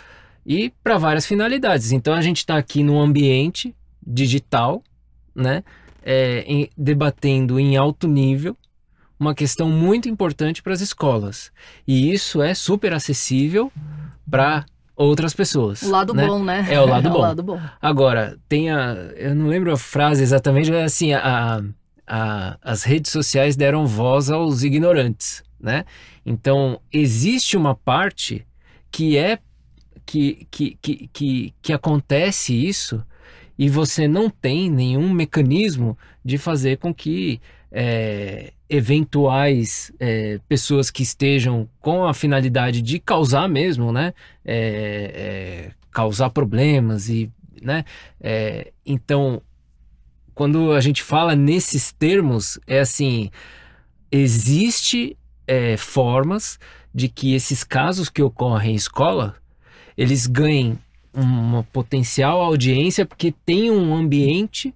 e 0.44 0.70
para 0.82 0.98
várias 0.98 1.26
finalidades. 1.26 1.92
Então, 1.92 2.12
a 2.12 2.20
gente 2.20 2.38
está 2.38 2.56
aqui 2.56 2.82
num 2.82 3.00
ambiente 3.00 3.74
digital, 4.04 4.82
né? 5.34 5.62
É, 6.02 6.44
em, 6.46 6.68
debatendo 6.76 7.58
em 7.58 7.76
alto 7.76 8.06
nível 8.06 8.56
uma 9.18 9.34
questão 9.34 9.68
muito 9.68 10.08
importante 10.08 10.62
para 10.62 10.72
as 10.72 10.80
escolas. 10.80 11.52
E 11.86 12.12
isso 12.12 12.42
é 12.42 12.54
super 12.54 12.92
acessível 12.92 13.70
para 14.28 14.66
outras 14.96 15.32
pessoas. 15.32 15.82
O 15.82 15.90
lado 15.90 16.12
né? 16.12 16.26
bom, 16.26 16.42
né? 16.42 16.66
É 16.68 16.80
o 16.80 16.86
lado, 16.86 17.06
é 17.08 17.10
bom. 17.10 17.18
o 17.18 17.20
lado 17.20 17.42
bom. 17.42 17.60
Agora, 17.80 18.36
tem 18.48 18.70
a. 18.70 18.94
Eu 19.16 19.34
não 19.34 19.46
lembro 19.46 19.72
a 19.72 19.76
frase 19.76 20.22
exatamente, 20.22 20.70
mas 20.70 20.84
assim, 20.84 21.12
a, 21.12 21.62
a, 22.06 22.58
as 22.62 22.82
redes 22.82 23.12
sociais 23.12 23.56
deram 23.56 23.86
voz 23.86 24.28
aos 24.30 24.64
ignorantes, 24.64 25.42
né? 25.60 25.84
Então, 26.26 26.80
existe 26.92 27.56
uma 27.56 27.74
parte 27.74 28.44
que 28.90 29.16
é. 29.16 29.38
que, 30.04 30.46
que, 30.50 30.78
que, 30.82 31.10
que, 31.12 31.54
que 31.62 31.72
acontece 31.72 32.54
isso 32.54 33.04
e 33.62 33.68
você 33.68 34.08
não 34.08 34.28
tem 34.28 34.68
nenhum 34.68 35.08
mecanismo 35.12 35.96
de 36.24 36.36
fazer 36.36 36.78
com 36.78 36.92
que 36.92 37.40
é, 37.70 38.52
eventuais 38.68 39.92
é, 40.00 40.40
pessoas 40.48 40.90
que 40.90 41.04
estejam 41.04 41.68
com 41.78 42.04
a 42.04 42.12
finalidade 42.12 42.82
de 42.82 42.98
causar 42.98 43.48
mesmo, 43.48 43.92
né, 43.92 44.14
é, 44.44 45.68
é 45.68 45.70
causar 45.92 46.30
problemas 46.30 47.08
e, 47.08 47.30
né, 47.62 47.84
é, 48.20 48.72
então 48.84 49.40
quando 50.34 50.72
a 50.72 50.80
gente 50.80 51.00
fala 51.00 51.36
nesses 51.36 51.92
termos 51.92 52.58
é 52.66 52.80
assim 52.80 53.30
existe 54.10 55.16
é, 55.46 55.76
formas 55.76 56.58
de 56.92 57.08
que 57.08 57.32
esses 57.32 57.62
casos 57.62 58.08
que 58.08 58.22
ocorrem 58.22 58.72
em 58.72 58.74
escola 58.74 59.36
eles 59.96 60.26
ganhem 60.26 60.76
uma 61.14 61.62
potencial 61.64 62.40
audiência 62.40 63.04
porque 63.04 63.32
tem 63.44 63.70
um 63.70 63.94
ambiente 63.94 64.74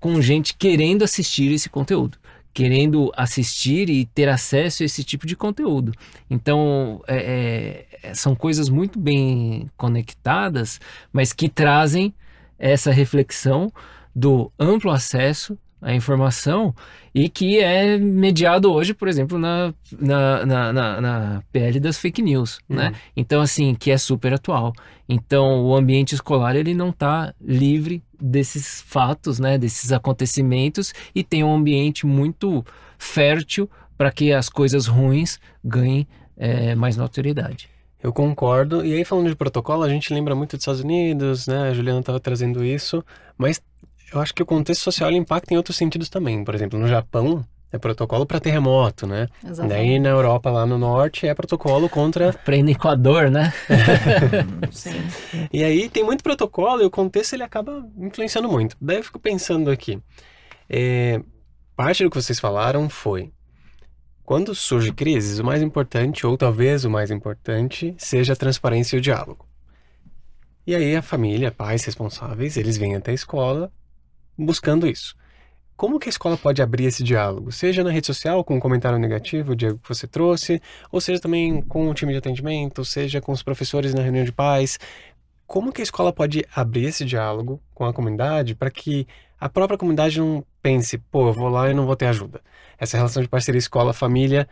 com 0.00 0.20
gente 0.20 0.54
querendo 0.54 1.02
assistir 1.02 1.52
esse 1.52 1.68
conteúdo, 1.68 2.18
querendo 2.54 3.12
assistir 3.16 3.90
e 3.90 4.06
ter 4.06 4.28
acesso 4.28 4.82
a 4.82 4.86
esse 4.86 5.04
tipo 5.04 5.26
de 5.26 5.36
conteúdo. 5.36 5.92
Então, 6.30 7.02
é, 7.06 7.84
é, 8.02 8.14
são 8.14 8.34
coisas 8.34 8.68
muito 8.68 8.98
bem 8.98 9.70
conectadas, 9.76 10.80
mas 11.12 11.32
que 11.32 11.48
trazem 11.48 12.14
essa 12.58 12.90
reflexão 12.90 13.72
do 14.14 14.50
amplo 14.58 14.90
acesso 14.90 15.58
à 15.80 15.94
informação 15.94 16.74
e 17.14 17.28
que 17.28 17.58
é 17.58 17.98
mediado 17.98 18.72
hoje, 18.72 18.94
por 18.94 19.08
exemplo, 19.08 19.38
na, 19.38 19.72
na, 19.98 20.46
na, 20.46 20.72
na, 20.72 21.00
na 21.00 21.42
PL 21.52 21.80
das 21.80 21.98
fake 21.98 22.22
news, 22.22 22.58
né? 22.68 22.86
uhum. 22.86 22.90
né? 22.90 22.98
Então, 23.16 23.40
assim, 23.40 23.74
que 23.74 23.90
é 23.90 23.98
super 23.98 24.34
atual. 24.34 24.72
Então, 25.08 25.64
o 25.64 25.74
ambiente 25.74 26.14
escolar, 26.14 26.54
ele 26.56 26.74
não 26.74 26.90
está 26.90 27.32
livre 27.40 28.02
desses 28.20 28.82
fatos, 28.82 29.38
né? 29.38 29.56
Desses 29.56 29.92
acontecimentos 29.92 30.92
e 31.14 31.24
tem 31.24 31.42
um 31.42 31.54
ambiente 31.54 32.06
muito 32.06 32.64
fértil 32.98 33.70
para 33.96 34.10
que 34.10 34.32
as 34.32 34.48
coisas 34.48 34.86
ruins 34.86 35.40
ganhem 35.64 36.06
é, 36.36 36.74
mais 36.74 36.96
notoriedade. 36.96 37.68
Eu 38.00 38.12
concordo. 38.12 38.84
E 38.84 38.94
aí, 38.94 39.04
falando 39.04 39.28
de 39.28 39.34
protocolo, 39.34 39.82
a 39.82 39.88
gente 39.88 40.14
lembra 40.14 40.34
muito 40.34 40.56
dos 40.56 40.62
Estados 40.62 40.80
Unidos, 40.80 41.48
né? 41.48 41.68
A 41.68 41.74
Juliana 41.74 42.00
estava 42.00 42.20
trazendo 42.20 42.64
isso, 42.64 43.04
mas 43.36 43.60
eu 44.12 44.20
acho 44.20 44.34
que 44.34 44.42
o 44.42 44.46
contexto 44.46 44.82
social 44.82 45.10
impacta 45.12 45.52
em 45.52 45.56
outros 45.56 45.76
sentidos 45.76 46.08
também. 46.08 46.44
Por 46.44 46.54
exemplo, 46.54 46.78
no 46.78 46.88
Japão, 46.88 47.44
é 47.70 47.78
protocolo 47.78 48.24
para 48.24 48.40
terremoto, 48.40 49.06
né? 49.06 49.28
Exatamente. 49.44 49.68
Daí 49.68 49.98
na 49.98 50.08
Europa, 50.08 50.50
lá 50.50 50.64
no 50.64 50.78
norte, 50.78 51.26
é 51.26 51.34
protocolo 51.34 51.88
contra. 51.88 52.32
Prêmio 52.44 52.72
Equador, 52.72 53.30
né? 53.30 53.52
Sim. 54.72 55.02
E 55.52 55.62
aí 55.62 55.88
tem 55.90 56.02
muito 56.02 56.24
protocolo 56.24 56.82
e 56.82 56.86
o 56.86 56.90
contexto 56.90 57.34
ele 57.34 57.42
acaba 57.42 57.86
influenciando 57.98 58.48
muito. 58.48 58.76
Daí 58.80 58.96
eu 58.96 59.04
fico 59.04 59.18
pensando 59.18 59.70
aqui. 59.70 60.00
É, 60.68 61.20
parte 61.76 62.02
do 62.02 62.10
que 62.10 62.16
vocês 62.16 62.40
falaram 62.40 62.88
foi. 62.88 63.30
Quando 64.24 64.54
surge 64.54 64.92
crises, 64.92 65.38
o 65.38 65.44
mais 65.44 65.62
importante, 65.62 66.26
ou 66.26 66.36
talvez 66.36 66.84
o 66.84 66.90
mais 66.90 67.10
importante, 67.10 67.94
seja 67.98 68.34
a 68.34 68.36
transparência 68.36 68.96
e 68.96 68.98
o 68.98 69.02
diálogo. 69.02 69.46
E 70.66 70.74
aí 70.74 70.96
a 70.96 71.00
família, 71.00 71.50
pais 71.50 71.84
responsáveis, 71.84 72.58
eles 72.58 72.76
vêm 72.76 72.94
até 72.94 73.10
a 73.10 73.14
escola 73.14 73.72
buscando 74.38 74.86
isso. 74.86 75.16
Como 75.76 75.98
que 75.98 76.08
a 76.08 76.10
escola 76.10 76.36
pode 76.36 76.60
abrir 76.60 76.86
esse 76.86 77.04
diálogo? 77.04 77.52
Seja 77.52 77.84
na 77.84 77.90
rede 77.90 78.06
social, 78.06 78.42
com 78.42 78.56
um 78.56 78.60
comentário 78.60 78.98
negativo, 78.98 79.54
Diego, 79.54 79.78
que 79.78 79.88
você 79.88 80.08
trouxe, 80.08 80.60
ou 80.90 81.00
seja 81.00 81.20
também 81.20 81.62
com 81.62 81.88
o 81.88 81.94
time 81.94 82.12
de 82.12 82.18
atendimento, 82.18 82.84
seja 82.84 83.20
com 83.20 83.30
os 83.30 83.42
professores 83.42 83.94
na 83.94 84.02
reunião 84.02 84.24
de 84.24 84.32
pais. 84.32 84.78
Como 85.46 85.72
que 85.72 85.80
a 85.80 85.84
escola 85.84 86.12
pode 86.12 86.44
abrir 86.54 86.86
esse 86.86 87.04
diálogo 87.04 87.62
com 87.74 87.84
a 87.84 87.92
comunidade 87.92 88.56
para 88.56 88.70
que 88.70 89.06
a 89.40 89.48
própria 89.48 89.78
comunidade 89.78 90.18
não 90.18 90.44
pense, 90.60 90.98
pô, 90.98 91.28
eu 91.28 91.32
vou 91.32 91.48
lá 91.48 91.70
e 91.70 91.74
não 91.74 91.86
vou 91.86 91.94
ter 91.94 92.06
ajuda. 92.06 92.40
Essa 92.76 92.96
relação 92.96 93.22
de 93.22 93.28
parceria 93.28 93.58
escola-família 93.58 94.48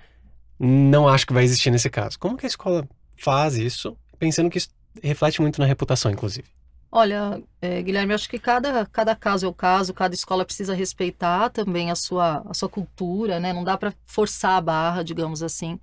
não 0.59 1.09
acho 1.09 1.27
que 1.27 1.33
vai 1.33 1.43
existir 1.43 1.71
nesse 1.71 1.91
caso. 1.91 2.19
Como 2.19 2.37
que 2.37 2.47
a 2.47 2.49
escola 2.49 2.89
faz 3.17 3.57
isso, 3.57 3.97
pensando 4.17 4.49
que 4.49 4.59
isso 4.59 4.69
reflete 5.03 5.41
muito 5.41 5.61
na 5.61 5.67
reputação, 5.67 6.11
inclusive? 6.11 6.56
Olha, 6.91 7.43
é, 7.61 7.83
Guilherme, 7.83 8.15
acho 8.15 8.29
que 8.29 8.39
cada, 8.39 8.87
cada 8.87 9.15
caso 9.15 9.45
é 9.45 9.49
o 9.49 9.53
caso, 9.53 9.93
cada 9.93 10.15
escola 10.15 10.45
precisa 10.45 10.73
respeitar 10.75 11.51
também 11.51 11.91
a 11.91 11.95
sua, 11.95 12.43
a 12.49 12.55
sua 12.55 12.69
cultura, 12.69 13.39
né? 13.41 13.53
Não 13.53 13.65
dá 13.65 13.77
para 13.77 13.93
forçar 14.05 14.53
a 14.53 14.61
barra, 14.61 15.03
digamos 15.03 15.43
assim. 15.43 15.79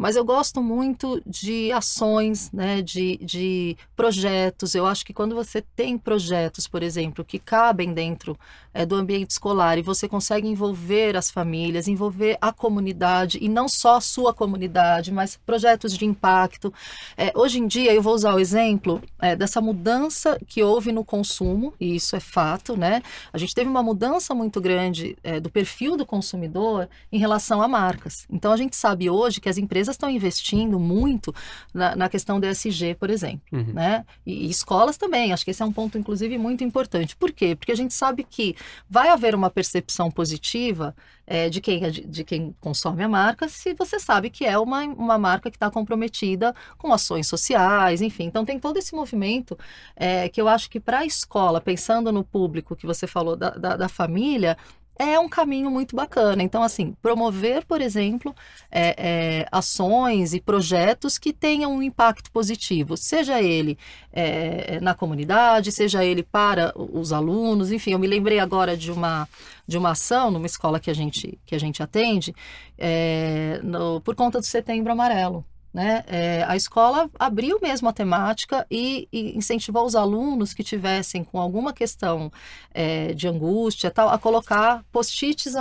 Mas 0.00 0.16
eu 0.16 0.24
gosto 0.24 0.62
muito 0.62 1.20
de 1.26 1.70
ações, 1.72 2.50
né, 2.52 2.80
de, 2.80 3.18
de 3.18 3.76
projetos. 3.94 4.74
Eu 4.74 4.86
acho 4.86 5.04
que 5.04 5.12
quando 5.12 5.34
você 5.34 5.60
tem 5.60 5.98
projetos, 5.98 6.66
por 6.66 6.82
exemplo, 6.82 7.22
que 7.22 7.38
cabem 7.38 7.92
dentro 7.92 8.34
é, 8.72 8.86
do 8.86 8.94
ambiente 8.94 9.32
escolar 9.32 9.76
e 9.76 9.82
você 9.82 10.08
consegue 10.08 10.48
envolver 10.48 11.18
as 11.18 11.30
famílias, 11.30 11.86
envolver 11.86 12.38
a 12.40 12.50
comunidade, 12.50 13.36
e 13.42 13.46
não 13.46 13.68
só 13.68 13.96
a 13.96 14.00
sua 14.00 14.32
comunidade, 14.32 15.12
mas 15.12 15.36
projetos 15.44 15.94
de 15.94 16.06
impacto. 16.06 16.72
É, 17.14 17.30
hoje 17.34 17.58
em 17.58 17.66
dia, 17.66 17.92
eu 17.92 18.00
vou 18.00 18.14
usar 18.14 18.34
o 18.34 18.40
exemplo 18.40 19.02
é, 19.18 19.36
dessa 19.36 19.60
mudança 19.60 20.40
que 20.46 20.62
houve 20.62 20.92
no 20.92 21.04
consumo, 21.04 21.74
e 21.78 21.94
isso 21.94 22.16
é 22.16 22.20
fato, 22.20 22.74
né? 22.74 23.02
A 23.30 23.36
gente 23.36 23.54
teve 23.54 23.68
uma 23.68 23.82
mudança 23.82 24.34
muito 24.34 24.62
grande 24.62 25.14
do 25.42 25.50
perfil 25.50 25.94
do 25.94 26.06
consumidor 26.06 26.88
em 27.12 27.18
relação 27.18 27.60
a 27.60 27.68
marcas. 27.68 28.26
Então, 28.30 28.50
a 28.50 28.56
gente 28.56 28.74
sabe 28.74 29.10
hoje 29.10 29.42
que 29.42 29.48
as 29.48 29.58
empresas 29.58 29.89
empresas 29.90 29.96
estão 29.96 30.10
investindo 30.10 30.78
muito 30.78 31.34
na, 31.74 31.96
na 31.96 32.08
questão 32.08 32.38
do 32.38 32.46
ESG, 32.46 32.94
por 32.94 33.10
exemplo, 33.10 33.40
uhum. 33.52 33.72
né? 33.72 34.04
E, 34.24 34.46
e, 34.46 34.50
escolas 34.50 34.96
também, 34.96 35.32
acho 35.32 35.44
que 35.44 35.50
esse 35.50 35.62
é 35.62 35.66
um 35.66 35.72
ponto, 35.72 35.98
inclusive, 35.98 36.38
muito 36.38 36.62
importante. 36.64 37.16
Por 37.16 37.32
quê? 37.32 37.56
Porque 37.56 37.72
a 37.72 37.76
gente 37.76 37.94
sabe 37.94 38.24
que 38.24 38.56
vai 38.88 39.08
haver 39.08 39.34
uma 39.34 39.50
percepção 39.50 40.10
positiva 40.10 40.94
é, 41.26 41.48
de, 41.48 41.60
quem, 41.60 41.90
de, 41.90 42.04
de, 42.04 42.24
quem 42.24 42.54
consome 42.60 43.04
a 43.04 43.08
marca 43.08 43.48
se 43.48 43.72
você 43.74 44.00
sabe 44.00 44.30
que 44.30 44.44
é 44.44 44.58
uma, 44.58 44.82
uma 44.82 45.16
marca 45.16 45.50
que 45.50 45.56
está 45.56 45.70
comprometida 45.70 46.54
com 46.76 46.92
ações 46.92 47.26
sociais, 47.28 48.02
enfim. 48.02 48.24
Então, 48.24 48.44
tem 48.44 48.58
todo 48.58 48.76
esse 48.78 48.94
movimento 48.94 49.56
é, 49.94 50.28
que 50.28 50.40
eu 50.40 50.48
acho 50.48 50.68
que 50.68 50.80
para 50.80 51.00
a 51.00 51.06
escola, 51.06 51.60
pensando 51.60 52.10
no 52.10 52.24
público 52.24 52.74
que 52.74 52.86
você 52.86 53.06
falou 53.06 53.36
da, 53.36 53.50
da, 53.50 53.76
da 53.76 53.88
família, 53.88 54.56
é 55.00 55.18
um 55.18 55.30
caminho 55.30 55.70
muito 55.70 55.96
bacana. 55.96 56.42
Então, 56.42 56.62
assim, 56.62 56.94
promover, 57.00 57.64
por 57.64 57.80
exemplo, 57.80 58.34
é, 58.70 58.94
é, 58.98 59.46
ações 59.50 60.34
e 60.34 60.40
projetos 60.40 61.16
que 61.16 61.32
tenham 61.32 61.74
um 61.74 61.82
impacto 61.82 62.30
positivo, 62.30 62.98
seja 62.98 63.40
ele 63.40 63.78
é, 64.12 64.78
na 64.80 64.94
comunidade, 64.94 65.72
seja 65.72 66.04
ele 66.04 66.22
para 66.22 66.70
os 66.76 67.14
alunos, 67.14 67.72
enfim, 67.72 67.92
eu 67.92 67.98
me 67.98 68.06
lembrei 68.06 68.38
agora 68.38 68.76
de 68.76 68.92
uma 68.92 69.26
de 69.66 69.78
uma 69.78 69.92
ação 69.92 70.32
numa 70.32 70.46
escola 70.46 70.80
que 70.80 70.90
a 70.90 70.94
gente 70.94 71.38
que 71.46 71.54
a 71.54 71.58
gente 71.58 71.82
atende 71.82 72.34
é, 72.76 73.60
no, 73.62 74.00
por 74.02 74.14
conta 74.14 74.38
do 74.38 74.44
Setembro 74.44 74.92
Amarelo. 74.92 75.44
Né? 75.72 76.02
É, 76.08 76.42
a 76.48 76.56
escola 76.56 77.08
abriu 77.16 77.60
mesmo 77.62 77.88
a 77.88 77.92
temática 77.92 78.66
e, 78.68 79.08
e, 79.12 79.38
incentivou 79.38 79.86
os 79.86 79.94
alunos 79.94 80.52
que 80.52 80.64
tivessem 80.64 81.22
com 81.22 81.38
alguma 81.38 81.72
questão 81.72 82.30
é, 82.74 83.14
de 83.14 83.28
angústia 83.28 83.88
tal 83.88 84.08
a 84.08 84.18
colocar 84.18 84.84
post-its 84.90 85.54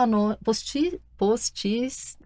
post 0.43 0.99
post 1.15 1.53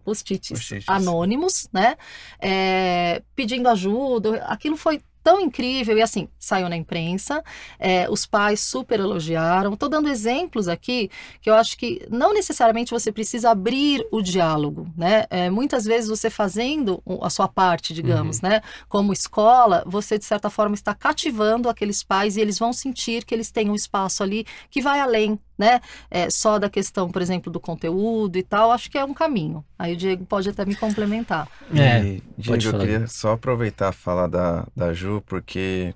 post 0.06 0.84
anônimos, 0.88 1.68
né? 1.74 1.98
É, 2.40 3.22
pedindo 3.36 3.68
ajuda. 3.68 4.46
Aquilo 4.46 4.78
foi 4.78 5.02
tão 5.24 5.40
incrível 5.40 5.98
e 5.98 6.02
assim, 6.02 6.28
saiu 6.38 6.68
na 6.68 6.76
imprensa, 6.76 7.44
é, 7.80 8.08
os 8.10 8.26
pais 8.26 8.60
super 8.60 9.00
elogiaram. 9.00 9.74
Estou 9.74 9.88
dando 9.88 10.10
exemplos 10.10 10.68
aqui 10.68 11.10
que 11.42 11.50
eu 11.50 11.56
acho 11.56 11.78
que 11.78 12.06
não 12.10 12.34
necessariamente 12.34 12.92
você 12.92 13.12
precisa 13.12 13.52
abrir 13.52 14.06
o 14.12 14.22
diálogo, 14.22 14.88
né? 14.98 15.26
É, 15.30 15.50
muitas 15.50 15.86
vezes 15.86 16.10
você 16.10 16.30
fazendo 16.30 17.02
a 17.22 17.30
sua 17.30 17.48
parte, 17.48 17.94
digamos, 17.94 18.38
uhum. 18.38 18.50
né? 18.50 18.62
Como 18.90 19.14
escola, 19.14 19.84
você 19.86 20.18
de 20.18 20.26
certa 20.26 20.50
forma 20.50 20.76
está 20.76 20.94
cativando 20.94 21.70
aqueles 21.70 22.04
pais 22.04 22.36
e 22.36 22.42
eles 22.42 22.60
vão 22.60 22.74
sentir 22.74 23.24
que 23.24 23.34
eles 23.34 23.52
têm 23.52 23.70
um 23.70 23.76
espaço 23.76 24.24
ali 24.24 24.46
que 24.70 24.82
vai 24.82 25.00
além 25.00 25.40
né? 25.58 25.82
É, 26.10 26.30
só 26.30 26.58
da 26.58 26.70
questão, 26.70 27.10
por 27.10 27.22
exemplo, 27.22 27.52
do 27.52 27.60
conteúdo 27.60 28.38
e 28.38 28.44
tal, 28.44 28.72
acho 28.72 28.90
que 28.90 28.98
é 28.98 29.06
um 29.06 29.14
caminho. 29.14 29.64
Aí 29.78 29.94
o 29.94 29.98
Diego 29.98 30.26
pode 30.26 30.50
até 30.50 30.66
me 30.66 30.76
complementar. 30.76 31.48
É, 31.74 32.04
e, 32.04 32.24
Diego, 32.38 32.64
eu 32.64 32.80
queria 32.80 33.08
só 33.08 33.34
aproveitar 33.34 33.90
a 33.90 33.94
fala 33.94 34.28
da, 34.28 34.68
da 34.76 34.94
Ju, 34.94 35.22
porque 35.26 35.94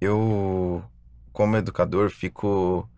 eu, 0.00 0.82
como 1.32 1.56
educador, 1.56 2.10
fico 2.10 2.88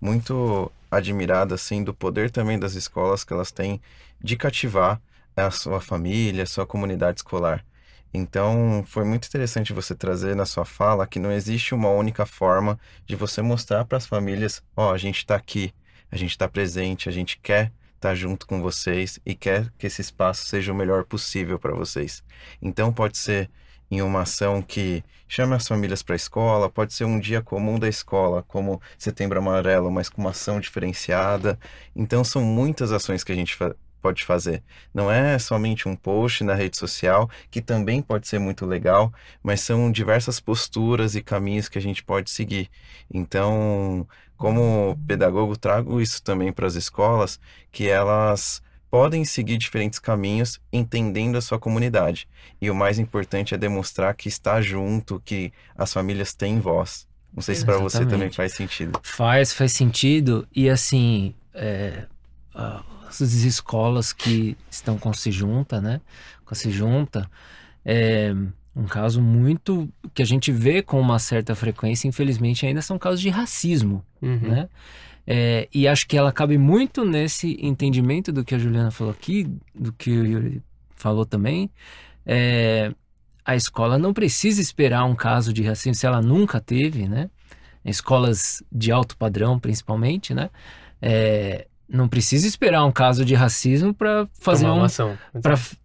muito 0.00 0.70
admirado, 0.90 1.54
assim, 1.54 1.84
do 1.84 1.92
poder 1.92 2.30
também 2.30 2.58
das 2.58 2.74
escolas 2.74 3.24
que 3.24 3.32
elas 3.32 3.50
têm 3.50 3.80
de 4.20 4.36
cativar 4.36 5.00
a 5.36 5.50
sua 5.50 5.80
família, 5.80 6.42
a 6.42 6.46
sua 6.46 6.66
comunidade 6.66 7.20
escolar. 7.20 7.64
Então, 8.12 8.84
foi 8.86 9.04
muito 9.04 9.26
interessante 9.26 9.72
você 9.72 9.94
trazer 9.94 10.34
na 10.34 10.46
sua 10.46 10.64
fala 10.64 11.06
que 11.06 11.18
não 11.18 11.30
existe 11.30 11.74
uma 11.74 11.90
única 11.90 12.24
forma 12.24 12.78
de 13.06 13.14
você 13.14 13.42
mostrar 13.42 13.84
para 13.84 13.98
as 13.98 14.06
famílias: 14.06 14.62
ó, 14.76 14.90
oh, 14.90 14.92
a 14.92 14.98
gente 14.98 15.18
está 15.18 15.36
aqui, 15.36 15.72
a 16.10 16.16
gente 16.16 16.30
está 16.30 16.48
presente, 16.48 17.08
a 17.08 17.12
gente 17.12 17.38
quer 17.38 17.72
estar 17.96 18.10
tá 18.10 18.14
junto 18.14 18.46
com 18.46 18.62
vocês 18.62 19.18
e 19.26 19.34
quer 19.34 19.70
que 19.78 19.86
esse 19.86 20.00
espaço 20.00 20.46
seja 20.46 20.72
o 20.72 20.76
melhor 20.76 21.04
possível 21.04 21.58
para 21.58 21.74
vocês. 21.74 22.22
Então, 22.62 22.92
pode 22.92 23.18
ser 23.18 23.50
em 23.90 24.02
uma 24.02 24.22
ação 24.22 24.60
que 24.60 25.02
chame 25.26 25.54
as 25.54 25.66
famílias 25.66 26.02
para 26.02 26.14
a 26.14 26.16
escola, 26.16 26.70
pode 26.70 26.92
ser 26.92 27.04
um 27.04 27.18
dia 27.18 27.42
comum 27.42 27.78
da 27.78 27.88
escola, 27.88 28.42
como 28.42 28.80
Setembro 28.98 29.38
Amarelo, 29.38 29.90
mas 29.90 30.08
com 30.08 30.20
uma 30.20 30.30
ação 30.30 30.60
diferenciada. 30.60 31.58
Então, 31.94 32.22
são 32.24 32.42
muitas 32.42 32.92
ações 32.92 33.24
que 33.24 33.32
a 33.32 33.34
gente 33.34 33.56
pode 33.98 34.24
fazer. 34.24 34.62
Não 34.92 35.10
é 35.10 35.38
somente 35.38 35.88
um 35.88 35.94
post 35.94 36.44
na 36.44 36.54
rede 36.54 36.76
social, 36.76 37.28
que 37.50 37.60
também 37.60 38.00
pode 38.00 38.26
ser 38.28 38.38
muito 38.38 38.64
legal, 38.64 39.12
mas 39.42 39.60
são 39.60 39.90
diversas 39.90 40.40
posturas 40.40 41.14
e 41.14 41.22
caminhos 41.22 41.68
que 41.68 41.78
a 41.78 41.82
gente 41.82 42.02
pode 42.02 42.30
seguir. 42.30 42.70
Então, 43.12 44.06
como 44.36 44.98
pedagogo, 45.06 45.56
trago 45.56 46.00
isso 46.00 46.22
também 46.22 46.52
para 46.52 46.66
as 46.66 46.74
escolas, 46.74 47.40
que 47.70 47.88
elas 47.88 48.62
podem 48.90 49.24
seguir 49.24 49.58
diferentes 49.58 49.98
caminhos 49.98 50.60
entendendo 50.72 51.36
a 51.36 51.42
sua 51.42 51.58
comunidade. 51.58 52.28
E 52.60 52.70
o 52.70 52.74
mais 52.74 52.98
importante 52.98 53.54
é 53.54 53.58
demonstrar 53.58 54.14
que 54.14 54.28
está 54.28 54.60
junto, 54.60 55.20
que 55.24 55.52
as 55.76 55.92
famílias 55.92 56.32
têm 56.32 56.60
voz. 56.60 57.06
Não 57.34 57.42
sei 57.42 57.54
se 57.54 57.64
para 57.64 57.78
você 57.78 58.06
também 58.06 58.30
faz 58.30 58.54
sentido. 58.54 58.98
Faz, 59.02 59.52
faz 59.52 59.72
sentido. 59.72 60.48
E 60.54 60.68
assim, 60.68 61.34
é, 61.54 62.06
as 63.08 63.20
escolas 63.20 64.12
que 64.12 64.56
estão 64.70 64.98
com 64.98 65.10
a 65.10 65.14
Sejunta, 65.14 65.80
né? 65.80 66.00
Com 66.44 66.54
a 66.54 66.56
Sejunta, 66.56 67.28
é 67.84 68.34
um 68.76 68.84
caso 68.84 69.20
muito 69.20 69.88
que 70.14 70.22
a 70.22 70.24
gente 70.24 70.52
vê 70.52 70.82
com 70.82 71.00
uma 71.00 71.18
certa 71.18 71.54
frequência, 71.54 72.06
infelizmente, 72.06 72.64
ainda 72.64 72.80
são 72.80 72.98
casos 72.98 73.20
de 73.20 73.28
racismo, 73.28 74.04
uhum. 74.22 74.38
né? 74.38 74.68
É, 75.26 75.68
e 75.74 75.86
acho 75.86 76.06
que 76.06 76.16
ela 76.16 76.32
cabe 76.32 76.56
muito 76.56 77.04
nesse 77.04 77.58
entendimento 77.60 78.32
do 78.32 78.44
que 78.44 78.54
a 78.54 78.58
Juliana 78.58 78.90
falou 78.90 79.12
aqui, 79.12 79.46
do 79.74 79.92
que 79.92 80.10
o 80.10 80.24
Yuri 80.24 80.62
falou 80.96 81.26
também. 81.26 81.70
É, 82.24 82.94
a 83.44 83.56
escola 83.56 83.98
não 83.98 84.14
precisa 84.14 84.60
esperar 84.60 85.04
um 85.04 85.14
caso 85.14 85.52
de 85.52 85.62
racismo 85.62 85.94
se 85.94 86.06
ela 86.06 86.22
nunca 86.22 86.60
teve, 86.60 87.08
né? 87.08 87.28
Escolas 87.84 88.62
de 88.70 88.92
alto 88.92 89.16
padrão, 89.16 89.58
principalmente, 89.58 90.32
né? 90.32 90.50
É, 91.00 91.66
não 91.88 92.06
precisa 92.06 92.46
esperar 92.46 92.84
um 92.84 92.92
caso 92.92 93.24
de 93.24 93.34
racismo 93.34 93.94
para 93.94 94.28
fazer 94.38 94.66
uma, 94.66 94.74
uma 94.74 94.86
ação. 94.86 95.18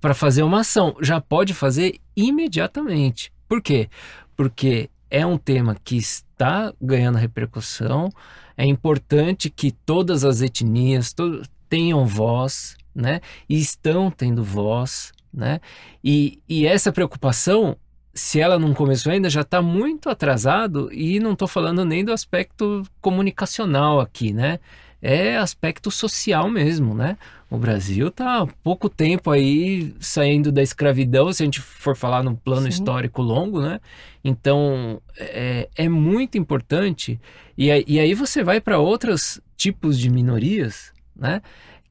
Para 0.02 0.14
fazer 0.14 0.44
uma 0.44 0.60
ação. 0.60 0.96
Já 1.02 1.22
pode 1.22 1.54
fazer 1.54 2.00
imediatamente. 2.16 3.32
Por 3.48 3.62
quê? 3.62 3.90
Porque 4.36 4.90
é 5.10 5.26
um 5.26 5.38
tema 5.38 5.78
que 5.82 5.96
está 5.96 6.74
ganhando 6.82 7.18
repercussão. 7.18 8.10
É 8.58 8.66
importante 8.66 9.50
que 9.50 9.72
todas 9.72 10.26
as 10.26 10.42
etnias 10.42 11.14
to 11.14 11.42
tenham 11.70 12.06
voz, 12.06 12.76
né? 12.94 13.22
E 13.50 13.60
estão 13.60 14.12
tendo 14.12 14.44
voz, 14.44 15.12
né? 15.34 15.60
E, 16.04 16.40
e 16.48 16.68
essa 16.68 16.92
preocupação 16.92 17.78
se 18.14 18.40
ela 18.40 18.60
não 18.60 18.74
começou 18.74 19.12
ainda, 19.12 19.30
já 19.30 19.42
está 19.42 19.62
muito 19.62 20.08
atrasado 20.08 20.94
e 20.94 21.20
não 21.20 21.34
estou 21.34 21.48
falando 21.48 21.84
nem 21.84 22.06
do 22.06 22.14
aspecto 22.14 22.84
comunicacional 23.02 24.00
aqui, 24.00 24.32
né? 24.32 24.60
É 25.04 25.36
aspecto 25.36 25.92
social 25.92 26.50
mesmo, 26.50 26.96
né? 26.96 27.18
O 27.50 27.58
Brasil 27.58 28.08
está 28.08 28.42
há 28.42 28.48
pouco 28.48 28.88
tempo 28.88 29.30
aí 29.30 29.94
saindo 30.00 30.50
da 30.50 30.64
escravidão, 30.64 31.32
se 31.34 31.44
a 31.44 31.46
gente 31.46 31.60
for 31.60 31.94
falar 31.94 32.24
num 32.24 32.34
plano 32.34 32.64
Sim. 32.64 32.70
histórico 32.70 33.22
longo, 33.22 33.62
né? 33.62 33.82
Então 34.24 35.02
é, 35.18 35.68
é 35.76 35.90
muito 35.90 36.38
importante. 36.38 37.20
E, 37.58 37.68
e 37.86 38.00
aí 38.00 38.14
você 38.14 38.46
vai 38.46 38.62
para 38.62 38.80
outros 38.80 39.42
tipos 39.58 40.00
de 40.00 40.10
minorias, 40.10 40.94
né? 41.14 41.42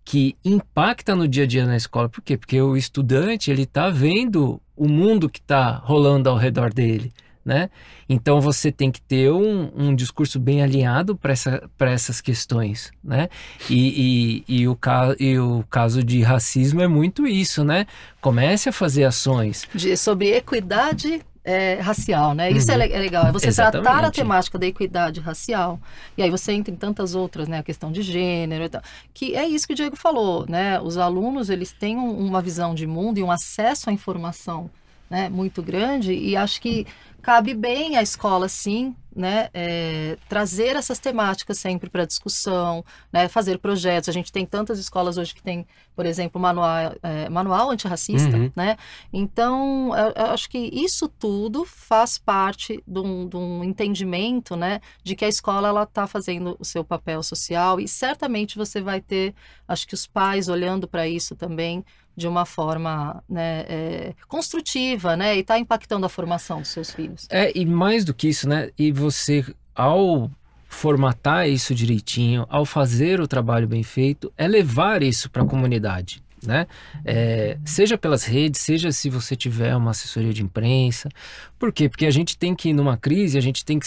Que 0.02 0.34
impacta 0.42 1.14
no 1.14 1.28
dia 1.28 1.44
a 1.44 1.46
dia 1.46 1.66
na 1.66 1.76
escola. 1.76 2.08
Por 2.08 2.22
quê? 2.22 2.38
Porque 2.38 2.60
o 2.62 2.78
estudante 2.78 3.50
ele 3.50 3.64
está 3.64 3.90
vendo 3.90 4.60
o 4.74 4.88
mundo 4.88 5.28
que 5.28 5.38
está 5.38 5.76
rolando 5.76 6.30
ao 6.30 6.36
redor 6.36 6.72
dele 6.72 7.12
né? 7.44 7.70
Então 8.08 8.40
você 8.40 8.70
tem 8.70 8.90
que 8.90 9.00
ter 9.00 9.30
um, 9.32 9.70
um 9.74 9.94
discurso 9.94 10.38
bem 10.38 10.62
alinhado 10.62 11.16
para 11.16 11.32
essa, 11.32 11.68
essas 11.80 12.20
questões, 12.20 12.92
né? 13.02 13.28
E, 13.68 14.44
e, 14.48 14.60
e, 14.60 14.68
o 14.68 14.78
e 15.18 15.38
o 15.38 15.64
caso 15.68 16.02
de 16.02 16.22
racismo 16.22 16.80
é 16.80 16.88
muito 16.88 17.26
isso, 17.26 17.64
né? 17.64 17.86
Comece 18.20 18.68
a 18.68 18.72
fazer 18.72 19.04
ações. 19.04 19.68
De, 19.74 19.96
sobre 19.96 20.34
equidade 20.34 21.20
é, 21.44 21.74
racial, 21.80 22.34
né? 22.34 22.50
Isso 22.50 22.70
é 22.70 22.76
uhum. 22.76 22.82
é, 22.82 22.98
legal, 22.98 23.26
é 23.26 23.32
você 23.32 23.48
Exatamente. 23.48 23.84
tratar 23.84 24.06
a 24.06 24.10
temática 24.10 24.58
da 24.58 24.66
equidade 24.66 25.20
racial. 25.20 25.80
E 26.16 26.22
aí 26.22 26.30
você 26.30 26.52
entra 26.52 26.72
em 26.72 26.76
tantas 26.76 27.14
outras, 27.14 27.48
né? 27.48 27.58
A 27.58 27.62
questão 27.62 27.90
de 27.90 28.02
gênero 28.02 28.64
e 28.64 28.68
tal. 28.68 28.82
Que 29.12 29.34
é 29.34 29.46
isso 29.46 29.66
que 29.66 29.72
o 29.72 29.76
Diego 29.76 29.96
falou, 29.96 30.46
né? 30.48 30.80
Os 30.80 30.96
alunos, 30.96 31.50
eles 31.50 31.72
têm 31.72 31.96
um, 31.98 32.24
uma 32.24 32.40
visão 32.40 32.74
de 32.74 32.86
mundo 32.86 33.18
e 33.18 33.22
um 33.22 33.30
acesso 33.30 33.90
à 33.90 33.92
informação 33.92 34.70
né, 35.12 35.28
muito 35.28 35.62
grande 35.62 36.14
e 36.14 36.34
acho 36.34 36.58
que 36.58 36.86
cabe 37.22 37.54
bem 37.54 37.96
à 37.96 38.02
escola, 38.02 38.48
sim, 38.48 38.94
né, 39.14 39.48
é, 39.52 40.16
trazer 40.28 40.74
essas 40.74 40.98
temáticas 40.98 41.58
sempre 41.58 41.90
para 41.90 42.06
discussão, 42.06 42.84
né, 43.12 43.28
fazer 43.28 43.58
projetos. 43.58 44.08
A 44.08 44.12
gente 44.12 44.32
tem 44.32 44.44
tantas 44.46 44.78
escolas 44.78 45.18
hoje 45.18 45.34
que 45.34 45.42
tem, 45.42 45.66
por 45.94 46.06
exemplo, 46.06 46.40
manual, 46.40 46.94
é, 47.02 47.28
manual 47.28 47.70
antirracista, 47.70 48.36
uhum. 48.36 48.50
né? 48.56 48.76
Então, 49.12 49.94
eu, 49.96 50.12
eu 50.16 50.26
acho 50.32 50.48
que 50.48 50.58
isso 50.72 51.08
tudo 51.08 51.64
faz 51.64 52.16
parte 52.18 52.82
de 52.86 52.98
um, 53.00 53.28
de 53.28 53.36
um 53.36 53.62
entendimento, 53.62 54.56
né, 54.56 54.80
de 55.04 55.14
que 55.14 55.24
a 55.24 55.28
escola 55.28 55.68
ela 55.68 55.82
está 55.82 56.06
fazendo 56.06 56.56
o 56.58 56.64
seu 56.64 56.82
papel 56.82 57.22
social 57.22 57.78
e 57.78 57.86
certamente 57.86 58.56
você 58.56 58.80
vai 58.80 59.00
ter, 59.00 59.34
acho 59.68 59.86
que 59.86 59.94
os 59.94 60.06
pais 60.06 60.48
olhando 60.48 60.88
para 60.88 61.06
isso 61.06 61.36
também 61.36 61.84
de 62.16 62.28
uma 62.28 62.44
forma 62.44 63.22
né, 63.28 63.64
é, 63.68 64.14
construtiva, 64.28 65.16
né? 65.16 65.36
E 65.36 65.40
está 65.40 65.58
impactando 65.58 66.04
a 66.04 66.08
formação 66.08 66.60
dos 66.60 66.68
seus 66.68 66.90
filhos. 66.90 67.26
É, 67.30 67.56
e 67.56 67.64
mais 67.64 68.04
do 68.04 68.12
que 68.12 68.28
isso, 68.28 68.48
né? 68.48 68.70
E 68.78 68.92
você, 68.92 69.44
ao 69.74 70.30
formatar 70.68 71.48
isso 71.48 71.74
direitinho, 71.74 72.46
ao 72.48 72.64
fazer 72.64 73.20
o 73.20 73.28
trabalho 73.28 73.68
bem 73.68 73.82
feito, 73.82 74.32
é 74.36 74.48
levar 74.48 75.02
isso 75.02 75.30
para 75.30 75.42
a 75.42 75.46
comunidade. 75.46 76.22
Né? 76.44 76.66
É, 77.04 77.56
seja 77.64 77.96
pelas 77.96 78.24
redes, 78.24 78.60
seja 78.60 78.90
se 78.90 79.08
você 79.08 79.36
tiver 79.36 79.76
uma 79.76 79.92
assessoria 79.92 80.32
de 80.32 80.42
imprensa. 80.42 81.08
Por 81.56 81.72
quê? 81.72 81.88
Porque 81.88 82.04
a 82.04 82.10
gente 82.10 82.36
tem 82.36 82.52
que, 82.52 82.72
numa 82.72 82.96
crise, 82.96 83.38
a 83.38 83.40
gente 83.40 83.64
tem 83.64 83.78
que, 83.78 83.86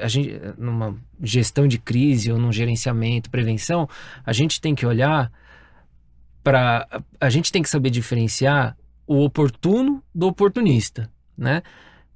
a 0.00 0.08
gente, 0.08 0.40
numa 0.58 0.96
gestão 1.22 1.68
de 1.68 1.78
crise 1.78 2.32
ou 2.32 2.38
num 2.38 2.50
gerenciamento, 2.50 3.30
prevenção, 3.30 3.88
a 4.26 4.32
gente 4.32 4.60
tem 4.60 4.74
que 4.74 4.84
olhar 4.84 5.30
para 6.42 6.86
a 7.20 7.30
gente 7.30 7.52
tem 7.52 7.62
que 7.62 7.68
saber 7.68 7.90
diferenciar 7.90 8.76
o 9.06 9.24
oportuno 9.24 10.02
do 10.14 10.26
oportunista, 10.26 11.10
né? 11.36 11.62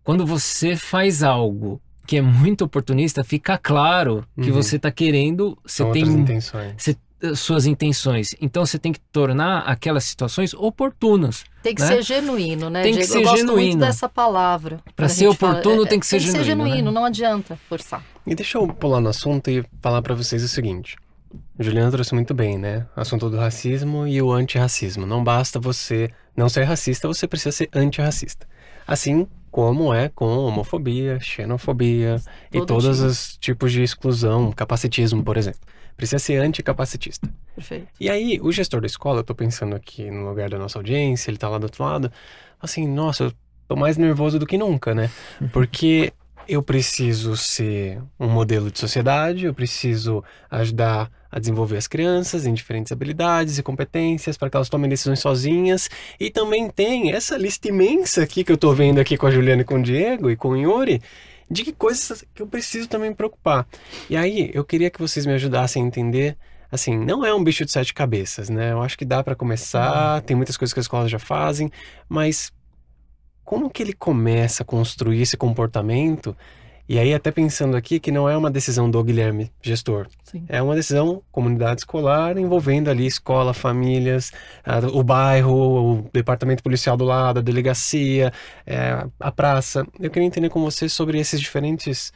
Quando 0.02 0.24
você 0.24 0.76
faz 0.76 1.22
algo 1.22 1.80
que 2.06 2.16
é 2.16 2.22
muito 2.22 2.64
oportunista, 2.64 3.24
fica 3.24 3.58
claro 3.58 4.24
que 4.40 4.50
uhum. 4.50 4.54
você 4.54 4.76
está 4.76 4.90
querendo, 4.90 5.58
você 5.64 5.82
São 5.82 5.92
tem 5.92 6.02
intenções. 6.04 6.74
Você, 6.78 6.96
eh, 7.20 7.34
suas 7.34 7.66
intenções. 7.66 8.34
Então 8.40 8.64
você 8.64 8.78
tem 8.78 8.92
que 8.92 9.00
tornar 9.10 9.60
aquelas 9.60 10.04
situações 10.04 10.54
oportunas. 10.54 11.44
Tem 11.62 11.74
que 11.74 11.82
né? 11.82 11.88
ser 11.88 12.02
genuíno, 12.02 12.70
né? 12.70 12.82
Tem 12.82 12.92
que 12.92 12.98
Diego? 12.98 13.12
ser 13.12 13.18
Eu 13.18 13.22
gosto 13.24 13.36
genuíno. 13.38 13.62
muito 13.62 13.78
dessa 13.78 14.08
palavra. 14.08 14.80
Para 14.94 15.08
ser 15.08 15.26
oportuno 15.26 15.76
fala, 15.76 15.88
tem 15.88 15.98
que 15.98 16.06
ser 16.06 16.18
tem 16.18 16.26
genuíno. 16.26 16.44
Tem 16.44 16.54
que 16.54 16.56
ser 16.56 16.66
genuíno, 16.66 16.90
né? 16.92 16.94
não 16.94 17.04
adianta 17.04 17.58
forçar. 17.68 18.04
E 18.24 18.34
deixa 18.34 18.58
eu 18.58 18.68
pular 18.68 19.00
no 19.00 19.08
assunto 19.08 19.50
e 19.50 19.64
falar 19.80 20.02
para 20.02 20.14
vocês 20.14 20.42
o 20.44 20.48
seguinte. 20.48 20.96
Juliana 21.58 21.90
trouxe 21.90 22.14
muito 22.14 22.34
bem, 22.34 22.58
né? 22.58 22.86
Assunto 22.94 23.30
do 23.30 23.36
racismo 23.36 24.06
e 24.06 24.20
o 24.20 24.32
antirracismo. 24.32 25.06
Não 25.06 25.24
basta 25.24 25.58
você 25.58 26.10
não 26.36 26.48
ser 26.48 26.64
racista, 26.64 27.08
você 27.08 27.26
precisa 27.26 27.52
ser 27.52 27.68
antirracista. 27.72 28.46
Assim 28.86 29.26
como 29.50 29.94
é 29.94 30.10
com 30.10 30.26
homofobia, 30.26 31.18
xenofobia 31.18 32.20
Todo 32.50 32.62
e 32.62 32.66
todos 32.66 32.96
tipo. 32.96 33.08
os 33.08 33.36
tipos 33.38 33.72
de 33.72 33.82
exclusão, 33.82 34.52
capacitismo, 34.52 35.24
por 35.24 35.38
exemplo. 35.38 35.60
Precisa 35.96 36.18
ser 36.18 36.36
anticapacitista. 36.36 37.26
Perfeito. 37.54 37.86
E 37.98 38.10
aí, 38.10 38.38
o 38.42 38.52
gestor 38.52 38.82
da 38.82 38.86
escola, 38.86 39.20
eu 39.20 39.24
tô 39.24 39.34
pensando 39.34 39.74
aqui 39.74 40.10
no 40.10 40.28
lugar 40.28 40.50
da 40.50 40.58
nossa 40.58 40.78
audiência, 40.78 41.30
ele 41.30 41.38
tá 41.38 41.48
lá 41.48 41.56
do 41.56 41.64
outro 41.64 41.82
lado, 41.82 42.12
assim, 42.60 42.86
nossa, 42.86 43.24
eu 43.24 43.32
tô 43.66 43.74
mais 43.76 43.96
nervoso 43.96 44.38
do 44.38 44.46
que 44.46 44.58
nunca, 44.58 44.94
né? 44.94 45.10
Porque 45.54 46.12
eu 46.48 46.62
preciso 46.62 47.36
ser 47.36 48.00
um 48.18 48.28
modelo 48.28 48.70
de 48.70 48.78
sociedade, 48.78 49.46
eu 49.46 49.54
preciso 49.54 50.22
ajudar 50.50 51.10
a 51.30 51.38
desenvolver 51.38 51.76
as 51.76 51.86
crianças 51.86 52.46
em 52.46 52.54
diferentes 52.54 52.92
habilidades 52.92 53.58
e 53.58 53.62
competências 53.62 54.36
para 54.36 54.48
que 54.48 54.56
elas 54.56 54.68
tomem 54.68 54.88
decisões 54.88 55.20
sozinhas. 55.20 55.88
E 56.18 56.30
também 56.30 56.70
tem 56.70 57.12
essa 57.12 57.36
lista 57.36 57.68
imensa 57.68 58.22
aqui 58.22 58.44
que 58.44 58.52
eu 58.52 58.54
estou 58.54 58.74
vendo 58.74 59.00
aqui 59.00 59.16
com 59.16 59.26
a 59.26 59.30
Juliana 59.30 59.62
e 59.62 59.64
com 59.64 59.76
o 59.76 59.82
Diego 59.82 60.30
e 60.30 60.36
com 60.36 60.50
o 60.50 60.56
Yuri, 60.56 61.02
de 61.50 61.64
que 61.64 61.72
coisas 61.72 62.24
que 62.34 62.42
eu 62.42 62.46
preciso 62.46 62.88
também 62.88 63.10
me 63.10 63.16
preocupar. 63.16 63.66
E 64.08 64.16
aí, 64.16 64.50
eu 64.54 64.64
queria 64.64 64.90
que 64.90 65.00
vocês 65.00 65.26
me 65.26 65.32
ajudassem 65.32 65.82
a 65.82 65.86
entender 65.86 66.36
assim, 66.70 66.96
não 66.96 67.24
é 67.24 67.34
um 67.34 67.42
bicho 67.42 67.64
de 67.64 67.70
sete 67.70 67.94
cabeças, 67.94 68.48
né? 68.48 68.72
Eu 68.72 68.82
acho 68.82 68.98
que 68.98 69.04
dá 69.04 69.22
para 69.22 69.34
começar, 69.34 70.20
tem 70.22 70.36
muitas 70.36 70.56
coisas 70.56 70.72
que 70.72 70.80
as 70.80 70.84
escolas 70.84 71.10
já 71.10 71.18
fazem, 71.18 71.70
mas 72.08 72.52
como 73.46 73.70
que 73.70 73.80
ele 73.80 73.92
começa 73.92 74.64
a 74.64 74.66
construir 74.66 75.22
esse 75.22 75.36
comportamento? 75.36 76.36
E 76.88 76.98
aí, 76.98 77.14
até 77.14 77.30
pensando 77.30 77.76
aqui 77.76 77.98
que 77.98 78.10
não 78.10 78.28
é 78.28 78.36
uma 78.36 78.50
decisão 78.50 78.90
do 78.90 79.02
Guilherme, 79.02 79.50
gestor. 79.62 80.08
Sim. 80.24 80.44
É 80.48 80.60
uma 80.60 80.74
decisão 80.74 81.22
comunidade 81.30 81.80
escolar 81.80 82.38
envolvendo 82.38 82.90
ali 82.90 83.06
escola, 83.06 83.54
famílias, 83.54 84.32
o 84.92 85.02
bairro, 85.02 85.52
o 85.52 86.10
departamento 86.12 86.62
policial 86.62 86.96
do 86.96 87.04
lado, 87.04 87.38
a 87.38 87.42
delegacia, 87.42 88.32
é, 88.66 89.06
a 89.18 89.32
praça. 89.32 89.86
Eu 89.98 90.10
queria 90.10 90.26
entender 90.26 90.48
com 90.48 90.60
você 90.60 90.88
sobre 90.88 91.18
esses 91.18 91.40
diferentes 91.40 92.12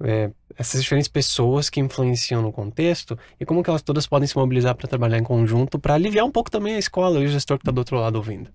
é, 0.00 0.30
essas 0.58 0.82
diferentes 0.82 1.08
pessoas 1.08 1.70
que 1.70 1.80
influenciam 1.80 2.42
no 2.42 2.52
contexto 2.52 3.16
e 3.38 3.46
como 3.46 3.62
que 3.62 3.70
elas 3.70 3.82
todas 3.82 4.08
podem 4.08 4.26
se 4.26 4.36
mobilizar 4.36 4.74
para 4.74 4.88
trabalhar 4.88 5.18
em 5.18 5.22
conjunto 5.22 5.78
para 5.78 5.94
aliviar 5.94 6.24
um 6.26 6.32
pouco 6.32 6.50
também 6.50 6.74
a 6.74 6.78
escola 6.78 7.20
e 7.20 7.26
o 7.26 7.28
gestor 7.28 7.58
que 7.58 7.62
está 7.62 7.70
do 7.70 7.78
outro 7.78 7.96
lado 7.96 8.16
ouvindo. 8.16 8.50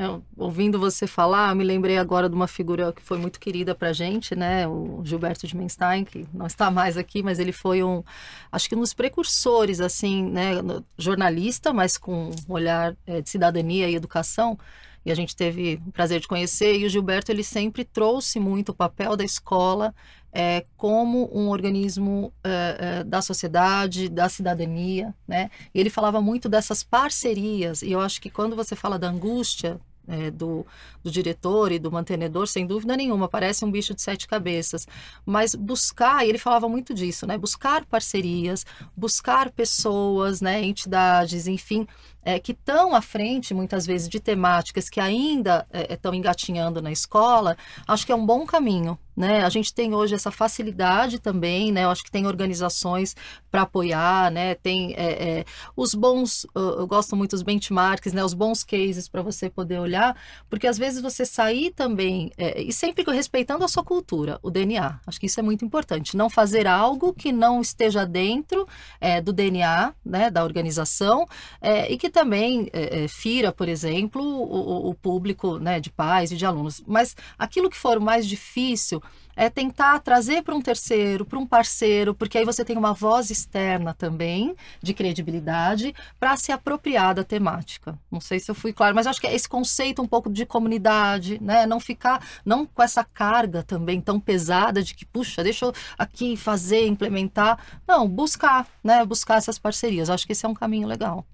É, 0.00 0.04
ouvindo 0.36 0.78
você 0.78 1.08
falar, 1.08 1.52
me 1.56 1.64
lembrei 1.64 1.98
agora 1.98 2.28
de 2.28 2.34
uma 2.36 2.46
figura 2.46 2.92
que 2.92 3.02
foi 3.02 3.18
muito 3.18 3.40
querida 3.40 3.74
para 3.74 3.92
gente, 3.92 4.36
né? 4.36 4.64
O 4.68 5.02
Gilberto 5.04 5.44
de 5.44 5.56
Menstein, 5.56 6.04
que 6.04 6.24
não 6.32 6.46
está 6.46 6.70
mais 6.70 6.96
aqui, 6.96 7.20
mas 7.20 7.40
ele 7.40 7.50
foi 7.50 7.82
um, 7.82 8.04
acho 8.52 8.68
que 8.68 8.76
um 8.76 8.80
dos 8.80 8.94
precursores, 8.94 9.80
assim, 9.80 10.24
né? 10.24 10.52
Jornalista, 10.96 11.72
mas 11.72 11.98
com 11.98 12.30
um 12.30 12.52
olhar 12.52 12.96
é, 13.04 13.20
de 13.20 13.28
cidadania 13.28 13.88
e 13.88 13.96
educação. 13.96 14.56
E 15.04 15.10
a 15.10 15.16
gente 15.16 15.34
teve 15.34 15.80
o 15.84 15.90
prazer 15.90 16.20
de 16.20 16.28
conhecer. 16.28 16.78
E 16.78 16.84
o 16.84 16.88
Gilberto, 16.88 17.32
ele 17.32 17.42
sempre 17.42 17.84
trouxe 17.84 18.38
muito 18.38 18.68
o 18.68 18.74
papel 18.74 19.16
da 19.16 19.24
escola 19.24 19.92
é, 20.32 20.64
como 20.76 21.28
um 21.36 21.48
organismo 21.48 22.32
é, 22.44 22.76
é, 23.00 23.04
da 23.04 23.20
sociedade, 23.20 24.08
da 24.08 24.28
cidadania, 24.28 25.12
né? 25.26 25.50
E 25.74 25.80
ele 25.80 25.90
falava 25.90 26.20
muito 26.20 26.48
dessas 26.48 26.84
parcerias, 26.84 27.82
e 27.82 27.90
eu 27.90 28.00
acho 28.00 28.20
que 28.20 28.30
quando 28.30 28.54
você 28.54 28.76
fala 28.76 28.98
da 28.98 29.08
angústia 29.08 29.80
é, 30.08 30.30
do, 30.30 30.66
do, 31.02 31.10
diretor 31.10 31.70
e 31.70 31.78
do 31.78 31.92
mantenedor, 31.92 32.46
sem 32.46 32.66
dúvida 32.66 32.96
nenhuma, 32.96 33.28
parece 33.28 33.64
um 33.64 33.70
bicho 33.70 33.94
de 33.94 34.02
sete 34.02 34.26
cabeças. 34.26 34.86
Mas 35.24 35.54
buscar, 35.54 36.24
e 36.24 36.30
ele 36.30 36.38
falava 36.38 36.68
muito 36.68 36.94
disso, 36.94 37.26
né? 37.26 37.36
Buscar 37.36 37.84
parcerias, 37.84 38.64
buscar 38.96 39.50
pessoas, 39.50 40.40
né? 40.40 40.62
entidades, 40.62 41.46
enfim, 41.46 41.86
é, 42.22 42.38
que 42.38 42.52
estão 42.52 42.94
à 42.94 43.00
frente, 43.00 43.54
muitas 43.54 43.86
vezes, 43.86 44.08
de 44.08 44.20
temáticas 44.20 44.88
que 44.88 45.00
ainda 45.00 45.66
estão 45.88 46.12
é, 46.12 46.16
engatinhando 46.16 46.82
na 46.82 46.92
escola, 46.92 47.56
acho 47.86 48.04
que 48.04 48.12
é 48.12 48.14
um 48.14 48.26
bom 48.26 48.44
caminho. 48.46 48.98
Né? 49.18 49.42
A 49.42 49.48
gente 49.48 49.74
tem 49.74 49.92
hoje 49.92 50.14
essa 50.14 50.30
facilidade 50.30 51.18
também, 51.18 51.72
né? 51.72 51.82
Eu 51.82 51.90
acho 51.90 52.04
que 52.04 52.10
tem 52.10 52.24
organizações 52.24 53.16
para 53.50 53.62
apoiar, 53.62 54.30
né? 54.30 54.54
Tem 54.54 54.94
é, 54.94 55.40
é, 55.40 55.44
os 55.74 55.92
bons, 55.92 56.46
eu 56.54 56.86
gosto 56.86 57.16
muito 57.16 57.32
dos 57.32 57.42
benchmarks, 57.42 58.12
né? 58.12 58.22
Os 58.22 58.32
bons 58.32 58.62
cases 58.62 59.08
para 59.08 59.20
você 59.20 59.50
poder 59.50 59.80
olhar, 59.80 60.16
porque 60.48 60.68
às 60.68 60.78
vezes 60.78 61.02
você 61.02 61.26
sair 61.26 61.72
também 61.72 62.30
é, 62.38 62.62
e 62.62 62.72
sempre 62.72 63.02
respeitando 63.08 63.64
a 63.64 63.68
sua 63.68 63.82
cultura, 63.82 64.38
o 64.40 64.52
DNA. 64.52 65.00
Acho 65.04 65.18
que 65.18 65.26
isso 65.26 65.40
é 65.40 65.42
muito 65.42 65.64
importante. 65.64 66.16
Não 66.16 66.30
fazer 66.30 66.68
algo 66.68 67.12
que 67.12 67.32
não 67.32 67.60
esteja 67.60 68.06
dentro 68.06 68.68
é, 69.00 69.20
do 69.20 69.32
DNA, 69.32 69.94
né? 70.06 70.30
Da 70.30 70.44
organização 70.44 71.26
é, 71.60 71.92
e 71.92 71.98
que 71.98 72.08
também 72.18 72.68
é, 72.72 73.06
fira, 73.06 73.52
por 73.52 73.68
exemplo, 73.68 74.20
o, 74.20 74.90
o 74.90 74.94
público, 74.94 75.58
né? 75.60 75.78
De 75.78 75.88
pais 75.88 76.32
e 76.32 76.36
de 76.36 76.44
alunos. 76.44 76.82
Mas 76.84 77.14
aquilo 77.38 77.70
que 77.70 77.76
for 77.76 78.00
mais 78.00 78.26
difícil 78.26 79.00
é 79.36 79.48
tentar 79.48 80.00
trazer 80.00 80.42
para 80.42 80.52
um 80.52 80.60
terceiro, 80.60 81.24
para 81.24 81.38
um 81.38 81.46
parceiro, 81.46 82.12
porque 82.12 82.36
aí 82.36 82.44
você 82.44 82.64
tem 82.64 82.76
uma 82.76 82.92
voz 82.92 83.30
externa 83.30 83.94
também, 83.94 84.56
de 84.82 84.92
credibilidade, 84.92 85.94
para 86.18 86.36
se 86.36 86.50
apropriar 86.50 87.14
da 87.14 87.22
temática. 87.22 87.96
Não 88.10 88.20
sei 88.20 88.40
se 88.40 88.50
eu 88.50 88.54
fui 88.54 88.72
claro, 88.72 88.96
mas 88.96 89.06
acho 89.06 89.20
que 89.20 89.28
é 89.28 89.34
esse 89.34 89.48
conceito 89.48 90.02
um 90.02 90.08
pouco 90.08 90.28
de 90.28 90.44
comunidade, 90.44 91.40
né? 91.40 91.66
Não 91.66 91.78
ficar, 91.78 92.20
não 92.44 92.66
com 92.66 92.82
essa 92.82 93.04
carga 93.04 93.62
também 93.62 94.00
tão 94.00 94.18
pesada 94.18 94.82
de 94.82 94.92
que, 94.92 95.06
puxa, 95.06 95.44
deixa 95.44 95.66
eu 95.66 95.72
aqui 95.96 96.36
fazer, 96.36 96.88
implementar. 96.88 97.60
Não, 97.86 98.08
buscar, 98.08 98.66
né? 98.82 99.04
Buscar 99.04 99.36
essas 99.36 99.56
parcerias. 99.56 100.10
Acho 100.10 100.26
que 100.26 100.32
esse 100.32 100.44
é 100.44 100.48
um 100.48 100.54
caminho 100.54 100.88
legal. 100.88 101.24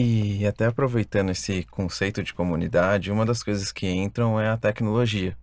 E 0.00 0.46
até 0.46 0.66
aproveitando 0.66 1.30
esse 1.30 1.64
conceito 1.64 2.22
de 2.22 2.32
comunidade, 2.32 3.10
uma 3.10 3.26
das 3.26 3.42
coisas 3.42 3.72
que 3.72 3.88
entram 3.88 4.38
é 4.40 4.48
a 4.48 4.56
tecnologia. 4.56 5.36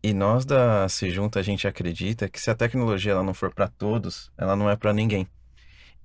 E 0.00 0.14
nós 0.14 0.44
da 0.44 0.88
Se 0.88 1.10
Junta, 1.10 1.40
a 1.40 1.42
gente 1.42 1.66
acredita 1.66 2.28
que 2.28 2.40
se 2.40 2.48
a 2.48 2.54
tecnologia 2.54 3.10
ela 3.10 3.24
não 3.24 3.34
for 3.34 3.52
para 3.52 3.66
todos, 3.66 4.30
ela 4.38 4.54
não 4.54 4.70
é 4.70 4.76
para 4.76 4.92
ninguém. 4.92 5.26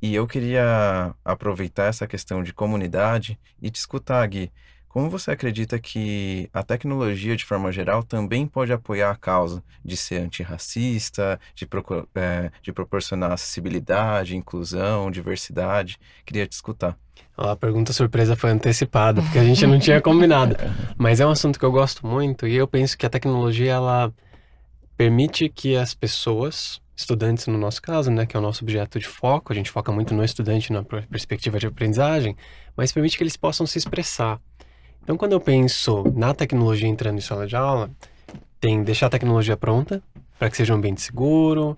E 0.02 0.16
eu 0.16 0.26
queria 0.26 1.14
aproveitar 1.24 1.86
essa 1.86 2.08
questão 2.08 2.41
de 2.41 2.52
comunidade 2.52 3.39
e 3.62 3.70
te 3.70 3.76
escutar, 3.76 4.28
Gui. 4.28 4.52
Como 4.94 5.10
você 5.10 5.32
acredita 5.32 5.80
que 5.80 6.48
a 6.54 6.62
tecnologia, 6.62 7.36
de 7.36 7.44
forma 7.44 7.72
geral, 7.72 8.04
também 8.04 8.46
pode 8.46 8.72
apoiar 8.72 9.10
a 9.10 9.16
causa 9.16 9.64
de 9.84 9.98
ser 9.98 10.18
antirracista, 10.18 11.39
de, 11.56 11.68
é, 12.14 12.52
de 12.62 12.72
proporcionar 12.72 13.32
acessibilidade, 13.32 14.38
inclusão, 14.38 15.10
diversidade? 15.10 15.98
Queria 16.24 16.46
te 16.46 16.52
escutar. 16.52 16.96
A 17.36 17.56
pergunta 17.56 17.91
surpresa 17.91 18.36
foi 18.36 18.52
antecipada, 18.52 19.20
porque 19.24 19.39
a 19.39 19.44
gente 19.44 19.66
não 19.66 19.80
tinha 19.80 19.98
combinado. 20.00 20.56
Mas 20.96 21.20
é 21.20 21.26
um 21.26 21.32
assunto 21.32 21.58
que 21.58 21.66
eu 21.66 21.72
gosto 21.72 22.06
muito 22.06 22.46
e 22.46 22.56
eu 22.56 22.68
penso 22.68 22.96
que 22.96 23.08
a 23.08 23.10
tecnologia 23.10 23.72
ela 23.72 24.14
permite 24.96 25.50
que 25.50 25.76
as 25.76 25.96
pessoas, 25.96 26.80
estudantes 26.96 27.48
no 27.48 27.58
nosso 27.58 27.82
caso, 27.82 28.12
né, 28.12 28.28
que 28.28 28.38
é 28.38 28.39
o 28.39 28.44
nosso 28.44 28.64
objeto 28.64 29.00
de 29.00 29.08
foco, 29.08 29.52
a 29.52 29.56
gente 29.56 29.72
foca 29.72 29.91
muito 29.91 30.14
no 30.14 30.24
estudante 30.24 30.72
na 30.72 30.84
perspectiva 30.84 31.58
de 31.58 31.66
aprendizagem, 31.66 32.38
mas 32.78 32.91
permite 32.91 33.18
que 33.18 33.24
eles 33.24 33.36
possam 33.36 33.66
se 33.66 33.80
expressar. 33.80 34.39
Então, 35.04 35.18
quando 35.18 35.34
eu 35.34 35.39
penso 35.39 36.04
na 36.16 36.34
tecnologia 36.34 36.88
entrando 36.88 37.18
em 37.18 37.22
sala 37.22 37.45
de 37.45 37.58
aula, 37.58 37.91
tem 38.60 38.82
deixar 38.84 39.08
a 39.08 39.10
tecnologia 39.10 39.58
pronta 39.58 40.01
para 40.39 40.49
que 40.49 40.56
seja 40.56 40.74
um 40.74 40.78
ambiente 40.78 41.01
seguro, 41.01 41.78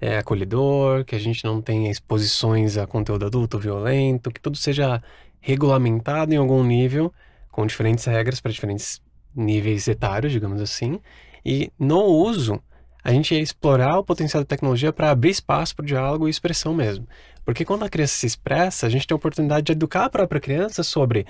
é, 0.00 0.18
acolhedor, 0.18 1.04
que 1.04 1.14
a 1.14 1.18
gente 1.18 1.44
não 1.44 1.62
tenha 1.62 1.90
exposições 1.90 2.76
a 2.76 2.86
conteúdo 2.86 3.26
adulto 3.26 3.58
violento, 3.58 4.30
que 4.30 4.40
tudo 4.40 4.56
seja 4.56 5.00
regulamentado 5.40 6.34
em 6.34 6.36
algum 6.36 6.64
nível, 6.64 7.12
com 7.50 7.64
diferentes 7.64 8.04
regras 8.06 8.40
para 8.40 8.50
diferentes 8.50 9.00
níveis 9.34 9.86
etários, 9.86 10.32
digamos 10.32 10.60
assim. 10.60 11.00
E 11.44 11.70
no 11.78 12.02
uso, 12.02 12.60
a 13.04 13.12
gente 13.12 13.34
ia 13.34 13.40
explorar 13.40 13.98
o 13.98 14.04
potencial 14.04 14.42
da 14.42 14.46
tecnologia 14.46 14.92
para 14.92 15.10
abrir 15.10 15.30
espaço 15.30 15.76
para 15.76 15.84
o 15.84 15.86
diálogo 15.86 16.26
e 16.26 16.30
expressão 16.30 16.74
mesmo. 16.74 17.06
Porque 17.44 17.64
quando 17.64 17.84
a 17.84 17.88
criança 17.88 18.14
se 18.14 18.26
expressa, 18.26 18.86
a 18.86 18.90
gente 18.90 19.06
tem 19.06 19.14
a 19.14 19.16
oportunidade 19.16 19.66
de 19.66 19.72
educar 19.72 20.06
a 20.06 20.10
própria 20.10 20.40
criança 20.40 20.82
sobre 20.82 21.24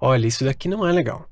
olha, 0.00 0.26
isso 0.26 0.44
daqui 0.44 0.68
não 0.68 0.86
é 0.86 0.92
legal. 0.92 1.28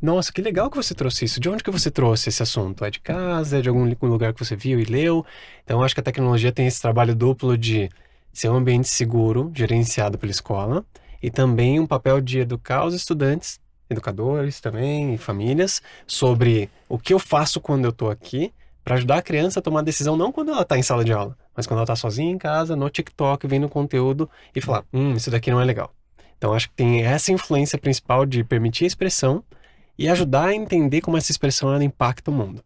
Nossa, 0.00 0.32
que 0.32 0.40
legal 0.40 0.70
que 0.70 0.76
você 0.76 0.94
trouxe 0.94 1.26
isso. 1.26 1.38
De 1.38 1.48
onde 1.48 1.62
que 1.62 1.70
você 1.70 1.90
trouxe 1.90 2.30
esse 2.30 2.42
assunto? 2.42 2.84
É 2.84 2.90
de 2.90 3.00
casa? 3.00 3.58
É 3.58 3.60
de 3.60 3.68
algum 3.68 3.84
lugar 4.02 4.32
que 4.32 4.42
você 4.42 4.56
viu 4.56 4.80
e 4.80 4.84
leu? 4.84 5.26
Então, 5.62 5.82
acho 5.82 5.94
que 5.94 6.00
a 6.00 6.04
tecnologia 6.04 6.50
tem 6.50 6.66
esse 6.66 6.80
trabalho 6.80 7.14
duplo 7.14 7.56
de 7.58 7.90
ser 8.32 8.48
um 8.48 8.56
ambiente 8.56 8.88
seguro, 8.88 9.52
gerenciado 9.54 10.16
pela 10.16 10.30
escola, 10.30 10.84
e 11.22 11.30
também 11.30 11.78
um 11.78 11.86
papel 11.86 12.20
de 12.20 12.38
educar 12.38 12.86
os 12.86 12.94
estudantes, 12.94 13.60
educadores 13.90 14.58
também, 14.58 15.14
e 15.14 15.18
famílias, 15.18 15.82
sobre 16.06 16.70
o 16.88 16.98
que 16.98 17.12
eu 17.12 17.18
faço 17.18 17.60
quando 17.60 17.84
eu 17.84 17.90
estou 17.90 18.10
aqui, 18.10 18.54
para 18.82 18.94
ajudar 18.94 19.18
a 19.18 19.22
criança 19.22 19.60
a 19.60 19.62
tomar 19.62 19.82
decisão 19.82 20.16
não 20.16 20.32
quando 20.32 20.50
ela 20.50 20.62
está 20.62 20.78
em 20.78 20.82
sala 20.82 21.04
de 21.04 21.12
aula, 21.12 21.36
mas 21.54 21.66
quando 21.66 21.78
ela 21.78 21.84
está 21.84 21.96
sozinha 21.96 22.32
em 22.32 22.38
casa, 22.38 22.74
no 22.74 22.88
TikTok, 22.88 23.46
vendo 23.46 23.68
conteúdo 23.68 24.30
e 24.54 24.60
falar: 24.62 24.84
hum, 24.92 25.12
isso 25.12 25.30
daqui 25.30 25.50
não 25.50 25.60
é 25.60 25.64
legal. 25.64 25.94
Então 26.40 26.54
acho 26.54 26.70
que 26.70 26.74
tem 26.74 27.02
essa 27.02 27.30
influência 27.30 27.78
principal 27.78 28.24
de 28.24 28.42
permitir 28.42 28.84
a 28.84 28.86
expressão 28.86 29.44
e 29.98 30.08
ajudar 30.08 30.46
a 30.46 30.54
entender 30.54 31.02
como 31.02 31.18
essa 31.18 31.30
expressão 31.30 31.70
ela 31.70 31.84
impacta 31.84 32.30
o 32.30 32.34
mundo. 32.34 32.64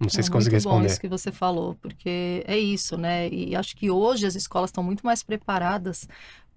Não 0.00 0.08
sei 0.08 0.18
é 0.18 0.22
se 0.24 0.30
consegui 0.32 0.56
responder. 0.56 0.74
Muito 0.74 0.88
bom 0.88 0.92
isso 0.92 1.00
que 1.00 1.06
você 1.06 1.30
falou, 1.30 1.76
porque 1.76 2.42
é 2.44 2.58
isso, 2.58 2.96
né? 2.96 3.28
E 3.28 3.54
acho 3.54 3.76
que 3.76 3.88
hoje 3.88 4.26
as 4.26 4.34
escolas 4.34 4.70
estão 4.70 4.82
muito 4.82 5.06
mais 5.06 5.22
preparadas 5.22 6.08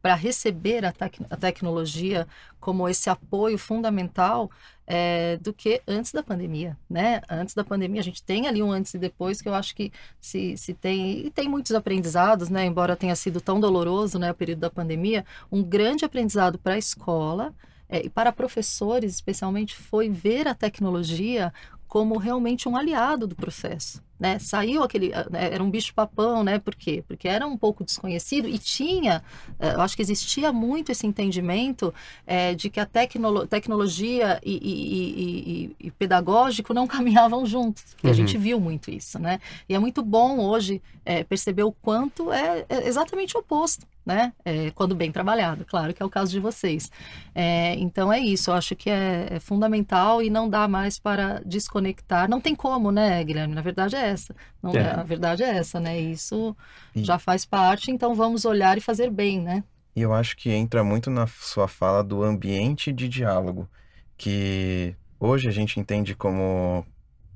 para 0.02 0.16
receber 0.16 0.84
a, 0.84 0.92
tec 0.92 1.20
a, 1.30 1.38
tecnologia 1.38 2.28
como 2.60 2.88
esse 2.90 3.10
apoio 3.10 3.58
fundamental 3.58 4.50
é, 4.88 5.38
do 5.38 5.54
que 5.54 5.82
antes 5.88 6.12
da 6.12 6.24
pandemia, 6.24 6.78
né? 6.90 7.22
Antes 7.30 7.54
da 7.54 7.64
pandemia 7.64 8.02
a 8.02 8.04
gente 8.04 8.24
tem 8.24 8.48
ali 8.48 8.62
um 8.62 8.72
antes 8.72 8.94
e 8.94 8.98
depois 8.98 9.42
que 9.42 9.48
eu 9.48 9.54
acho 9.54 9.76
que 9.76 9.92
se, 10.20 10.58
se 10.58 10.74
tem 10.74 11.26
e 11.28 11.30
tem 11.30 11.48
muitos 11.48 11.74
aprendizados, 11.74 12.50
né? 12.50 12.66
Embora 12.66 12.96
tenha 12.96 13.16
sido 13.16 13.40
tão 13.40 13.60
doloroso, 13.60 14.18
né, 14.20 14.32
o 14.32 14.36
período 14.36 14.60
da 14.60 14.70
pandemia, 14.70 15.26
um 15.52 15.64
grande 15.64 16.04
aprendizado 16.04 16.58
para 16.58 16.74
a 16.74 16.78
escola 16.78 17.54
é, 17.88 18.06
e 18.06 18.10
para 18.10 18.32
professores 18.32 19.14
especialmente 19.14 19.76
foi 19.76 20.10
ver 20.10 20.48
a 20.48 20.56
tecnologia 20.56 21.54
como 21.88 22.18
realmente 22.18 22.68
um 22.68 22.76
aliado 22.76 23.28
do 23.28 23.36
processo 23.36 24.02
né? 24.22 24.38
Saiu 24.38 24.84
aquele, 24.84 25.12
ah, 25.16 25.26
né? 25.32 25.50
era 25.52 25.64
um 25.64 25.72
bicho 25.72 25.96
papão, 25.96 26.44
né? 26.44 26.60
Por 26.60 26.76
quê? 26.76 27.04
Porque 27.08 27.28
era 27.28 27.48
um 27.48 27.58
pouco 27.58 27.84
desconhecido 27.84 28.48
e 28.48 28.60
tinha, 28.60 29.24
eh, 29.60 29.74
eu 29.74 29.82
acho 29.82 29.96
que 29.96 30.02
existia 30.04 30.54
muito 30.54 30.92
esse 30.92 31.08
entendimento 31.08 31.92
é, 32.28 32.54
de 32.54 32.70
que 32.70 32.80
a 32.80 32.86
tecnolo 32.86 33.48
tecnologia 33.48 34.40
e, 34.46 34.54
e, 34.54 35.74
e, 35.82 35.88
e, 35.88 35.92
pedagógico 35.92 36.72
não 36.72 36.86
caminhavam 36.88 37.48
juntos. 37.48 37.84
Porque 37.96 38.06
uhum. 38.06 38.14
a 38.14 38.16
gente 38.16 38.38
viu 38.38 38.60
muito 38.60 38.92
isso, 38.92 39.18
né? 39.18 39.40
E 39.68 39.74
é 39.74 39.80
muito 39.80 40.04
bom 40.04 40.40
hoje 40.40 40.84
é, 41.04 41.24
perceber 41.24 41.64
o 41.64 41.72
quanto 41.72 42.32
é, 42.32 42.64
é 42.70 42.88
exatamente 42.88 43.36
o 43.36 43.40
oposto 43.40 43.88
né? 44.06 44.34
É, 44.44 44.72
quando 44.72 44.96
bem 44.96 45.12
trabalhado, 45.12 45.64
claro 45.66 45.94
que 45.94 46.02
é 46.02 46.06
o 46.06 46.10
caso 46.10 46.32
de 46.32 46.40
vocês. 46.40 46.92
É, 47.34 47.76
então 47.76 48.12
é 48.12 48.20
isso, 48.20 48.50
eu 48.50 48.56
acho 48.56 48.76
que 48.76 48.90
é, 48.90 49.28
é, 49.32 49.40
fundamental 49.40 50.22
e 50.22 50.30
não 50.30 50.50
dá 50.50 50.68
mais 50.68 51.00
para 51.00 51.42
desconectar. 51.46 52.30
Não 52.30 52.42
tem 52.42 52.56
como, 52.56 52.92
né, 52.92 53.24
Guilherme? 53.24 53.54
Na 53.54 53.62
verdade 53.62 53.96
é 53.96 54.11
essa. 54.12 54.36
Não, 54.62 54.74
é. 54.76 54.92
A 54.92 55.04
verdade 55.04 55.44
é 55.44 55.50
essa, 55.58 55.80
né? 55.80 56.00
Isso 56.00 56.56
e... 56.96 57.04
já 57.04 57.18
faz 57.18 57.46
parte, 57.46 57.92
então 57.92 58.14
vamos 58.16 58.46
olhar 58.46 58.78
e 58.78 58.82
fazer 58.82 59.10
bem, 59.10 59.42
né? 59.42 59.64
E 59.96 60.02
eu 60.02 60.14
acho 60.14 60.38
que 60.38 60.50
entra 60.50 60.84
muito 60.84 61.10
na 61.10 61.28
sua 61.28 61.68
fala 61.68 62.04
do 62.04 62.24
ambiente 62.24 62.92
de 62.92 63.10
diálogo, 63.10 63.70
que 64.18 64.96
hoje 65.20 65.50
a 65.50 65.52
gente 65.52 65.80
entende 65.80 66.16
como 66.16 66.86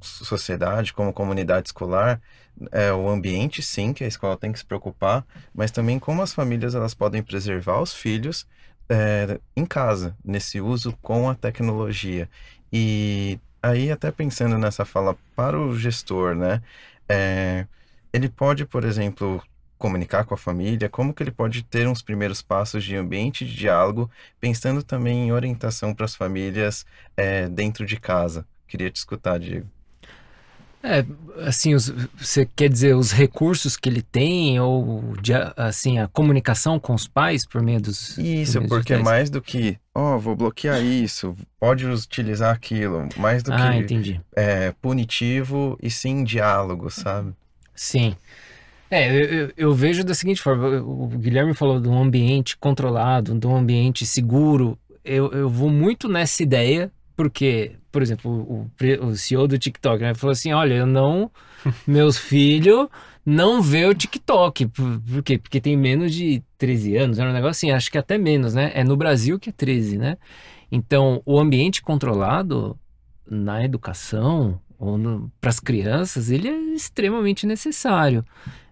sociedade, 0.02 0.94
como 0.94 1.12
comunidade 1.12 1.70
escolar, 1.70 2.22
é 2.72 2.92
o 2.94 3.10
ambiente 3.10 3.62
sim 3.62 3.92
que 3.92 4.04
a 4.04 4.08
escola 4.08 4.38
tem 4.38 4.52
que 4.52 4.60
se 4.60 4.66
preocupar, 4.66 5.26
mas 5.54 5.72
também 5.72 6.00
como 6.00 6.22
as 6.22 6.34
famílias 6.34 6.76
elas 6.76 6.94
podem 6.94 7.22
preservar 7.22 7.82
os 7.82 7.94
filhos 7.94 8.48
é, 8.88 9.40
em 9.56 9.66
casa 9.66 10.16
nesse 10.24 10.62
uso 10.62 10.96
com 11.02 11.30
a 11.30 11.36
tecnologia 11.36 12.30
e 12.72 13.40
aí 13.66 13.92
até 13.92 14.12
pensando 14.12 14.58
nessa 14.58 14.86
fala 14.86 15.18
para 15.36 15.60
o 15.60 15.78
gestor, 15.78 16.36
né? 16.36 16.62
É, 17.10 17.68
ele 18.14 18.30
pode, 18.30 18.66
por 18.66 18.84
exemplo, 18.86 19.44
comunicar 19.78 20.26
com 20.26 20.34
a 20.34 20.38
família, 20.38 20.90
como 20.90 21.14
que 21.14 21.24
ele 21.24 21.32
pode 21.32 21.64
ter 21.64 21.88
uns 21.88 22.02
primeiros 22.02 22.42
passos 22.42 22.84
de 22.84 22.96
ambiente 22.96 23.46
de 23.46 23.56
diálogo, 23.56 24.10
pensando 24.40 24.84
também 24.84 25.28
em 25.28 25.32
orientação 25.32 25.94
para 25.94 26.06
as 26.06 26.16
famílias 26.16 26.86
é, 27.18 27.50
dentro 27.50 27.86
de 27.86 28.00
casa. 28.00 28.48
Queria 28.68 28.92
te 28.92 28.98
escutar, 28.98 29.40
Diego. 29.40 29.75
É, 30.88 31.04
assim, 31.48 31.74
os, 31.74 31.90
você 32.16 32.48
quer 32.56 32.70
dizer 32.70 32.96
os 32.96 33.12
recursos 33.12 33.76
que 33.76 33.90
ele 33.90 34.04
tem 34.04 34.60
ou 34.60 35.16
de, 35.20 35.34
assim 35.58 35.98
a 35.98 36.08
comunicação 36.08 36.80
com 36.80 36.94
os 36.94 37.08
pais 37.08 37.44
por 37.44 37.60
meio 37.64 37.82
dos 37.82 38.16
Isso, 38.20 38.62
porque 38.68 38.94
é 38.94 39.00
mais 39.00 39.32
do 39.32 39.42
que, 39.42 39.80
ó, 39.96 40.16
oh, 40.16 40.20
vou 40.20 40.36
bloquear 40.36 40.80
isso, 40.84 41.36
pode 41.60 41.88
utilizar 41.88 42.54
aquilo, 42.54 43.10
mais 43.18 43.42
do 43.42 43.52
ah, 43.52 43.72
que 43.72 43.78
entendi. 43.80 44.22
É, 44.36 44.76
punitivo 44.80 45.76
e 45.82 45.90
sim 45.90 46.24
diálogo, 46.24 46.92
sabe? 46.92 47.34
Sim. 47.74 48.16
É, 48.92 49.10
eu, 49.12 49.52
eu, 49.58 49.74
vejo 49.74 50.04
da 50.04 50.14
seguinte 50.14 50.40
forma, 50.40 50.80
o 50.82 51.08
Guilherme 51.08 51.56
falou 51.56 51.82
de 51.82 51.90
um 51.90 52.00
ambiente 52.00 52.56
controlado, 52.56 53.34
de 53.34 53.48
um 53.48 53.56
ambiente 53.56 54.06
seguro. 54.06 54.78
Eu, 55.04 55.32
eu 55.32 55.50
vou 55.50 55.72
muito 55.72 56.08
nessa 56.08 56.44
ideia 56.44 56.92
porque, 57.16 57.76
por 57.92 58.02
exemplo, 58.02 58.32
o, 58.32 58.72
o 59.06 59.16
CEO 59.16 59.48
do 59.48 59.58
TikTok 59.58 60.02
né, 60.02 60.14
falou 60.14 60.32
assim: 60.32 60.54
olha, 60.54 60.74
eu 60.74 60.86
não. 60.86 61.32
meus 61.88 62.18
filhos 62.18 62.88
não 63.26 63.62
vê 63.62 63.86
o 63.86 63.96
TikTok. 63.96 64.68
Por, 64.68 65.02
por 65.02 65.24
quê? 65.24 65.38
Porque 65.38 65.60
tem 65.60 65.76
menos 65.76 66.14
de 66.14 66.44
13 66.58 66.98
anos. 66.98 67.20
Era 67.20 67.30
um 67.30 67.34
negócio 67.34 67.68
assim, 67.68 67.72
acho 67.72 67.92
que 67.92 67.98
até 67.98 68.18
menos, 68.18 68.54
né? 68.54 68.72
É 68.76 68.84
no 68.84 68.96
Brasil 68.96 69.40
que 69.40 69.50
é 69.50 69.54
13, 69.54 69.98
né? 69.98 70.18
Então, 70.72 71.22
o 71.26 71.40
ambiente 71.40 71.82
controlado 71.82 72.78
na 73.30 73.64
educação 73.64 74.60
ou 74.78 75.00
para 75.40 75.50
as 75.50 75.60
crianças, 75.60 76.30
ele 76.30 76.48
é 76.48 76.58
extremamente 76.74 77.48
necessário. 77.48 78.24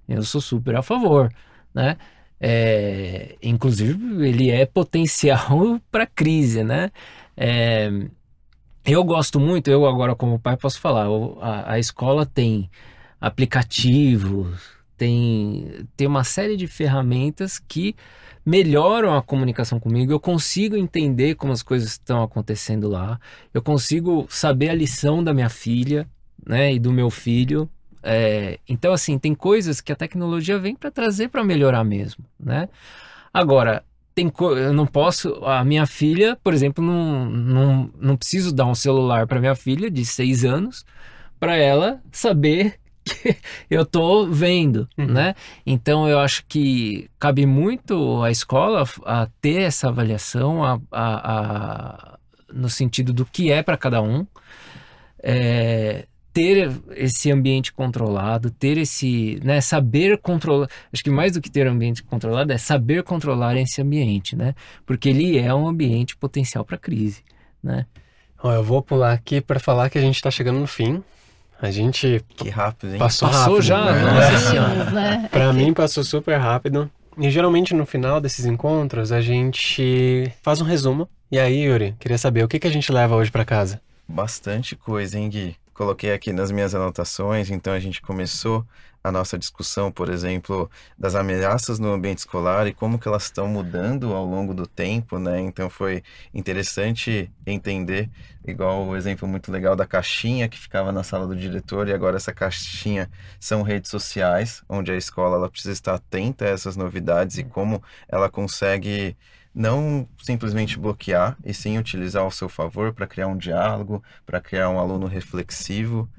Eu 0.08 0.22
sou 0.24 0.42
super 0.42 0.76
a 0.76 0.82
favor, 0.82 1.34
né? 1.74 1.98
É, 2.40 3.38
inclusive, 3.42 4.28
ele 4.28 4.52
é 4.52 4.66
potencial 4.66 5.80
para 5.90 6.06
crise, 6.06 6.64
né? 6.64 6.92
É, 7.38 7.90
eu 8.86 9.04
gosto 9.04 9.40
muito, 9.40 9.70
eu 9.70 9.86
agora 9.86 10.16
como 10.16 10.40
pai 10.40 10.58
posso 10.58 10.80
falar, 10.80 11.08
a, 11.42 11.74
a 11.74 11.80
escola 11.80 12.26
tem 12.26 12.70
aplicativos, 13.20 14.60
tem, 14.98 15.88
tem 15.96 16.08
uma 16.08 16.24
série 16.24 16.58
de 16.58 16.68
ferramentas 16.68 17.60
que 17.60 17.96
melhoram 18.46 19.16
a 19.16 19.22
comunicação 19.22 19.80
comigo, 19.80 20.12
eu 20.12 20.20
consigo 20.20 20.76
entender 20.76 21.36
como 21.36 21.54
as 21.54 21.64
coisas 21.64 21.92
estão 21.92 22.22
acontecendo 22.22 22.90
lá, 22.90 23.20
eu 23.54 23.62
consigo 23.62 24.26
saber 24.30 24.70
a 24.70 24.76
lição 24.76 25.24
da 25.24 25.34
minha 25.34 25.50
filha, 25.50 26.08
né, 26.46 26.74
e 26.74 26.80
do 26.80 26.92
meu 26.92 27.10
filho. 27.10 27.70
É, 28.02 28.60
então, 28.68 28.92
assim, 28.92 29.18
tem 29.18 29.34
coisas 29.34 29.80
que 29.80 29.92
a 29.92 29.96
tecnologia 29.96 30.60
vem 30.60 30.76
para 30.76 30.92
trazer 30.92 31.30
para 31.30 31.44
melhorar 31.44 31.86
mesmo, 31.86 32.26
né? 32.38 32.68
Agora, 33.34 33.84
tem 34.14 34.32
eu 34.40 34.74
não 34.74 34.86
posso 34.86 35.44
a 35.44 35.64
minha 35.64 35.86
filha 35.86 36.38
por 36.44 36.54
exemplo 36.54 36.84
não, 36.84 37.26
não, 37.30 37.92
não 38.00 38.18
preciso 38.18 38.54
dar 38.54 38.66
um 38.66 38.76
celular 38.76 39.28
para 39.28 39.40
minha 39.40 39.56
filha 39.56 39.90
de 39.90 40.06
seis 40.06 40.46
anos 40.46 40.86
para 41.40 41.56
ela 41.56 42.02
saber 42.12 42.80
que 43.04 43.36
eu 43.70 43.86
tô 43.86 44.28
vendo 44.28 44.88
uhum. 44.98 45.08
né 45.08 45.36
então 45.66 46.08
eu 46.08 46.20
acho 46.20 46.46
que 46.48 47.10
cabe 47.20 47.46
muito 47.46 48.22
à 48.24 48.32
escola 48.32 48.88
a 49.06 49.28
ter 49.42 49.62
essa 49.62 49.90
avaliação 49.90 50.64
a, 50.64 50.80
a, 50.92 51.32
a 51.34 52.20
no 52.54 52.70
sentido 52.70 53.12
do 53.12 53.26
que 53.26 53.52
é 53.52 53.64
para 53.64 53.78
cada 53.78 54.02
um 54.02 54.26
é, 55.24 56.06
ter 56.34 56.72
esse 56.96 57.32
ambiente 57.32 57.72
controlado, 57.72 58.50
ter 58.50 58.78
esse, 58.78 59.40
né, 59.44 59.62
saber 59.62 60.18
controlar, 60.18 60.68
acho 60.92 61.04
que 61.04 61.12
mais 61.12 61.34
do 61.34 61.42
que 61.42 61.50
ter 61.50 61.68
ambiente 61.68 62.02
controlado 62.02 62.52
é 62.52 62.58
saber 62.58 63.04
controlar 63.04 63.56
esse 63.56 63.82
ambiente, 63.82 64.36
né? 64.36 64.56
Porque 64.86 65.10
ele 65.10 65.38
é 65.38 65.54
um 65.54 65.68
ambiente 65.68 66.18
potencial 66.18 66.66
para 66.66 66.78
crise, 66.78 67.24
né? 67.62 67.86
Ó, 68.42 68.52
eu 68.52 68.64
vou 68.64 68.82
pular 68.82 69.14
aqui 69.14 69.40
para 69.40 69.60
falar 69.60 69.90
que 69.90 69.98
a 69.98 70.02
gente 70.02 70.16
está 70.16 70.32
chegando 70.32 70.60
no 70.60 70.68
fim. 70.68 71.04
A 71.62 71.72
gente 71.72 72.22
que 72.36 72.50
rápido, 72.50 72.94
hein? 72.94 73.00
Passou, 73.00 73.30
passou 73.30 73.54
rápido, 73.54 73.62
já, 73.62 73.94
né? 73.94 74.02
nossa 74.02 74.50
senhora. 74.50 74.92
Né? 74.92 75.30
Para 75.32 75.54
mim 75.54 75.74
passou 75.74 76.04
super 76.04 76.38
rápido. 76.38 76.92
E 77.18 77.30
geralmente 77.30 77.74
no 77.74 77.86
final 77.86 78.20
desses 78.20 78.46
encontros 78.46 79.12
a 79.12 79.22
gente 79.22 80.30
faz 80.42 80.60
um 80.60 80.66
resumo. 80.66 81.08
E 81.32 81.40
aí, 81.40 81.64
Yuri, 81.64 81.96
queria 82.00 82.18
saber 82.18 82.44
o 82.44 82.48
que, 82.48 82.60
que 82.60 82.68
a 82.68 82.72
gente 82.72 82.92
leva 82.92 83.16
hoje 83.16 83.32
para 83.32 83.46
casa? 83.46 83.80
Bastante 84.08 84.76
coisa, 84.76 85.18
hein, 85.18 85.30
Gui? 85.30 85.56
Coloquei 85.74 86.14
aqui 86.14 86.32
nas 86.32 86.52
minhas 86.52 86.76
anotações, 86.76 87.50
então 87.50 87.74
a 87.74 87.80
gente 87.80 88.02
começou 88.02 88.66
a 89.04 89.12
nossa 89.12 89.38
discussão, 89.38 89.92
por 89.92 90.10
exemplo, 90.10 90.72
das 90.98 91.14
ameaças 91.14 91.78
no 91.78 91.92
ambiente 91.92 92.20
escolar 92.20 92.68
e 92.68 92.74
como 92.74 92.98
que 92.98 93.08
elas 93.08 93.24
estão 93.24 93.48
mudando 93.48 94.14
ao 94.14 94.26
longo 94.26 94.54
do 94.54 94.66
tempo, 94.66 95.20
né? 95.20 95.42
Então 95.42 95.70
foi 95.70 96.02
interessante 96.34 97.30
entender, 97.46 98.10
igual 98.48 98.88
o 98.88 98.96
exemplo 98.96 99.28
muito 99.28 99.52
legal 99.52 99.76
da 99.76 99.86
caixinha 99.86 100.48
que 100.48 100.58
ficava 100.58 100.92
na 100.92 101.04
sala 101.04 101.28
do 101.28 101.36
diretor 101.36 101.90
e 101.90 101.94
agora 101.94 102.16
essa 102.16 102.32
caixinha 102.32 103.12
são 103.40 103.62
redes 103.62 103.92
sociais, 103.92 104.64
onde 104.70 104.92
a 104.92 104.96
escola 104.96 105.36
ela 105.36 105.50
precisa 105.50 105.74
estar 105.74 105.96
atenta 105.96 106.46
a 106.46 106.50
essas 106.50 106.78
novidades 106.78 107.38
e 107.38 107.44
como 107.44 107.84
ela 108.08 108.30
consegue 108.30 109.18
não 109.54 110.08
simplesmente 110.22 110.80
bloquear, 110.80 111.38
e 111.44 111.54
sim 111.54 111.78
utilizar 111.78 112.24
ao 112.24 112.32
seu 112.32 112.50
favor 112.50 112.94
para 112.94 113.08
criar 113.08 113.28
um 113.28 113.38
diálogo, 113.38 114.04
para 114.26 114.42
criar 114.42 114.70
um 114.70 114.80
aluno 114.80 115.06
reflexivo. 115.06 116.10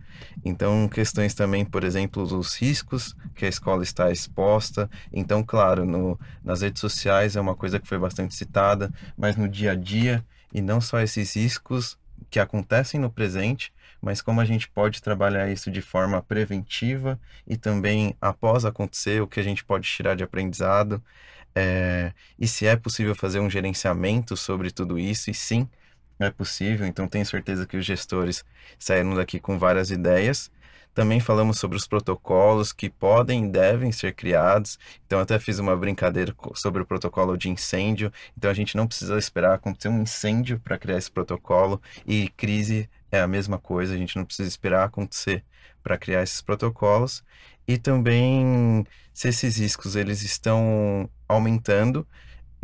Então, 0.45 0.89
questões 0.89 1.35
também, 1.35 1.65
por 1.65 1.83
exemplo, 1.83 2.27
dos 2.27 2.55
riscos 2.55 3.17
que 3.35 3.45
a 3.45 3.49
escola 3.49 3.83
está 3.83 4.11
exposta. 4.11 4.89
Então, 5.13 5.43
claro, 5.43 5.85
no, 5.85 6.19
nas 6.45 6.61
redes 6.63 6.81
sociais 6.81 7.35
é 7.37 7.41
uma 7.41 7.55
coisa 7.55 7.81
que 7.81 7.89
foi 7.89 7.99
bastante 7.99 8.35
citada, 8.35 8.93
mas 9.17 9.37
no 9.37 9.49
dia 9.49 9.73
a 9.73 9.75
dia, 9.75 10.25
e 10.53 10.61
não 10.61 10.81
só 10.81 11.01
esses 11.01 11.35
riscos 11.35 11.99
que 12.31 12.39
acontecem 12.39 13.01
no 13.01 13.11
presente, 13.11 13.73
mas 14.01 14.21
como 14.21 14.41
a 14.41 14.45
gente 14.45 14.69
pode 14.69 15.03
trabalhar 15.03 15.51
isso 15.51 15.71
de 15.71 15.81
forma 15.81 16.21
preventiva 16.21 17.19
e 17.47 17.57
também 17.57 18.15
após 18.21 18.65
acontecer, 18.65 19.23
o 19.23 19.27
que 19.27 19.41
a 19.41 19.43
gente 19.43 19.65
pode 19.65 19.89
tirar 19.89 20.15
de 20.15 20.23
aprendizado. 20.23 21.03
É, 21.55 22.13
e 22.39 22.49
se 22.49 22.67
é 22.67 22.77
possível 22.77 23.15
fazer 23.15 23.41
um 23.41 23.49
gerenciamento 23.49 24.37
sobre 24.37 24.71
tudo 24.71 24.99
isso, 24.99 25.31
e 25.31 25.35
sim, 25.35 25.69
é 26.19 26.31
possível. 26.31 26.87
Então, 26.87 27.09
tenho 27.09 27.27
certeza 27.27 27.67
que 27.67 27.77
os 27.77 27.85
gestores 27.85 28.45
saíram 28.79 29.15
daqui 29.15 29.39
com 29.39 29.59
várias 29.59 29.91
ideias. 29.91 30.51
Também 30.95 31.19
falamos 31.19 31.59
sobre 31.59 31.77
os 31.77 31.89
protocolos 31.89 32.73
que 32.73 32.89
podem 32.89 33.47
e 33.47 33.49
devem 33.49 33.91
ser 33.91 34.15
criados. 34.15 34.79
Então, 35.07 35.19
até 35.19 35.39
fiz 35.41 35.59
uma 35.59 35.77
brincadeira 35.77 36.35
sobre 36.55 36.83
o 36.83 36.87
protocolo 36.87 37.37
de 37.37 37.51
incêndio. 37.51 38.13
Então, 38.37 38.51
a 38.51 38.55
gente 38.55 38.77
não 38.77 38.87
precisa 38.87 39.19
esperar 39.19 39.55
acontecer 39.55 39.89
um 39.89 40.03
incêndio 40.03 40.61
para 40.61 40.79
criar 40.79 40.99
esse 40.99 41.11
protocolo. 41.11 41.83
E 42.07 42.29
crise 42.37 42.89
é 43.11 43.21
a 43.21 43.27
mesma 43.27 43.59
coisa, 43.59 43.95
a 43.95 43.99
gente 43.99 44.17
não 44.17 44.25
precisa 44.25 44.49
esperar 44.49 44.85
acontecer 44.85 45.45
para 45.83 45.99
criar 45.99 46.23
esses 46.23 46.41
protocolos. 46.41 47.25
E 47.67 47.77
também 47.79 48.87
se 49.13 49.29
esses 49.29 49.57
riscos 49.59 49.97
eles 49.97 50.23
estão 50.23 51.09
aumentando, 51.29 52.07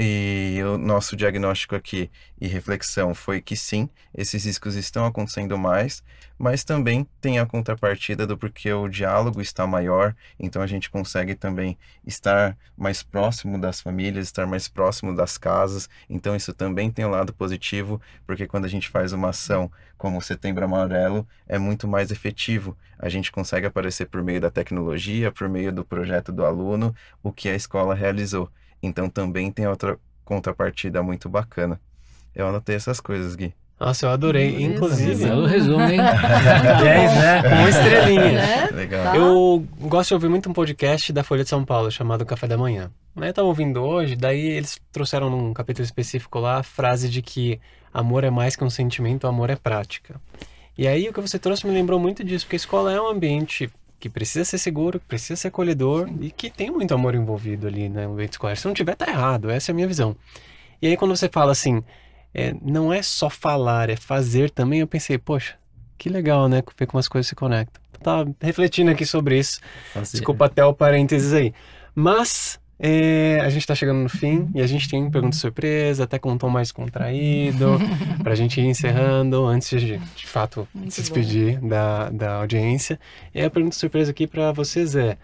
E 0.03 0.59
o 0.65 0.79
nosso 0.79 1.15
diagnóstico 1.15 1.77
aqui 1.77 2.11
e 2.41 2.49
reflexão 2.49 3.15
foi 3.15 3.39
que 3.39 3.55
sim, 3.55 3.87
esses 4.15 4.47
riscos 4.47 4.75
estão 4.75 5.05
acontecendo 5.05 5.59
mais, 5.59 6.03
mas 6.39 6.65
também 6.65 7.07
tem 7.21 7.39
a 7.39 7.45
contrapartida 7.45 8.27
do 8.27 8.39
porque 8.39 8.73
o 8.73 8.89
diálogo 8.89 9.43
está 9.43 9.67
maior, 9.67 10.17
então 10.39 10.63
a 10.63 10.67
gente 10.67 10.89
consegue 10.89 11.35
também 11.35 11.77
estar 12.07 12.57
mais 12.79 13.03
próximo 13.03 13.61
das 13.61 13.83
famílias, 13.83 14.25
estar 14.25 14.47
mais 14.47 14.69
próximo 14.69 15.15
das 15.15 15.37
casas. 15.37 15.87
Então 16.09 16.35
isso 16.35 16.55
também 16.55 16.91
tem 16.91 17.05
um 17.05 17.11
lado 17.11 17.35
positivo, 17.35 18.01
porque 18.27 18.47
quando 18.47 18.65
a 18.65 18.69
gente 18.69 18.89
faz 18.89 19.13
uma 19.13 19.29
ação 19.29 19.71
como 19.99 20.17
o 20.17 20.23
Setembro 20.23 20.65
Amarelo, 20.65 21.29
é 21.47 21.59
muito 21.59 21.87
mais 21.87 22.11
efetivo. 22.11 22.75
A 22.99 23.11
gente 23.11 23.31
consegue 23.31 23.67
aparecer 23.67 24.07
por 24.07 24.23
meio 24.23 24.41
da 24.41 24.51
tecnologia, 24.51 25.31
por 25.31 25.47
meio 25.47 25.71
do 25.71 25.85
projeto 25.85 26.33
do 26.33 26.43
aluno, 26.43 26.95
o 27.23 27.31
que 27.31 27.51
a 27.51 27.55
escola 27.55 27.95
realizou. 27.95 28.51
Então 28.83 29.09
também 29.09 29.51
tem 29.51 29.67
outra 29.67 29.99
contrapartida 30.25 31.03
muito 31.03 31.29
bacana. 31.29 31.81
Eu 32.35 32.49
anotei 32.49 32.77
essas 32.77 33.01
coisas, 33.01 33.35
Gui. 33.35 33.53
Nossa, 33.81 34.05
eu 34.05 34.11
adorei. 34.11 34.63
Inclusive. 34.63 35.25
Belo 35.25 35.47
resumo, 35.47 35.81
hein? 35.83 35.97
10, 36.83 37.13
né? 37.15 37.43
Uma 37.47 37.69
estrelinha. 37.71 38.39
É? 38.39 38.71
Legal. 38.71 39.05
Tá. 39.05 39.17
Eu 39.17 39.67
gosto 39.81 40.09
de 40.09 40.15
ouvir 40.15 40.29
muito 40.29 40.51
um 40.51 40.53
podcast 40.53 41.13
da 41.15 41.25
Folha 41.25 41.43
de 41.43 41.49
São 41.49 41.65
Paulo 41.65 41.91
chamado 41.91 42.27
Café 42.27 42.47
da 42.47 42.59
Manhã. 42.59 42.91
Eu 43.17 43.33
tava 43.33 43.49
ouvindo 43.49 43.83
hoje, 43.83 44.17
daí 44.17 44.41
eles 44.51 44.79
trouxeram 44.93 45.29
num 45.31 45.53
capítulo 45.53 45.85
específico 45.85 46.39
lá 46.39 46.59
a 46.59 46.63
frase 46.63 47.09
de 47.09 47.21
que 47.23 47.59
amor 47.93 48.23
é 48.23 48.31
mais 48.31 48.55
que 48.55 48.63
um 48.63 48.71
sentimento, 48.71 49.27
amor 49.27 49.51
é 49.51 49.57
prática. 49.57 50.21
E 50.77 50.87
aí 50.87 51.09
o 51.09 51.13
que 51.13 51.21
você 51.21 51.39
trouxe 51.39 51.67
me 51.67 51.73
lembrou 51.73 51.99
muito 51.99 52.23
disso, 52.23 52.45
porque 52.45 52.57
a 52.57 52.59
escola 52.59 52.93
é 52.93 53.01
um 53.01 53.09
ambiente 53.09 53.69
que 54.01 54.09
precisa 54.09 54.45
ser 54.45 54.57
seguro, 54.57 54.99
que 54.99 55.05
precisa 55.05 55.37
ser 55.37 55.49
acolhedor 55.49 56.09
Sim. 56.09 56.19
e 56.23 56.31
que 56.31 56.51
tem 56.51 56.71
muito 56.71 56.95
amor 56.95 57.15
envolvido 57.15 57.67
ali 57.67 57.89
né, 57.89 58.07
no 58.07 58.15
ambiente 58.15 58.33
escolar. 58.33 58.57
Se 58.57 58.67
não 58.67 58.73
tiver, 58.73 58.97
tá 58.97 59.07
errado. 59.07 59.51
Essa 59.51 59.71
é 59.71 59.73
a 59.73 59.77
minha 59.77 59.87
visão. 59.87 60.17
E 60.81 60.87
aí 60.87 60.97
quando 60.97 61.15
você 61.15 61.29
fala 61.29 61.53
assim, 61.53 61.85
é, 62.33 62.55
não 62.63 62.91
é 62.91 63.03
só 63.03 63.29
falar, 63.29 63.91
é 63.91 63.97
fazer 63.97 64.51
também. 64.51 64.81
Eu 64.81 64.87
pensei, 64.87 65.19
poxa, 65.19 65.55
que 65.99 66.09
legal, 66.09 66.49
né? 66.49 66.63
Ver 66.79 66.87
como 66.87 66.99
as 66.99 67.07
coisas 67.07 67.29
se 67.29 67.35
conectam. 67.35 67.83
Tá 68.03 68.25
refletindo 68.41 68.91
aqui 68.91 69.05
sobre 69.05 69.39
isso. 69.39 69.61
Fazer. 69.93 70.13
Desculpa 70.13 70.47
até 70.47 70.65
o 70.65 70.73
parênteses 70.73 71.35
aí. 71.35 71.53
Mas 71.95 72.59
é, 72.83 73.41
a 73.45 73.51
gente 73.51 73.61
está 73.61 73.75
chegando 73.75 73.99
no 73.99 74.09
fim 74.09 74.49
e 74.55 74.63
a 74.63 74.67
gente 74.67 74.89
tem 74.89 75.11
pergunta 75.11 75.37
surpresa, 75.37 76.05
até 76.05 76.19
com 76.19 76.33
um 76.33 76.39
tom 76.39 76.49
mais 76.49 76.73
contraído, 76.73 77.79
para 78.23 78.33
a 78.33 78.35
gente 78.35 78.59
ir 78.59 78.65
encerrando 78.65 79.45
antes 79.45 79.79
de, 79.81 79.99
de 79.99 80.27
fato, 80.27 80.67
Muito 80.75 80.91
se 80.91 81.03
despedir 81.03 81.61
da, 81.61 82.09
da 82.09 82.37
audiência. 82.37 82.99
E 83.35 83.43
a 83.43 83.51
pergunta 83.51 83.77
surpresa 83.77 84.13
aqui 84.13 84.27
para 84.27 84.51
vocês 84.53 84.97
é: 84.97 85.19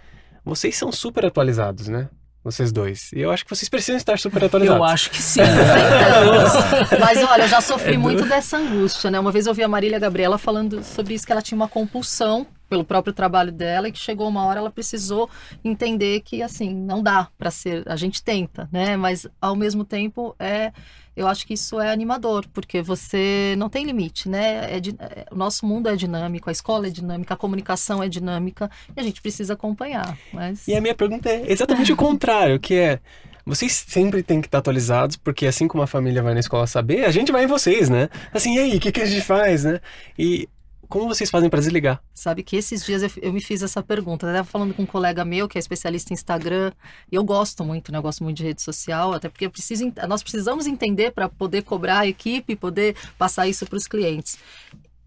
vocês 0.44 0.76
são 0.76 0.92
super 0.92 1.24
atualizados, 1.24 1.88
né? 1.88 2.09
vocês 2.44 2.70
dois. 2.70 3.11
E 3.12 3.20
eu 3.20 3.32
acho 3.32 3.42
que 3.42 3.50
vocês 3.50 3.68
precisam 3.68 3.96
estar 3.96 4.16
super 4.20 4.44
atualizados. 4.44 4.78
Eu 4.78 4.84
acho 4.84 5.11
que 5.11 5.20
sim. 5.20 5.40
Mas 7.00 7.18
olha, 7.24 7.42
eu 7.42 7.48
já 7.48 7.61
sofri 7.61 7.94
é 7.94 7.98
muito 7.98 8.24
dessa 8.24 8.59
angústia, 8.59 9.11
né? 9.11 9.18
Uma 9.18 9.32
vez 9.32 9.46
eu 9.46 9.50
ouvi 9.50 9.64
a 9.64 9.68
Marília 9.68 9.98
Gabriela 9.98 10.38
falando 10.38 10.84
sobre 10.84 11.14
isso, 11.14 11.26
que 11.26 11.32
ela 11.32 11.42
tinha 11.42 11.57
uma 11.57 11.66
compulsão 11.66 12.46
pelo 12.69 12.85
próprio 12.85 13.12
trabalho 13.12 13.53
dela 13.53 13.89
e 13.89 13.93
que 13.93 13.99
chegou 13.99 14.29
uma 14.29 14.45
hora 14.45 14.61
ela 14.61 14.71
precisou 14.71 15.29
entender 15.64 16.21
que 16.21 16.43
assim 16.43 16.75
não 16.75 17.03
dá 17.03 17.29
para 17.39 17.51
ser 17.51 17.83
a 17.87 17.97
gente 17.97 18.23
tenta 18.23 18.69
né 18.73 18.97
mas 18.97 19.27
ao 19.41 19.57
mesmo 19.57 19.85
tempo 19.85 20.35
é 20.39 20.73
eu 21.17 21.27
acho 21.27 21.47
que 21.47 21.55
isso 21.55 21.81
é 21.81 21.91
animador 21.91 22.47
porque 22.53 22.83
você 22.83 23.55
não 23.57 23.69
tem 23.69 23.85
limite 23.85 24.29
né 24.29 24.71
é, 24.71 24.77
é, 24.77 25.27
o 25.31 25.37
nosso 25.37 25.64
mundo 25.64 25.89
é 25.89 25.97
dinâmico 25.97 26.49
a 26.49 26.53
escola 26.53 26.87
é 26.87 26.91
dinâmica 26.91 27.35
a 27.35 27.37
comunicação 27.37 28.03
é 28.03 28.09
dinâmica 28.09 28.71
e 28.97 29.01
a 29.01 29.03
gente 29.03 29.23
precisa 29.23 29.55
acompanhar 29.55 30.17
mas 30.33 30.67
e 30.69 30.75
a 30.75 30.81
minha 30.81 30.95
pergunta 30.95 31.29
é 31.29 31.51
exatamente 31.51 31.93
o 31.93 31.97
contrário 31.97 32.59
que 32.59 32.75
é 32.75 33.01
vocês 33.47 33.85
sempre 33.87 34.25
têm 34.25 34.41
que 34.41 34.49
estar 34.49 34.59
atualizados, 34.59 35.17
porque 35.17 35.47
assim 35.47 35.69
como 35.69 35.81
a 35.81 35.87
família 35.87 36.21
vai 36.21 36.35
na 36.35 36.41
escola 36.41 36.67
saber, 36.67 37.05
a 37.05 37.12
gente 37.12 37.31
vai 37.31 37.45
em 37.45 37.47
vocês, 37.47 37.89
né? 37.89 38.09
Assim, 38.35 38.57
e 38.57 38.59
aí, 38.59 38.77
o 38.77 38.81
que, 38.81 38.91
que 38.91 39.01
a 39.01 39.07
gente 39.07 39.25
faz, 39.25 39.62
né? 39.62 39.81
E 40.19 40.49
como 40.89 41.09
vocês 41.09 41.30
fazem 41.30 41.51
para 41.51 41.61
desligar? 41.61 42.03
Sabe 42.14 42.43
que 42.43 42.57
esses 42.57 42.84
dias 42.84 43.03
eu, 43.03 43.11
eu 43.20 43.32
me 43.32 43.41
fiz 43.41 43.62
essa 43.62 43.82
pergunta. 43.82 44.26
Eu 44.26 44.30
estava 44.30 44.49
falando 44.49 44.74
com 44.74 44.82
um 44.82 44.87
colega 44.87 45.24
meu 45.24 45.49
que 45.49 45.59
é 45.59 45.61
especialista 45.61 46.12
em 46.12 46.14
Instagram. 46.14 46.72
E 47.11 47.14
eu 47.14 47.24
gosto 47.24 47.64
muito, 47.64 47.93
né? 47.93 47.99
Eu 47.99 48.03
gosto 48.03 48.24
muito 48.24 48.37
de 48.37 48.45
rede 48.45 48.62
social, 48.62 49.12
até 49.12 49.28
porque 49.28 49.49
preciso, 49.49 49.93
nós 50.09 50.22
precisamos 50.22 50.66
entender 50.66 51.12
para 51.12 51.28
poder 51.28 51.62
cobrar 51.62 52.01
a 52.01 52.07
equipe 52.07 52.57
poder 52.57 52.97
passar 53.18 53.47
isso 53.47 53.66
para 53.66 53.76
os 53.76 53.87
clientes. 53.87 54.39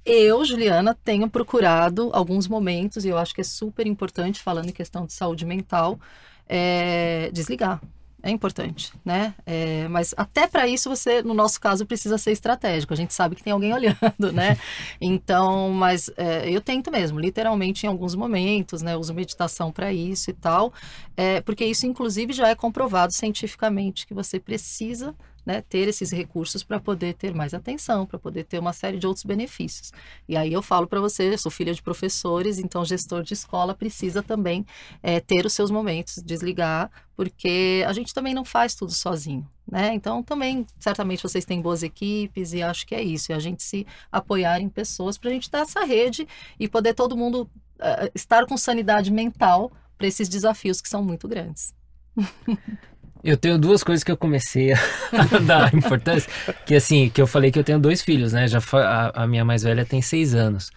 Eu, 0.05 0.43
Juliana, 0.45 0.97
tenho 1.03 1.29
procurado 1.29 2.09
alguns 2.13 2.47
momentos, 2.47 3.05
e 3.05 3.09
eu 3.09 3.17
acho 3.17 3.33
que 3.33 3.41
é 3.41 3.43
super 3.43 3.85
importante, 3.85 4.41
falando 4.41 4.69
em 4.69 4.73
questão 4.73 5.05
de 5.05 5.13
saúde 5.13 5.45
mental, 5.45 5.99
é, 6.47 7.29
desligar 7.31 7.79
é 8.21 8.29
importante, 8.29 8.91
né? 9.03 9.33
É, 9.45 9.87
mas 9.87 10.13
até 10.17 10.47
para 10.47 10.67
isso 10.67 10.89
você, 10.89 11.21
no 11.23 11.33
nosso 11.33 11.59
caso, 11.59 11.85
precisa 11.85 12.17
ser 12.17 12.31
estratégico. 12.31 12.93
A 12.93 12.97
gente 12.97 13.13
sabe 13.13 13.35
que 13.35 13.43
tem 13.43 13.53
alguém 13.53 13.71
olhando, 13.73 14.31
né? 14.33 14.57
Então, 14.99 15.69
mas 15.71 16.09
é, 16.17 16.49
eu 16.49 16.61
tento 16.61 16.91
mesmo, 16.91 17.19
literalmente 17.19 17.85
em 17.85 17.89
alguns 17.89 18.15
momentos, 18.15 18.81
né? 18.81 18.95
uso 18.97 19.13
meditação 19.13 19.71
para 19.71 19.93
isso 19.93 20.29
e 20.29 20.33
tal, 20.33 20.73
é, 21.15 21.41
porque 21.41 21.65
isso, 21.65 21.85
inclusive, 21.85 22.33
já 22.33 22.49
é 22.49 22.55
comprovado 22.55 23.13
cientificamente 23.13 24.05
que 24.05 24.13
você 24.13 24.39
precisa 24.39 25.15
né, 25.49 25.63
ter 25.67 25.87
esses 25.87 26.11
recursos 26.11 26.63
para 26.63 26.79
poder 26.79 27.15
ter 27.15 27.33
mais 27.33 27.55
atenção, 27.55 28.05
para 28.05 28.19
poder 28.19 28.43
ter 28.43 28.59
uma 28.59 28.71
série 28.71 28.99
de 28.99 29.07
outros 29.07 29.25
benefícios. 29.25 29.91
E 30.27 30.37
aí 30.37 30.53
eu 30.53 30.61
falo 30.61 30.85
para 30.85 31.01
você, 31.01 31.35
sou 31.39 31.51
filha 31.51 31.73
de 31.73 31.81
professores, 31.81 32.59
então 32.59 32.85
gestor 32.85 33.23
de 33.23 33.33
escola 33.33 33.73
precisa 33.73 34.21
também 34.21 34.63
é, 35.01 35.19
ter 35.19 35.47
os 35.47 35.53
seus 35.53 35.71
momentos, 35.71 36.21
desligar, 36.23 36.91
porque 37.15 37.83
a 37.87 37.93
gente 37.93 38.13
também 38.13 38.31
não 38.31 38.45
faz 38.45 38.75
tudo 38.75 38.91
sozinho. 38.91 39.49
Né? 39.67 39.91
Então, 39.95 40.21
também, 40.21 40.67
certamente, 40.79 41.23
vocês 41.23 41.45
têm 41.45 41.59
boas 41.59 41.81
equipes 41.81 42.53
e 42.53 42.61
acho 42.61 42.85
que 42.85 42.93
é 42.93 43.01
isso. 43.01 43.31
E 43.31 43.33
a 43.33 43.39
gente 43.39 43.63
se 43.63 43.87
apoiar 44.11 44.61
em 44.61 44.69
pessoas 44.69 45.17
para 45.17 45.31
a 45.31 45.33
gente 45.33 45.49
dar 45.49 45.61
essa 45.61 45.83
rede 45.83 46.27
e 46.59 46.67
poder 46.67 46.93
todo 46.93 47.17
mundo 47.17 47.49
uh, 47.79 48.11
estar 48.13 48.45
com 48.45 48.55
sanidade 48.55 49.11
mental 49.11 49.71
para 49.97 50.05
esses 50.05 50.29
desafios 50.29 50.79
que 50.79 50.89
são 50.89 51.03
muito 51.03 51.27
grandes. 51.27 51.73
Eu 53.23 53.35
tenho 53.35 53.57
duas 53.57 53.83
coisas 53.83 54.03
que 54.03 54.11
eu 54.11 54.17
comecei 54.17 54.71
a 54.73 54.77
dar 55.45 55.73
importância. 55.73 56.31
Que 56.65 56.75
assim, 56.75 57.09
que 57.09 57.21
eu 57.21 57.27
falei 57.27 57.51
que 57.51 57.59
eu 57.59 57.63
tenho 57.63 57.79
dois 57.79 58.01
filhos, 58.01 58.33
né? 58.33 58.47
Já 58.47 58.59
a, 58.73 59.23
a 59.23 59.27
minha 59.27 59.43
mais 59.43 59.63
velha 59.63 59.85
tem 59.85 60.01
seis 60.01 60.33
anos. 60.33 60.71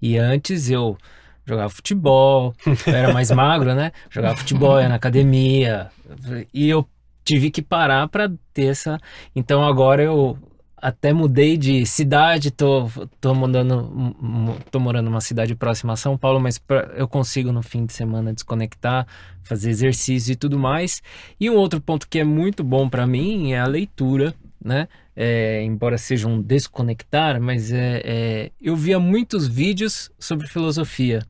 E 0.00 0.18
antes 0.18 0.70
eu 0.70 0.96
jogava 1.46 1.70
futebol, 1.70 2.54
eu 2.86 2.94
era 2.94 3.12
mais 3.12 3.30
magro, 3.30 3.74
né? 3.74 3.92
Jogava 4.10 4.36
futebol, 4.36 4.80
ia 4.80 4.88
na 4.88 4.96
academia. 4.96 5.90
E 6.52 6.68
eu 6.68 6.86
tive 7.24 7.50
que 7.50 7.62
parar 7.62 8.08
para 8.08 8.30
ter 8.52 8.66
essa. 8.66 8.98
Então 9.34 9.64
agora 9.64 10.02
eu 10.02 10.38
até 10.76 11.12
mudei 11.12 11.56
de 11.56 11.86
cidade, 11.86 12.50
tô, 12.50 12.90
tô, 13.20 13.34
morando, 13.34 14.56
tô 14.70 14.78
morando 14.78 15.06
numa 15.06 15.20
cidade 15.20 15.54
próxima 15.54 15.94
a 15.94 15.96
São 15.96 16.18
Paulo, 16.18 16.38
mas 16.38 16.58
pra, 16.58 16.92
eu 16.96 17.08
consigo 17.08 17.50
no 17.50 17.62
fim 17.62 17.86
de 17.86 17.92
semana 17.92 18.32
desconectar, 18.32 19.06
fazer 19.42 19.70
exercício 19.70 20.32
e 20.32 20.36
tudo 20.36 20.58
mais. 20.58 21.02
E 21.40 21.48
um 21.48 21.54
outro 21.54 21.80
ponto 21.80 22.08
que 22.08 22.18
é 22.18 22.24
muito 22.24 22.62
bom 22.62 22.88
para 22.88 23.06
mim 23.06 23.52
é 23.52 23.60
a 23.60 23.66
leitura, 23.66 24.34
né? 24.62 24.88
É, 25.14 25.62
embora 25.62 25.96
seja 25.96 26.28
um 26.28 26.42
desconectar, 26.42 27.40
mas 27.40 27.72
é, 27.72 28.02
é, 28.04 28.52
eu 28.60 28.76
via 28.76 29.00
muitos 29.00 29.48
vídeos 29.48 30.10
sobre 30.18 30.46
filosofia 30.46 31.22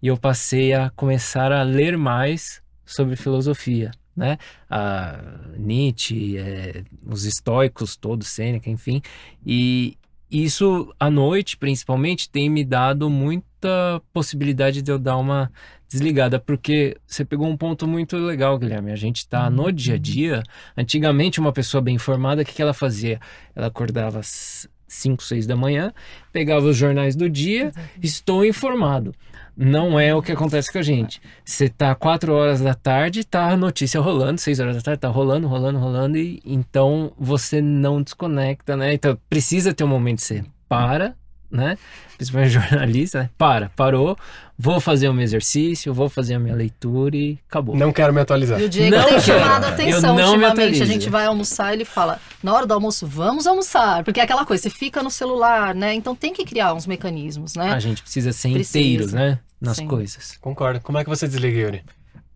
e 0.00 0.06
eu 0.06 0.16
passei 0.16 0.72
a 0.72 0.88
começar 0.90 1.50
a 1.50 1.64
ler 1.64 1.98
mais 1.98 2.62
sobre 2.86 3.16
filosofia 3.16 3.90
né? 4.16 4.38
A 4.68 5.18
Nietzsche, 5.56 6.38
é, 6.38 6.82
os 7.04 7.24
estoicos 7.24 7.96
todos, 7.96 8.28
Sêneca, 8.28 8.70
enfim. 8.70 9.02
E 9.44 9.96
isso 10.30 10.92
à 10.98 11.10
noite, 11.10 11.56
principalmente, 11.56 12.28
tem 12.28 12.48
me 12.50 12.64
dado 12.64 13.08
muita 13.08 14.02
possibilidade 14.12 14.82
de 14.82 14.90
eu 14.90 14.98
dar 14.98 15.16
uma 15.16 15.50
desligada, 15.88 16.40
porque 16.40 16.96
você 17.06 17.24
pegou 17.24 17.46
um 17.46 17.56
ponto 17.56 17.86
muito 17.86 18.16
legal, 18.16 18.58
Guilherme. 18.58 18.90
A 18.90 18.96
gente 18.96 19.18
está 19.18 19.48
no 19.48 19.70
dia 19.70 19.94
a 19.94 19.98
dia. 19.98 20.42
Antigamente, 20.76 21.38
uma 21.38 21.52
pessoa 21.52 21.80
bem 21.80 21.94
informada, 21.94 22.42
o 22.42 22.44
que, 22.44 22.52
que 22.52 22.62
ela 22.62 22.74
fazia? 22.74 23.20
Ela 23.54 23.68
acordava 23.68 24.18
às 24.18 24.68
5, 24.94 25.22
6 25.22 25.46
da 25.46 25.56
manhã, 25.56 25.92
pegava 26.32 26.66
os 26.66 26.76
jornais 26.76 27.14
do 27.14 27.28
dia, 27.28 27.72
estou 28.02 28.44
informado. 28.44 29.14
Não 29.56 30.00
é 30.00 30.12
o 30.14 30.20
que 30.20 30.32
acontece 30.32 30.72
com 30.72 30.78
a 30.78 30.82
gente. 30.82 31.20
Você 31.44 31.68
tá 31.68 31.94
4 31.94 32.32
horas 32.32 32.60
da 32.60 32.74
tarde, 32.74 33.24
tá 33.24 33.50
a 33.50 33.56
notícia 33.56 34.00
rolando, 34.00 34.40
6 34.40 34.58
horas 34.58 34.76
da 34.76 34.82
tarde, 34.82 35.00
tá 35.00 35.08
rolando, 35.08 35.46
rolando, 35.46 35.78
rolando, 35.78 36.18
e 36.18 36.42
então 36.44 37.12
você 37.16 37.60
não 37.60 38.02
desconecta, 38.02 38.76
né? 38.76 38.94
Então 38.94 39.16
precisa 39.28 39.72
ter 39.72 39.84
um 39.84 39.88
momento 39.88 40.18
de 40.18 40.24
você 40.24 40.44
para, 40.68 41.14
né? 41.54 41.78
Principalmente 42.16 42.50
jornalista, 42.52 43.20
né? 43.20 43.30
Para, 43.38 43.70
parou, 43.76 44.16
vou 44.58 44.80
fazer 44.80 45.08
o 45.08 45.14
meu 45.14 45.22
exercício, 45.22 45.94
vou 45.94 46.08
fazer 46.08 46.34
a 46.34 46.38
minha 46.38 46.54
leitura 46.54 47.16
e 47.16 47.38
acabou. 47.48 47.76
Não 47.76 47.92
quero 47.92 48.12
me 48.12 48.20
atualizar. 48.20 48.60
E 48.60 48.64
o 48.64 48.68
Diego 48.68 48.96
não 48.96 49.04
tem 49.04 49.20
chamado 49.20 49.64
a 49.64 49.68
atenção 49.68 50.16
ultimamente. 50.16 50.82
A 50.82 50.86
gente 50.86 51.08
vai 51.08 51.26
almoçar 51.26 51.72
e 51.72 51.76
ele 51.76 51.84
fala, 51.84 52.20
na 52.42 52.52
hora 52.52 52.66
do 52.66 52.74
almoço, 52.74 53.06
vamos 53.06 53.46
almoçar. 53.46 54.04
Porque 54.04 54.20
é 54.20 54.24
aquela 54.24 54.44
coisa, 54.44 54.62
você 54.62 54.70
fica 54.70 55.02
no 55.02 55.10
celular, 55.10 55.74
né? 55.74 55.94
Então 55.94 56.14
tem 56.14 56.32
que 56.32 56.44
criar 56.44 56.74
uns 56.74 56.86
mecanismos, 56.86 57.54
né? 57.54 57.72
A 57.72 57.78
gente 57.78 58.02
precisa 58.02 58.32
ser 58.32 58.52
precisa. 58.52 58.78
inteiro, 58.78 59.12
né? 59.12 59.38
Nas 59.60 59.76
Sim. 59.76 59.86
coisas. 59.86 60.36
Concordo. 60.40 60.80
Como 60.80 60.98
é 60.98 61.04
que 61.04 61.10
você 61.10 61.26
desliga, 61.26 61.58
Yuri? 61.58 61.84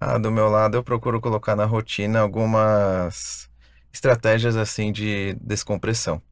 Ah, 0.00 0.16
do 0.16 0.30
meu 0.30 0.48
lado 0.48 0.76
eu 0.76 0.82
procuro 0.82 1.20
colocar 1.20 1.56
na 1.56 1.64
rotina 1.64 2.20
algumas 2.20 3.48
estratégias 3.92 4.56
assim 4.56 4.92
de 4.92 5.36
descompressão. 5.40 6.22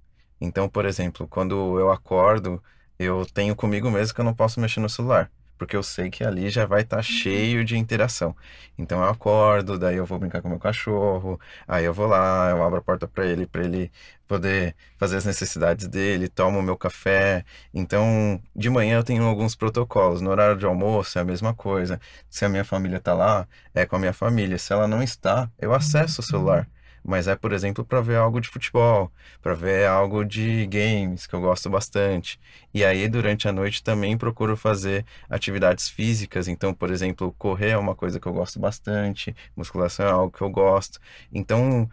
Então, 0.41 0.69
por 0.69 0.85
exemplo, 0.85 1.27
quando 1.27 1.79
eu 1.79 1.91
acordo, 1.91 2.63
eu 2.99 3.27
tenho 3.27 3.55
comigo 3.57 3.91
mesmo 3.91 4.15
que 4.15 4.21
eu 4.21 4.25
não 4.25 4.35
posso 4.35 4.61
mexer 4.61 4.81
no 4.81 4.89
celular 4.89 5.31
porque 5.57 5.77
eu 5.77 5.83
sei 5.83 6.11
que 6.11 6.25
ali 6.25 6.51
já 6.51 6.67
vai 6.67 6.83
estar 6.83 6.97
tá 6.97 7.03
cheio 7.03 7.65
de 7.65 7.77
interação. 7.77 8.37
Então 8.79 9.01
eu 9.03 9.09
acordo, 9.09 9.79
daí 9.79 9.97
eu 9.97 10.07
vou 10.07 10.19
brincar 10.19 10.43
com 10.43 10.49
meu 10.49 10.59
cachorro, 10.59 11.41
aí 11.67 11.85
eu 11.85 11.95
vou 11.95 12.07
lá, 12.07 12.51
eu 12.51 12.63
abro 12.63 12.79
a 12.79 12.83
porta 12.83 13.09
para 13.09 13.27
ele, 13.27 13.47
para 13.47 13.65
ele 13.65 13.91
poder 14.29 14.75
fazer 14.99 15.17
as 15.17 15.25
necessidades 15.25 15.89
dele, 15.89 16.29
tomo 16.29 16.63
meu 16.63 16.77
café. 16.77 17.45
Então, 17.73 18.41
de 18.55 18.69
manhã 18.71 18.97
eu 18.99 19.05
tenho 19.05 19.25
alguns 19.25 19.55
protocolos. 19.55 20.21
No 20.21 20.31
horário 20.31 20.57
de 20.59 20.67
almoço 20.67 21.19
é 21.19 21.23
a 21.23 21.25
mesma 21.25 21.55
coisa. 21.55 22.01
Se 22.29 22.45
a 22.45 22.49
minha 22.49 22.65
família 22.65 22.99
está 22.99 23.15
lá, 23.15 23.47
é 23.75 23.87
com 23.87 23.97
a 23.97 23.99
minha 23.99 24.13
família. 24.13 24.59
Se 24.59 24.73
ela 24.73 24.87
não 24.89 25.03
está, 25.03 25.51
eu 25.59 25.73
acesso 25.73 26.21
o 26.21 26.25
celular 26.25 26.69
mas 27.07 27.29
é, 27.29 27.37
por 27.37 27.53
exemplo, 27.53 27.85
para 27.85 28.01
ver 28.01 28.17
algo 28.17 28.41
de 28.41 28.49
futebol, 28.49 29.13
para 29.41 29.55
ver 29.55 29.87
algo 29.87 30.25
de 30.25 30.67
games, 30.67 31.27
que 31.27 31.35
eu 31.35 31.41
gosto 31.41 31.71
bastante. 31.71 32.39
E 32.75 32.85
aí, 32.85 33.09
durante 33.09 33.49
a 33.49 33.53
noite, 33.53 33.83
também 33.83 34.19
procuro 34.19 34.57
fazer 34.57 35.07
atividades 35.31 35.89
físicas. 35.89 36.49
Então, 36.49 36.75
por 36.75 36.91
exemplo, 36.91 37.33
correr 37.39 37.71
é 37.71 37.79
uma 37.79 37.95
coisa 37.95 38.19
que 38.19 38.27
eu 38.27 38.33
gosto 38.33 38.59
bastante, 38.59 39.35
musculação 39.57 40.07
é 40.07 40.11
algo 40.11 40.37
que 40.37 40.43
eu 40.43 40.51
gosto. 40.51 40.99
Então, 41.33 41.89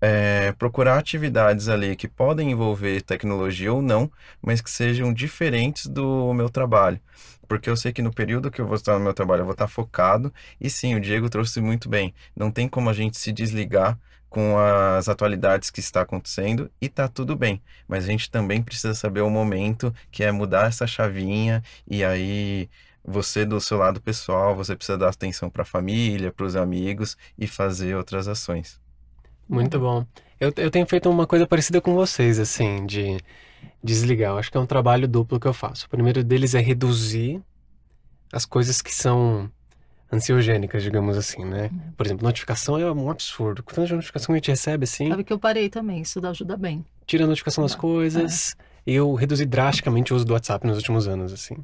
é, 0.00 0.52
procurar 0.52 0.98
atividades 0.98 1.68
ali 1.68 1.96
que 1.96 2.08
podem 2.08 2.50
envolver 2.50 3.02
tecnologia 3.02 3.72
ou 3.72 3.80
não, 3.80 4.10
mas 4.42 4.60
que 4.60 4.70
sejam 4.70 5.12
diferentes 5.12 5.86
do 5.86 6.32
meu 6.34 6.48
trabalho. 6.50 7.00
Porque 7.48 7.70
eu 7.70 7.76
sei 7.76 7.92
que 7.92 8.02
no 8.02 8.12
período 8.12 8.50
que 8.50 8.60
eu 8.60 8.66
vou 8.66 8.76
estar 8.76 8.94
no 8.98 9.04
meu 9.04 9.14
trabalho, 9.14 9.42
eu 9.42 9.44
vou 9.44 9.52
estar 9.52 9.68
focado. 9.68 10.32
E 10.60 10.68
sim, 10.68 10.94
o 10.96 11.00
Diego 11.00 11.30
trouxe 11.30 11.60
muito 11.60 11.88
bem. 11.88 12.12
Não 12.34 12.50
tem 12.50 12.68
como 12.68 12.90
a 12.90 12.92
gente 12.92 13.16
se 13.18 13.32
desligar 13.32 13.98
com 14.28 14.58
as 14.58 15.08
atualidades 15.08 15.70
que 15.70 15.80
está 15.80 16.02
acontecendo 16.02 16.70
e 16.80 16.88
tá 16.88 17.08
tudo 17.08 17.36
bem. 17.36 17.62
Mas 17.88 18.04
a 18.04 18.08
gente 18.08 18.30
também 18.30 18.62
precisa 18.62 18.94
saber 18.94 19.20
o 19.20 19.30
momento 19.30 19.94
que 20.10 20.24
é 20.24 20.32
mudar 20.32 20.68
essa 20.68 20.86
chavinha 20.86 21.62
e 21.86 22.04
aí 22.04 22.68
você 23.04 23.44
do 23.44 23.60
seu 23.60 23.78
lado 23.78 24.00
pessoal, 24.00 24.56
você 24.56 24.74
precisa 24.74 24.98
dar 24.98 25.08
atenção 25.08 25.48
para 25.48 25.62
a 25.62 25.66
família, 25.66 26.32
para 26.32 26.44
os 26.44 26.56
amigos 26.56 27.16
e 27.38 27.46
fazer 27.46 27.96
outras 27.96 28.26
ações. 28.26 28.80
Muito 29.48 29.78
bom. 29.78 30.04
Eu, 30.40 30.52
eu 30.56 30.70
tenho 30.70 30.86
feito 30.86 31.08
uma 31.08 31.26
coisa 31.26 31.46
parecida 31.46 31.80
com 31.80 31.94
vocês, 31.94 32.38
assim, 32.38 32.84
de 32.84 33.18
desligar. 33.82 34.32
Eu 34.32 34.38
acho 34.38 34.50
que 34.50 34.56
é 34.56 34.60
um 34.60 34.66
trabalho 34.66 35.06
duplo 35.06 35.38
que 35.38 35.46
eu 35.46 35.54
faço. 35.54 35.86
O 35.86 35.88
primeiro 35.88 36.24
deles 36.24 36.54
é 36.54 36.60
reduzir 36.60 37.40
as 38.32 38.44
coisas 38.44 38.82
que 38.82 38.92
são 38.92 39.50
ansiogênicas, 40.12 40.82
digamos 40.82 41.16
assim, 41.16 41.44
né? 41.44 41.70
Uhum. 41.72 41.92
Por 41.96 42.06
exemplo, 42.06 42.24
notificação 42.24 42.78
é 42.78 42.90
um 42.90 43.10
absurdo. 43.10 43.62
Quanta 43.62 43.94
notificação 43.94 44.34
a 44.34 44.38
gente 44.38 44.50
recebe 44.50 44.84
assim? 44.84 45.08
Sabe 45.08 45.24
que 45.24 45.32
eu 45.32 45.38
parei 45.38 45.68
também, 45.68 46.02
isso 46.02 46.24
ajuda 46.26 46.56
bem. 46.56 46.84
Tira 47.06 47.24
a 47.24 47.26
notificação 47.26 47.62
das 47.62 47.74
coisas. 47.74 48.56
É. 48.58 48.66
Eu 48.86 49.14
reduzi 49.14 49.44
drasticamente 49.44 50.12
o 50.12 50.16
uso 50.16 50.24
do 50.24 50.32
WhatsApp 50.32 50.66
nos 50.66 50.76
últimos 50.76 51.08
anos, 51.08 51.32
assim. 51.32 51.56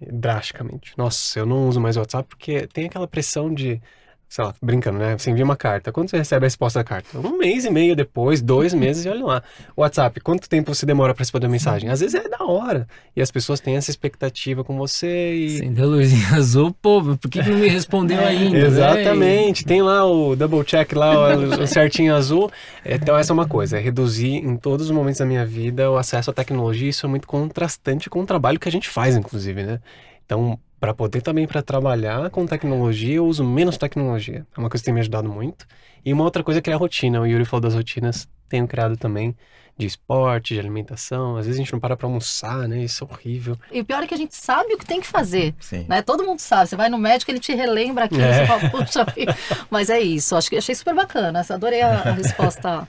Drasticamente. 0.00 0.92
Nossa, 0.96 1.40
eu 1.40 1.46
não 1.46 1.68
uso 1.68 1.80
mais 1.80 1.96
o 1.96 2.00
WhatsApp 2.00 2.28
porque 2.28 2.68
tem 2.68 2.86
aquela 2.86 3.08
pressão 3.08 3.52
de 3.52 3.80
sei 4.28 4.44
lá, 4.44 4.54
brincando, 4.62 4.98
né? 4.98 5.16
Você 5.16 5.30
envia 5.30 5.44
uma 5.44 5.56
carta. 5.56 5.90
Quando 5.90 6.10
você 6.10 6.18
recebe 6.18 6.44
a 6.44 6.46
resposta 6.46 6.80
da 6.80 6.84
carta? 6.84 7.18
Um 7.18 7.38
mês 7.38 7.64
e 7.64 7.70
meio 7.70 7.96
depois, 7.96 8.42
dois 8.42 8.74
meses, 8.74 9.06
e 9.06 9.08
olha 9.08 9.24
lá. 9.24 9.42
WhatsApp, 9.74 10.20
quanto 10.20 10.48
tempo 10.48 10.74
você 10.74 10.84
demora 10.84 11.14
para 11.14 11.22
responder 11.22 11.46
a 11.46 11.48
mensagem? 11.48 11.88
Às 11.88 12.00
vezes 12.00 12.14
é 12.14 12.28
da 12.28 12.44
hora. 12.44 12.86
E 13.16 13.22
as 13.22 13.30
pessoas 13.30 13.58
têm 13.58 13.76
essa 13.76 13.90
expectativa 13.90 14.62
com 14.62 14.76
você 14.76 15.34
e. 15.34 15.56
Acendeu 15.56 15.84
a 15.84 15.88
luzinha 15.88 16.28
azul, 16.36 16.76
pô, 16.82 17.02
por 17.02 17.30
que, 17.30 17.42
que 17.42 17.48
não 17.48 17.58
me 17.58 17.68
respondeu 17.68 18.20
ainda? 18.24 18.58
Exatamente. 18.58 19.64
Tem 19.64 19.80
lá 19.80 20.04
o 20.04 20.36
double 20.36 20.62
check 20.62 20.92
lá, 20.92 21.34
o, 21.34 21.62
o 21.62 21.66
certinho 21.66 22.14
azul. 22.14 22.50
Então, 22.84 23.16
essa 23.16 23.32
é 23.32 23.34
uma 23.34 23.48
coisa, 23.48 23.78
é 23.78 23.80
reduzir 23.80 24.34
em 24.34 24.56
todos 24.56 24.86
os 24.86 24.92
momentos 24.92 25.20
da 25.20 25.26
minha 25.26 25.46
vida 25.46 25.90
o 25.90 25.96
acesso 25.96 26.30
à 26.30 26.34
tecnologia. 26.34 26.90
Isso 26.90 27.06
é 27.06 27.08
muito 27.08 27.26
contrastante 27.26 28.10
com 28.10 28.20
o 28.20 28.26
trabalho 28.26 28.60
que 28.60 28.68
a 28.68 28.72
gente 28.72 28.90
faz, 28.90 29.16
inclusive, 29.16 29.62
né? 29.62 29.80
Então, 30.26 30.58
para 30.80 30.94
poder 30.94 31.22
também 31.22 31.46
para 31.46 31.62
trabalhar 31.62 32.30
com 32.30 32.46
tecnologia, 32.46 33.16
eu 33.16 33.26
uso 33.26 33.44
menos 33.44 33.76
tecnologia. 33.76 34.46
É 34.56 34.60
uma 34.60 34.70
coisa 34.70 34.82
que 34.82 34.86
tem 34.86 34.94
me 34.94 35.00
ajudado 35.00 35.28
muito. 35.28 35.66
E 36.04 36.12
uma 36.12 36.24
outra 36.24 36.42
coisa 36.42 36.60
é 36.60 36.62
criar 36.62 36.76
rotina. 36.76 37.20
O 37.20 37.26
Yuri 37.26 37.44
falou 37.44 37.62
das 37.62 37.74
rotinas, 37.74 38.28
tenho 38.48 38.66
criado 38.66 38.96
também 38.96 39.36
de 39.76 39.86
esporte, 39.86 40.54
de 40.54 40.60
alimentação. 40.60 41.36
Às 41.36 41.46
vezes 41.46 41.60
a 41.60 41.62
gente 41.62 41.72
não 41.72 41.78
para 41.78 41.96
para 41.96 42.06
almoçar, 42.06 42.68
né? 42.68 42.82
Isso 42.82 43.04
é 43.04 43.12
horrível. 43.12 43.56
E 43.70 43.80
o 43.80 43.84
pior 43.84 44.02
é 44.02 44.06
que 44.06 44.14
a 44.14 44.16
gente 44.16 44.34
sabe 44.34 44.74
o 44.74 44.78
que 44.78 44.84
tem 44.84 45.00
que 45.00 45.06
fazer, 45.06 45.54
Sim. 45.60 45.86
né? 45.88 46.02
Todo 46.02 46.24
mundo 46.24 46.40
sabe. 46.40 46.68
Você 46.68 46.76
vai 46.76 46.88
no 46.88 46.98
médico, 46.98 47.30
ele 47.30 47.38
te 47.38 47.54
relembra 47.54 48.06
aquilo, 48.06 48.22
é. 48.22 48.40
você 48.40 48.46
fala, 48.46 48.70
puxa, 48.70 49.06
mas 49.70 49.88
é 49.88 50.00
isso. 50.00 50.34
Acho 50.34 50.50
que 50.50 50.56
achei 50.56 50.74
super 50.74 50.94
bacana. 50.94 51.44
Adorei 51.48 51.80
a, 51.80 51.90
a 51.90 52.12
resposta 52.12 52.88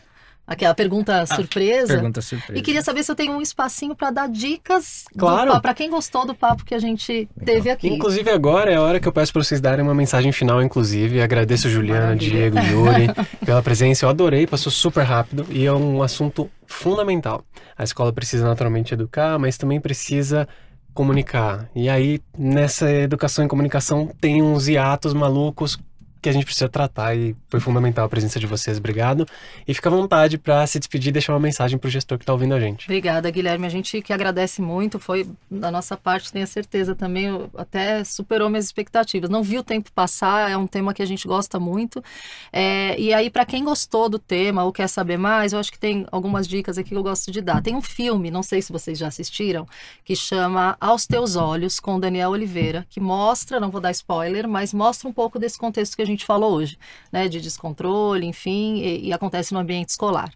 Aquela 0.50 0.74
pergunta 0.74 1.22
ah, 1.22 1.26
surpresa. 1.28 1.94
Pergunta 1.94 2.22
surpresa. 2.22 2.60
E 2.60 2.64
queria 2.64 2.82
saber 2.82 3.04
se 3.04 3.12
eu 3.12 3.16
tenho 3.16 3.34
um 3.34 3.42
espacinho 3.42 3.96
para 3.96 4.10
dar 4.10 4.28
dicas 4.28 5.06
claro. 5.16 5.62
para 5.62 5.76
quem 5.76 5.92
gostou 5.92 6.26
do 6.26 6.34
papo 6.34 6.66
que 6.66 6.74
a 6.74 6.80
gente 6.80 7.30
teve 7.46 7.70
aqui. 7.70 7.88
Inclusive 7.88 8.32
agora 8.32 8.72
é 8.72 8.76
a 8.76 8.82
hora 8.82 9.00
que 9.00 9.08
eu 9.08 9.12
peço 9.12 9.32
para 9.32 9.44
vocês 9.44 9.62
darem 9.62 9.86
uma 9.86 9.94
mensagem 9.94 10.32
final, 10.32 10.60
inclusive. 10.64 11.22
Agradeço 11.22 11.70
Juliana, 11.70 12.08
Maravilha. 12.08 12.50
Diego, 12.50 12.58
Yuri 12.58 13.08
pela 13.46 13.62
presença. 13.62 14.06
Eu 14.06 14.10
adorei, 14.10 14.48
passou 14.48 14.72
super 14.72 15.04
rápido 15.04 15.46
e 15.52 15.68
é 15.68 15.72
um 15.72 16.02
assunto 16.02 16.50
fundamental. 16.66 17.44
A 17.78 17.84
escola 17.84 18.12
precisa 18.12 18.48
naturalmente 18.48 18.92
educar, 18.92 19.38
mas 19.38 19.56
também 19.56 19.80
precisa 19.80 20.48
comunicar. 20.96 21.70
E 21.76 21.88
aí, 21.88 22.20
nessa 22.36 22.92
educação 22.92 23.46
em 23.46 23.48
comunicação, 23.48 24.10
tem 24.20 24.42
uns 24.42 24.68
hiatos 24.68 25.14
malucos 25.14 25.78
que 26.22 26.30
a 26.30 26.32
gente 26.32 26.46
precisa 26.46 26.68
tratar 26.68 27.16
e 27.16 27.36
foi 27.48 27.60
fundamental 27.60 28.06
a 28.06 28.10
presença 28.10 28.40
de 28.40 28.46
vocês. 28.46 28.78
Obrigado. 28.78 29.26
E 29.68 29.74
fica 29.74 29.90
à 29.90 29.92
vontade 29.92 30.38
para 30.38 30.66
se 30.68 30.78
despedir 30.78 31.10
e 31.10 31.14
deixar 31.14 31.34
uma 31.34 31.40
mensagem 31.40 31.78
para 31.78 31.88
o 31.88 31.92
gestor 31.92 32.18
que 32.18 32.24
está 32.24 32.34
ouvindo 32.34 32.54
a 32.54 32.60
gente. 32.60 32.86
Obrigada, 32.86 33.30
Guilherme. 33.32 33.66
A 33.66 33.70
gente 33.70 34.02
que 34.02 34.12
agradece 34.12 34.62
muito. 34.62 35.00
Foi 35.00 35.28
da 35.50 35.72
nossa 35.72 35.96
parte, 35.96 36.32
tenho 36.32 36.46
certeza 36.46 36.94
também, 36.94 37.50
até 37.56 38.04
superou 38.04 38.50
minhas 38.50 38.66
expectativas. 38.66 39.30
Não 39.30 39.42
vi 39.42 39.58
o 39.58 39.64
tempo 39.64 39.92
passar, 39.94 40.52
é 40.52 40.58
um 40.58 40.68
tema 40.68 40.94
que 40.94 41.02
a 41.02 41.06
gente 41.06 41.28
gosta 41.28 41.60
muito. 41.60 42.04
É, 42.52 43.00
e 43.00 43.14
aí, 43.14 43.30
para 43.30 43.46
quem 43.46 43.64
gostou 43.64 44.10
do 44.10 44.20
tema 44.20 44.64
ou 44.64 44.74
quer 44.74 44.88
saber 44.88 45.18
mais, 45.18 45.54
eu 45.54 45.60
acho 45.60 45.72
que 45.72 45.80
tem 45.80 46.06
algumas 46.12 46.48
dicas 46.48 46.78
aqui 46.78 46.90
que 46.90 46.96
eu 46.96 47.04
gosto 47.04 47.32
de 47.32 47.42
dar. 47.42 47.62
Tem 47.62 47.76
um 47.76 47.82
filme, 47.82 48.32
não 48.32 48.44
sei 48.44 48.62
se 48.62 48.72
vocês 48.72 48.98
já 48.98 49.08
assistiram, 49.08 49.68
que 50.04 50.16
chama 50.16 50.76
Aos 50.82 51.06
Teus 51.06 51.36
Olhos, 51.36 51.80
com 51.80 52.00
Daniel 52.00 52.32
Oliveira, 52.32 52.86
que 52.90 53.00
mostra, 53.00 53.60
não 53.60 53.70
vou 53.70 53.80
dar 53.80 53.92
spoiler, 53.92 54.48
mas 54.48 54.74
mostra 54.74 55.08
um 55.08 55.14
pouco 55.14 55.38
desse 55.38 55.58
contexto 55.58 55.96
que 55.96 56.02
a 56.02 56.06
gente 56.10 56.26
falou 56.26 56.54
hoje, 56.54 56.78
né, 57.12 57.28
de 57.28 57.40
descontrole, 57.40 58.26
enfim, 58.26 58.82
e, 58.82 59.08
e, 59.08 59.14
acontece 59.14 59.54
no 59.54 59.60
ambiente 59.60 59.90
escolar. 59.90 60.32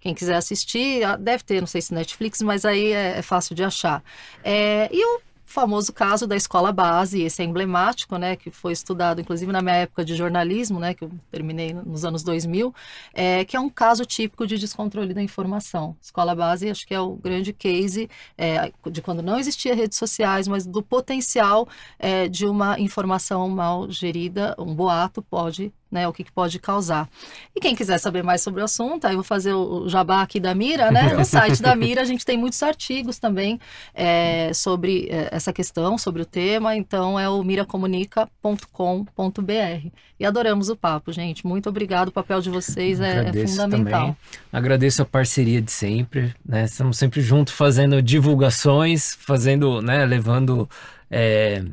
Quem 0.00 0.14
quiser 0.14 0.36
assistir, 0.36 1.02
deve 1.18 1.44
ter, 1.44 1.60
não 1.60 1.66
sei 1.66 1.80
se 1.80 1.94
Netflix, 1.94 2.42
mas 2.42 2.64
aí 2.64 2.92
é, 2.92 3.18
é 3.18 3.22
fácil 3.22 3.54
de 3.54 3.64
achar. 3.64 4.02
É, 4.42 4.88
e 4.92 5.04
o 5.04 5.27
famoso 5.48 5.92
caso 5.92 6.26
da 6.26 6.36
escola 6.36 6.70
base, 6.70 7.22
esse 7.22 7.42
é 7.42 7.44
emblemático, 7.44 8.16
né, 8.16 8.36
que 8.36 8.50
foi 8.50 8.72
estudado 8.72 9.20
inclusive 9.20 9.50
na 9.50 9.62
minha 9.62 9.76
época 9.76 10.04
de 10.04 10.14
jornalismo, 10.14 10.78
né, 10.78 10.94
que 10.94 11.04
eu 11.04 11.10
terminei 11.30 11.72
nos 11.72 12.04
anos 12.04 12.22
2000, 12.22 12.74
é, 13.14 13.44
que 13.44 13.56
é 13.56 13.60
um 13.60 13.70
caso 13.70 14.04
típico 14.04 14.46
de 14.46 14.58
descontrole 14.58 15.14
da 15.14 15.22
informação. 15.22 15.96
Escola 16.00 16.34
base, 16.34 16.68
acho 16.70 16.86
que 16.86 16.94
é 16.94 17.00
o 17.00 17.16
grande 17.16 17.52
case 17.52 18.08
é, 18.36 18.70
de 18.90 19.00
quando 19.00 19.22
não 19.22 19.38
existia 19.38 19.74
redes 19.74 19.98
sociais, 19.98 20.46
mas 20.46 20.66
do 20.66 20.82
potencial 20.82 21.66
é, 21.98 22.28
de 22.28 22.46
uma 22.46 22.78
informação 22.78 23.48
mal 23.48 23.90
gerida, 23.90 24.54
um 24.58 24.74
boato 24.74 25.22
pode 25.22 25.72
né, 25.90 26.06
o 26.06 26.12
que, 26.12 26.24
que, 26.24 26.32
pode 26.32 26.58
causar. 26.58 27.08
E 27.54 27.60
quem 27.60 27.74
quiser 27.74 27.98
saber 27.98 28.22
mais 28.22 28.42
sobre 28.42 28.60
o 28.60 28.64
assunto, 28.64 29.06
aí 29.06 29.12
eu 29.12 29.18
vou 29.18 29.24
fazer 29.24 29.52
o 29.52 29.88
jabá 29.88 30.22
aqui 30.22 30.38
da 30.38 30.54
Mira, 30.54 30.90
né? 30.90 31.12
No 31.18 31.24
site 31.24 31.62
da 31.62 31.74
Mira 31.74 32.02
a 32.02 32.04
gente 32.04 32.24
tem 32.24 32.36
muitos 32.36 32.62
artigos 32.62 33.18
também 33.18 33.58
é, 33.94 34.52
sobre 34.52 35.08
é, 35.10 35.28
essa 35.32 35.52
questão, 35.52 35.98
sobre 35.98 36.22
o 36.22 36.26
tema, 36.26 36.76
então 36.76 37.18
é 37.18 37.28
o 37.28 37.42
miracomunica.com.br. 37.42 39.88
E 40.20 40.26
adoramos 40.26 40.68
o 40.68 40.76
papo, 40.76 41.12
gente. 41.12 41.46
Muito 41.46 41.68
obrigado, 41.68 42.08
o 42.08 42.12
papel 42.12 42.40
de 42.40 42.50
vocês 42.50 43.00
é, 43.00 43.28
é 43.28 43.46
fundamental. 43.46 44.00
Também. 44.00 44.16
Agradeço 44.52 45.02
a 45.02 45.04
parceria 45.04 45.62
de 45.62 45.70
sempre, 45.70 46.34
né? 46.44 46.64
Estamos 46.64 46.98
sempre 46.98 47.20
juntos 47.20 47.54
fazendo 47.54 48.02
divulgações, 48.02 49.16
fazendo, 49.20 49.80
né, 49.80 50.04
levando 50.04 50.68
é, 51.10 51.64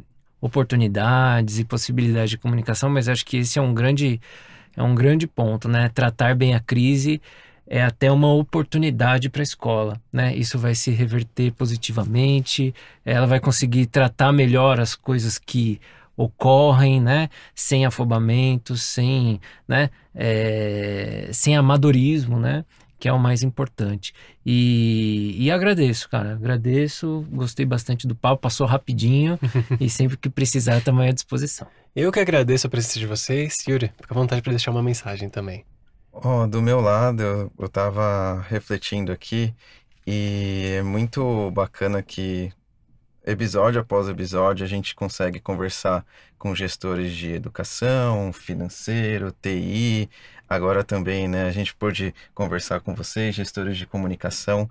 oportunidades 0.45 1.59
e 1.59 1.65
possibilidades 1.65 2.29
de 2.31 2.37
comunicação, 2.37 2.89
mas 2.89 3.09
acho 3.09 3.25
que 3.25 3.37
esse 3.37 3.57
é 3.57 3.61
um 3.61 3.73
grande, 3.73 4.21
é 4.75 4.83
um 4.83 4.93
grande 4.93 5.27
ponto, 5.27 5.67
né? 5.67 5.89
Tratar 5.89 6.35
bem 6.35 6.53
a 6.53 6.59
crise 6.59 7.21
é 7.67 7.81
até 7.81 8.11
uma 8.11 8.31
oportunidade 8.31 9.29
para 9.29 9.41
a 9.41 9.43
escola, 9.43 9.99
né? 10.13 10.35
Isso 10.35 10.57
vai 10.59 10.75
se 10.75 10.91
reverter 10.91 11.51
positivamente, 11.51 12.73
ela 13.03 13.25
vai 13.25 13.39
conseguir 13.39 13.87
tratar 13.87 14.31
melhor 14.31 14.79
as 14.79 14.95
coisas 14.95 15.39
que 15.39 15.81
ocorrem, 16.15 17.01
né? 17.01 17.29
Sem 17.55 17.85
afobamento, 17.85 18.77
sem, 18.77 19.41
né? 19.67 19.89
É, 20.13 21.29
sem 21.33 21.57
amadorismo, 21.57 22.39
né? 22.39 22.63
Que 23.05 23.09
é 23.09 23.13
o 23.13 23.19
mais 23.19 23.43
importante. 23.43 24.15
E, 24.43 25.35
e 25.37 25.51
agradeço, 25.51 26.09
cara. 26.09 26.33
Agradeço, 26.33 27.23
gostei 27.29 27.63
bastante 27.63 28.07
do 28.07 28.15
papo, 28.15 28.41
passou 28.41 28.65
rapidinho 28.65 29.37
e 29.79 29.87
sempre 29.91 30.17
que 30.17 30.27
precisar 30.27 30.81
também 30.81 31.09
à 31.09 31.11
disposição. 31.11 31.67
Eu 31.95 32.11
que 32.11 32.19
agradeço 32.19 32.65
a 32.65 32.69
presença 32.69 32.97
de 32.97 33.05
vocês. 33.05 33.63
Yuri, 33.67 33.91
fica 34.01 34.11
à 34.11 34.17
vontade 34.17 34.41
para 34.41 34.49
deixar 34.49 34.71
uma 34.71 34.81
mensagem 34.81 35.29
também. 35.29 35.63
Oh, 36.11 36.47
do 36.47 36.63
meu 36.63 36.81
lado, 36.81 37.21
eu, 37.21 37.51
eu 37.59 37.69
tava 37.69 38.43
refletindo 38.49 39.11
aqui 39.11 39.53
e 40.07 40.77
é 40.79 40.81
muito 40.81 41.51
bacana 41.51 42.01
que 42.01 42.51
episódio 43.23 43.81
após 43.81 44.09
episódio 44.09 44.65
a 44.65 44.67
gente 44.67 44.95
consegue 44.95 45.39
conversar 45.39 46.03
com 46.39 46.55
gestores 46.55 47.13
de 47.13 47.33
educação, 47.33 48.33
financeiro, 48.33 49.31
TI, 49.31 50.09
agora 50.49 50.83
também, 50.83 51.27
né, 51.27 51.47
a 51.47 51.51
gente 51.51 51.75
pôde 51.75 52.13
conversar 52.33 52.79
com 52.79 52.95
vocês, 52.95 53.35
gestores 53.35 53.77
de 53.77 53.85
comunicação, 53.85 54.69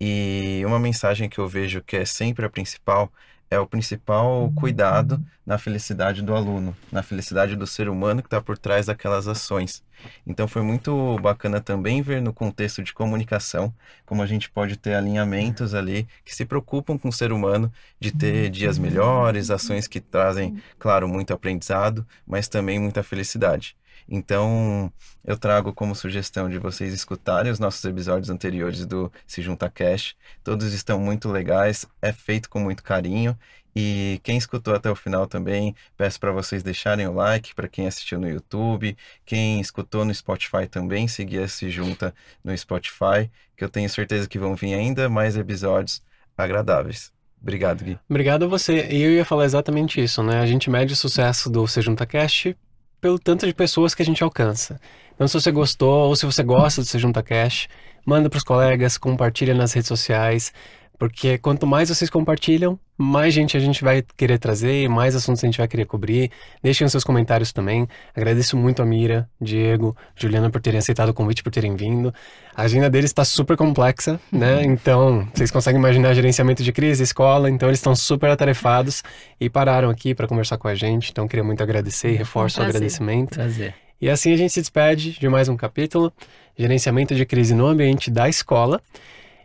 e 0.00 0.62
uma 0.66 0.78
mensagem 0.78 1.28
que 1.28 1.38
eu 1.38 1.48
vejo 1.48 1.82
que 1.82 1.96
é 1.96 2.04
sempre 2.04 2.44
a 2.44 2.50
principal 2.50 3.12
é 3.50 3.58
o 3.58 3.66
principal 3.66 4.50
cuidado 4.54 5.24
na 5.46 5.58
felicidade 5.58 6.22
do 6.22 6.34
aluno, 6.34 6.76
na 6.90 7.02
felicidade 7.02 7.54
do 7.54 7.66
ser 7.66 7.88
humano 7.88 8.22
que 8.22 8.26
está 8.26 8.40
por 8.40 8.58
trás 8.58 8.86
daquelas 8.86 9.28
ações. 9.28 9.82
Então 10.26 10.48
foi 10.48 10.62
muito 10.62 11.18
bacana 11.20 11.60
também 11.60 12.02
ver 12.02 12.20
no 12.20 12.32
contexto 12.32 12.82
de 12.82 12.92
comunicação 12.92 13.72
como 14.04 14.22
a 14.22 14.26
gente 14.26 14.50
pode 14.50 14.76
ter 14.76 14.94
alinhamentos 14.94 15.74
ali 15.74 16.06
que 16.24 16.34
se 16.34 16.44
preocupam 16.44 16.98
com 16.98 17.08
o 17.08 17.12
ser 17.12 17.32
humano 17.32 17.72
de 18.00 18.12
ter 18.12 18.50
dias 18.50 18.78
melhores, 18.78 19.50
ações 19.50 19.86
que 19.86 20.00
trazem, 20.00 20.60
claro, 20.78 21.08
muito 21.08 21.32
aprendizado, 21.32 22.06
mas 22.26 22.48
também 22.48 22.78
muita 22.78 23.02
felicidade. 23.02 23.76
Então, 24.08 24.92
eu 25.24 25.38
trago 25.38 25.72
como 25.72 25.94
sugestão 25.94 26.48
de 26.48 26.58
vocês 26.58 26.92
escutarem 26.92 27.50
os 27.50 27.58
nossos 27.58 27.84
episódios 27.84 28.30
anteriores 28.30 28.84
do 28.84 29.10
Se 29.26 29.40
Junta 29.42 29.68
Cash. 29.70 30.14
Todos 30.42 30.72
estão 30.72 30.98
muito 30.98 31.30
legais, 31.30 31.86
é 32.02 32.12
feito 32.12 32.48
com 32.50 32.60
muito 32.60 32.82
carinho. 32.82 33.36
E 33.76 34.20
quem 34.22 34.36
escutou 34.36 34.74
até 34.74 34.88
o 34.88 34.94
final 34.94 35.26
também, 35.26 35.74
peço 35.96 36.20
para 36.20 36.30
vocês 36.30 36.62
deixarem 36.62 37.08
o 37.08 37.12
like 37.12 37.54
para 37.54 37.66
quem 37.66 37.88
assistiu 37.88 38.20
no 38.20 38.28
YouTube, 38.28 38.96
quem 39.24 39.60
escutou 39.60 40.04
no 40.04 40.14
Spotify 40.14 40.68
também, 40.70 41.08
seguir 41.08 41.48
Se 41.48 41.68
Junta 41.70 42.14
no 42.44 42.56
Spotify, 42.56 43.28
que 43.56 43.64
eu 43.64 43.68
tenho 43.68 43.88
certeza 43.88 44.28
que 44.28 44.38
vão 44.38 44.54
vir 44.54 44.74
ainda 44.74 45.08
mais 45.08 45.36
episódios 45.36 46.02
agradáveis. 46.38 47.12
Obrigado, 47.42 47.84
Gui. 47.84 47.98
Obrigado 48.08 48.44
a 48.44 48.48
você. 48.48 48.86
E 48.90 49.02
eu 49.02 49.10
ia 49.10 49.24
falar 49.24 49.44
exatamente 49.44 50.02
isso, 50.02 50.22
né? 50.22 50.40
A 50.40 50.46
gente 50.46 50.70
mede 50.70 50.94
o 50.94 50.96
sucesso 50.96 51.50
do 51.50 51.66
Se 51.66 51.82
Junta 51.82 52.06
Cast 52.06 52.56
pelo 53.04 53.18
tanto 53.18 53.46
de 53.46 53.52
pessoas 53.52 53.94
que 53.94 54.00
a 54.00 54.04
gente 54.06 54.24
alcança. 54.24 54.80
Então, 55.14 55.28
se 55.28 55.34
você 55.34 55.52
gostou 55.52 56.08
ou 56.08 56.16
se 56.16 56.24
você 56.24 56.42
gosta 56.42 56.80
do 56.80 56.86
Se 56.86 56.98
Junta 56.98 57.22
Cash, 57.22 57.68
manda 58.02 58.30
para 58.30 58.38
os 58.38 58.42
colegas, 58.42 58.96
compartilha 58.96 59.52
nas 59.52 59.74
redes 59.74 59.88
sociais, 59.88 60.54
porque 60.98 61.38
quanto 61.38 61.66
mais 61.66 61.88
vocês 61.88 62.08
compartilham, 62.08 62.78
mais 62.96 63.34
gente 63.34 63.56
a 63.56 63.60
gente 63.60 63.82
vai 63.82 64.04
querer 64.16 64.38
trazer, 64.38 64.88
mais 64.88 65.16
assuntos 65.16 65.42
a 65.42 65.46
gente 65.46 65.58
vai 65.58 65.66
querer 65.66 65.84
cobrir. 65.84 66.30
Deixem 66.62 66.84
os 66.84 66.92
seus 66.92 67.02
comentários 67.02 67.52
também. 67.52 67.88
Agradeço 68.14 68.56
muito 68.56 68.80
a 68.80 68.86
Mira, 68.86 69.28
Diego, 69.40 69.96
Juliana 70.14 70.48
por 70.50 70.60
terem 70.60 70.78
aceitado 70.78 71.08
o 71.08 71.14
convite, 71.14 71.42
por 71.42 71.50
terem 71.50 71.74
vindo. 71.74 72.14
A 72.54 72.62
agenda 72.62 72.88
deles 72.88 73.10
está 73.10 73.24
super 73.24 73.56
complexa, 73.56 74.20
né? 74.30 74.58
Uhum. 74.58 74.62
Então, 74.62 75.28
vocês 75.34 75.50
conseguem 75.50 75.80
imaginar 75.80 76.14
gerenciamento 76.14 76.62
de 76.62 76.72
crise, 76.72 77.02
escola, 77.02 77.50
então 77.50 77.68
eles 77.68 77.80
estão 77.80 77.96
super 77.96 78.30
atarefados 78.30 79.02
e 79.40 79.50
pararam 79.50 79.90
aqui 79.90 80.14
para 80.14 80.28
conversar 80.28 80.58
com 80.58 80.68
a 80.68 80.74
gente. 80.74 81.10
Então, 81.10 81.26
queria 81.26 81.44
muito 81.44 81.62
agradecer 81.62 82.12
e 82.12 82.16
reforço 82.16 82.60
um 82.60 82.64
o 82.64 82.66
agradecimento. 82.66 83.34
Prazer. 83.34 83.74
E 84.00 84.08
assim 84.08 84.32
a 84.32 84.36
gente 84.36 84.52
se 84.52 84.60
despede 84.60 85.18
de 85.18 85.28
mais 85.28 85.48
um 85.48 85.56
capítulo, 85.56 86.12
gerenciamento 86.56 87.14
de 87.14 87.24
crise 87.24 87.54
no 87.54 87.66
ambiente 87.66 88.10
da 88.10 88.28
escola. 88.28 88.80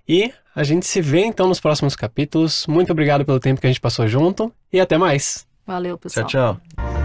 E 0.07 0.31
a 0.60 0.64
gente 0.64 0.86
se 0.86 0.99
vê 1.02 1.22
então 1.22 1.48
nos 1.48 1.61
próximos 1.61 1.95
capítulos. 1.95 2.68
Muito 2.68 2.91
obrigado 2.91 3.23
pelo 3.23 3.40
tempo 3.40 3.61
que 3.61 3.68
a 3.68 3.69
gente 3.69 3.80
passou 3.80 4.06
junto 4.10 4.52
e 4.73 4.80
até 4.81 4.98
mais. 4.98 5.48
Valeu, 5.65 5.98
pessoal. 5.98 6.27
Tchau, 6.27 6.60
tchau. 6.76 6.98